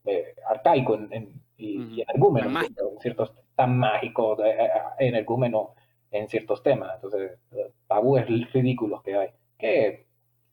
eh, 0.04 0.34
arcaico 0.48 0.94
en, 0.94 1.42
y, 1.56 2.02
energúmeno, 2.02 2.60
ciertos, 3.00 3.32
tan 3.54 3.76
mágico, 3.76 4.42
eh, 4.44 4.70
energúmeno 4.98 5.74
en 6.10 6.28
ciertos 6.28 6.62
temas. 6.62 6.94
Entonces, 6.94 7.38
tabúes 7.86 8.26
ridículos 8.52 9.02
que 9.02 9.14
hay. 9.16 9.28
Que 9.58 10.06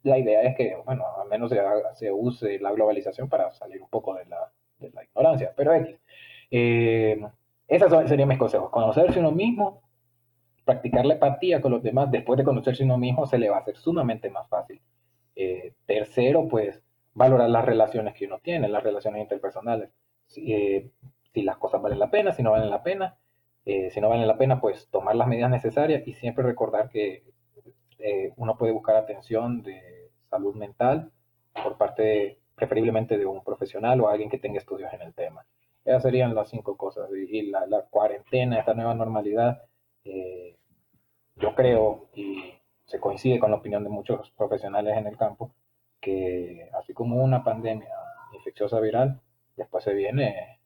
la 0.03 0.18
idea 0.18 0.41
es 0.43 0.55
que, 0.55 0.76
bueno, 0.86 1.05
al 1.22 1.28
menos 1.28 1.49
se, 1.49 1.60
se 1.95 2.12
use 2.12 2.60
la 2.60 2.72
globalización 2.72 3.30
para 3.30 3.51
salir 3.51 3.82
un 3.82 3.89
poco 3.89 4.16
de 4.16 4.26
la, 4.26 4.51
de 4.80 4.91
la 4.91 5.03
ignorancia. 5.03 5.53
Pero 5.55 5.74
X. 5.74 5.99
Eh, 6.51 7.22
esos 7.68 8.10
serían 8.10 8.30
mis 8.30 8.38
consejos. 8.38 8.70
Conocerse 8.70 9.20
uno 9.20 9.32
mismo, 9.32 9.82
practicar 10.64 11.05
la 11.05 11.16
empatía 11.16 11.62
con 11.62 11.72
los 11.74 11.84
demás. 11.84 12.10
Después 12.12 12.38
de 12.38 12.43
conocerse 12.43 12.84
uno 12.84 12.97
mismo, 12.97 13.26
se 13.26 13.38
le 13.38 13.49
va 13.49 13.58
a 13.58 13.60
hacer 13.60 13.78
sumamente 13.78 14.30
más 14.30 14.47
fácil. 14.47 14.82
Eh, 15.36 15.74
tercero, 15.86 16.47
pues, 16.47 16.82
valorar 17.14 17.49
las 17.49 17.66
relaciones 17.66 18.14
que 18.14 18.26
uno 18.26 18.39
tiene, 18.39 18.70
las 18.70 18.84
relaciones 18.84 19.22
interpersonales. 19.22 19.89
Si, 20.28 20.53
eh, 20.53 20.91
si 21.34 21.41
las 21.41 21.58
cosas 21.58 21.82
valen 21.82 21.99
la 21.99 22.10
pena, 22.10 22.32
si 22.32 22.43
no 22.43 22.51
valen 22.51 22.70
la 22.70 22.84
pena. 22.84 23.18
Eh, 23.70 23.91
si 23.91 23.99
no 23.99 24.07
vale 24.07 24.26
la 24.26 24.38
pena, 24.38 24.61
pues 24.61 24.88
tomar 24.91 25.18
las 25.18 25.28
medidas 25.28 25.51
necesarias 25.51 26.07
y 26.07 26.13
siempre 26.13 26.41
recordar 26.41 26.88
que 26.89 27.26
eh, 27.99 28.32
uno 28.38 28.57
puede 28.57 28.72
buscar 28.72 28.95
atención 28.95 29.61
de 29.61 30.09
salud 30.30 30.55
mental 30.55 31.11
por 31.51 31.78
parte 31.78 32.39
preferiblemente 32.55 33.18
de 33.18 33.26
un 33.26 33.43
profesional 33.43 33.99
o 33.99 34.07
alguien 34.07 34.30
que 34.30 34.38
tenga 34.38 34.57
estudios 34.59 34.93
en 34.93 35.01
el 35.01 35.13
tema. 35.13 35.45
Esas 35.84 36.01
serían 36.03 36.34
las 36.34 36.49
cinco 36.49 36.78
cosas. 36.78 37.09
Y, 37.11 37.51
la, 37.51 37.86
cuarentena, 37.89 38.57
esta 38.57 38.74
nueva 38.74 38.95
normalidad, 38.95 39.61
eh, 40.05 40.55
yo 41.36 41.53
creo, 41.53 42.09
y 42.15 42.53
se 42.86 43.01
coincide 43.01 43.38
con 43.38 43.51
la 43.51 43.57
opinión 43.57 43.84
de 43.84 43.89
muchos 43.89 44.32
profesionales 44.32 44.95
en 44.97 45.07
el 45.07 45.18
campo, 45.18 45.51
que 45.99 46.70
así 46.80 46.93
como 46.93 47.22
una 47.22 47.43
pandemia 47.43 47.91
infecciosa 48.34 48.80
viral, 48.80 49.20
después 49.57 49.84
se 49.84 49.93
viene 49.93 50.57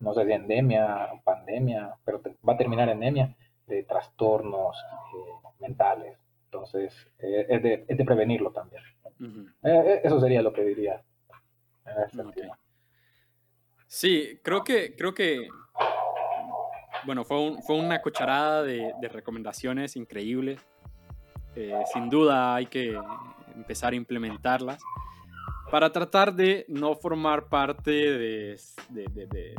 no 0.00 0.14
sé 0.14 0.24
si 0.26 0.32
endemia, 0.32 1.08
pandemia, 1.24 1.94
pero 2.04 2.20
va 2.46 2.54
a 2.54 2.56
terminar 2.56 2.88
endemia 2.88 3.34
de 3.66 3.82
trastornos 3.84 4.76
eh, 4.76 5.48
mentales. 5.60 6.18
Entonces, 6.44 6.94
eh, 7.18 7.46
es, 7.48 7.62
de, 7.62 7.84
es, 7.86 7.98
de, 7.98 8.04
prevenirlo 8.04 8.52
también. 8.52 8.82
Eh, 9.62 10.00
eso 10.04 10.20
sería 10.20 10.40
lo 10.40 10.52
que 10.52 10.62
diría. 10.62 11.02
Sí, 13.86 14.38
creo 14.42 14.64
que, 14.64 14.94
creo 14.96 15.14
que, 15.14 15.48
bueno, 17.04 17.24
fue, 17.24 17.54
fue 17.66 17.76
una 17.76 18.00
cucharada 18.00 18.62
de, 18.62 18.92
de 19.00 19.08
recomendaciones 19.08 19.96
increíbles. 19.96 20.60
sin 21.92 22.08
duda 22.08 22.54
hay 22.54 22.66
que 22.66 22.96
empezar 23.54 23.92
a 23.92 23.96
implementarlas 23.96 24.80
para 25.70 25.90
tratar 25.90 26.32
de 26.34 26.64
no 26.68 26.94
formar 26.94 27.48
parte 27.48 27.90
de, 27.90 28.60
de, 28.90 29.26
de 29.26 29.54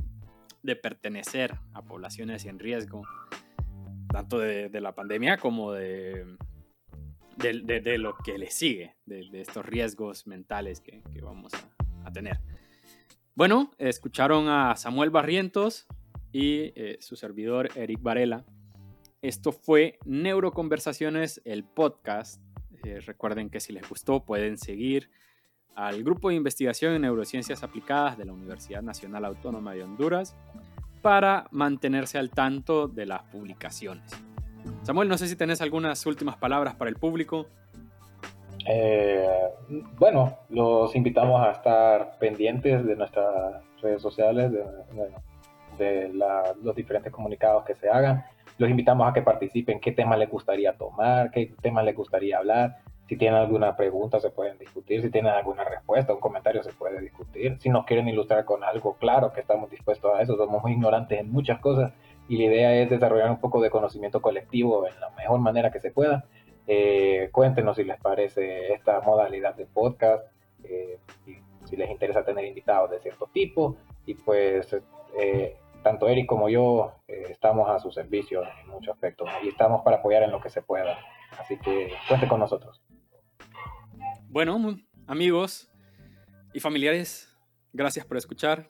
pertenecer 0.76 1.58
a 1.74 1.82
poblaciones 1.84 2.46
en 2.46 2.60
riesgo, 2.60 3.04
tanto 4.12 4.40
de, 4.40 4.70
la 4.82 4.94
pandemia 4.94 5.38
como 5.38 5.72
de, 5.72 6.38
de, 7.38 7.98
lo 7.98 8.18
que 8.18 8.38
le 8.38 8.50
sigue, 8.50 8.96
de, 9.06 9.28
estos 9.34 9.66
riesgos 9.66 10.28
mentales 10.28 10.82
que, 10.82 11.02
vamos 11.22 11.54
a, 12.04 12.12
tener. 12.12 12.40
Bueno, 13.36 13.72
escucharon 13.78 14.50
a 14.50 14.76
Samuel 14.76 15.12
Barrientos 15.12 15.86
y 16.32 16.74
eh, 16.76 16.98
su 17.02 17.16
servidor 17.16 17.70
Eric 17.76 18.02
Varela. 18.02 18.46
Esto 19.22 19.52
fue 19.52 20.00
Neuroconversaciones, 20.06 21.42
el 21.46 21.64
podcast. 21.64 22.42
Eh, 22.84 23.00
recuerden 23.02 23.50
que 23.50 23.60
si 23.60 23.74
les 23.74 23.88
gustó 23.88 24.26
pueden 24.26 24.58
seguir 24.58 25.10
al 25.80 26.04
Grupo 26.04 26.30
de 26.30 26.36
Investigación 26.36 26.94
en 26.94 27.04
Neurociencias 27.04 27.64
Aplicadas 27.64 28.18
de 28.18 28.26
la 28.26 28.34
Universidad 28.34 28.82
Nacional 28.82 29.24
Autónoma 29.24 29.74
de 29.74 29.84
Honduras 29.84 30.36
para 31.02 31.48
mantenerse 31.52 32.18
al 32.18 32.32
tanto 32.32 32.90
de 32.90 33.06
las 33.06 33.24
publicaciones. 33.24 34.12
Samuel, 34.84 35.08
no 35.08 35.18
sé 35.18 35.28
si 35.28 35.38
tenés 35.38 35.62
algunas 35.62 36.06
últimas 36.06 36.36
palabras 36.36 36.76
para 36.76 36.90
el 36.90 36.98
público. 36.98 37.48
Eh, 38.68 39.26
bueno, 39.98 40.38
los 40.50 40.94
invitamos 40.98 41.42
a 41.42 41.52
estar 41.52 42.18
pendientes 42.20 42.86
de 42.86 42.96
nuestras 42.98 43.64
redes 43.82 44.02
sociales, 44.02 44.52
de, 44.52 46.12
los 46.62 46.76
diferentes 46.76 47.14
comunicados 47.14 47.64
que 47.64 47.74
se 47.74 47.90
hagan. 47.90 48.26
Los 48.58 48.70
invitamos 48.70 49.10
a 49.10 49.14
que 49.14 49.22
participen, 49.22 49.80
qué 49.80 49.94
temas 49.94 50.20
les 50.20 50.30
gustaría 50.30 50.74
tomar, 50.74 51.32
qué 51.32 51.54
temas 51.62 51.86
les 51.86 51.96
gustaría 51.96 52.38
hablar. 52.38 52.80
Si 53.10 53.18
tienen 53.18 53.40
alguna 53.40 53.76
pregunta 53.76 54.20
se 54.20 54.30
pueden 54.30 54.60
discutir, 54.60 55.02
si 55.02 55.10
tienen 55.10 55.32
alguna 55.32 55.64
respuesta, 55.64 56.14
un 56.14 56.20
comentario 56.20 56.62
se 56.62 56.72
puede 56.72 57.02
discutir. 57.02 57.58
Si 57.60 57.68
nos 57.68 57.84
quieren 57.88 58.08
ilustrar 58.08 58.46
con 58.46 58.64
algo, 58.64 58.98
claro 59.00 59.34
que 59.34 59.42
estamos 59.42 59.72
dispuestos 59.72 60.14
a 60.14 60.22
eso. 60.22 60.38
Somos 60.38 60.62
muy 60.62 60.74
ignorantes 60.74 61.20
en 61.20 61.32
muchas 61.32 61.60
cosas 61.60 61.92
y 62.28 62.38
la 62.38 62.44
idea 62.44 62.76
es 62.76 62.88
desarrollar 62.88 63.32
un 63.32 63.40
poco 63.40 63.62
de 63.62 63.72
conocimiento 63.72 64.22
colectivo 64.22 64.86
en 64.86 65.00
la 65.00 65.10
mejor 65.18 65.40
manera 65.40 65.72
que 65.72 65.80
se 65.80 65.90
pueda. 65.90 66.26
Eh, 66.68 67.30
cuéntenos 67.32 67.78
si 67.78 67.84
les 67.84 68.00
parece 68.00 68.74
esta 68.74 69.02
modalidad 69.02 69.56
de 69.56 69.66
podcast, 69.66 70.24
eh, 70.64 71.00
si, 71.66 71.76
les 71.76 71.90
interesa 71.90 72.24
tener 72.24 72.46
invitados 72.46 72.92
de 72.92 73.00
cierto 73.00 73.28
tipo 73.34 73.76
y 74.06 74.14
pues 74.14 74.72
eh, 75.20 75.58
tanto 75.82 76.08
Eric 76.08 76.28
como 76.28 76.48
yo 76.48 76.92
estamos 77.08 77.68
a 77.70 77.80
su 77.80 77.92
servicio 77.92 78.44
en 78.44 78.70
muchos 78.70 78.94
aspectos 78.94 79.28
y 79.44 79.48
estamos 79.48 79.82
para 79.82 79.98
apoyar 79.98 80.22
en 80.22 80.32
lo 80.32 80.40
que 80.40 80.52
se 80.52 80.62
pueda. 80.62 80.96
Así 81.40 81.58
que 81.58 81.92
cuente 82.08 82.28
con 82.28 82.40
nosotros. 82.40 82.80
Bueno, 84.32 84.78
amigos 85.08 85.72
y 86.54 86.60
familiares, 86.60 87.36
gracias 87.74 88.06
por 88.06 88.16
escuchar. 88.16 88.70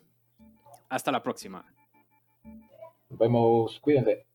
Hasta 0.88 1.12
la 1.12 1.22
próxima. 1.22 1.66
Nos 3.10 3.20
vemos, 3.20 3.78
cuídense. 3.82 4.29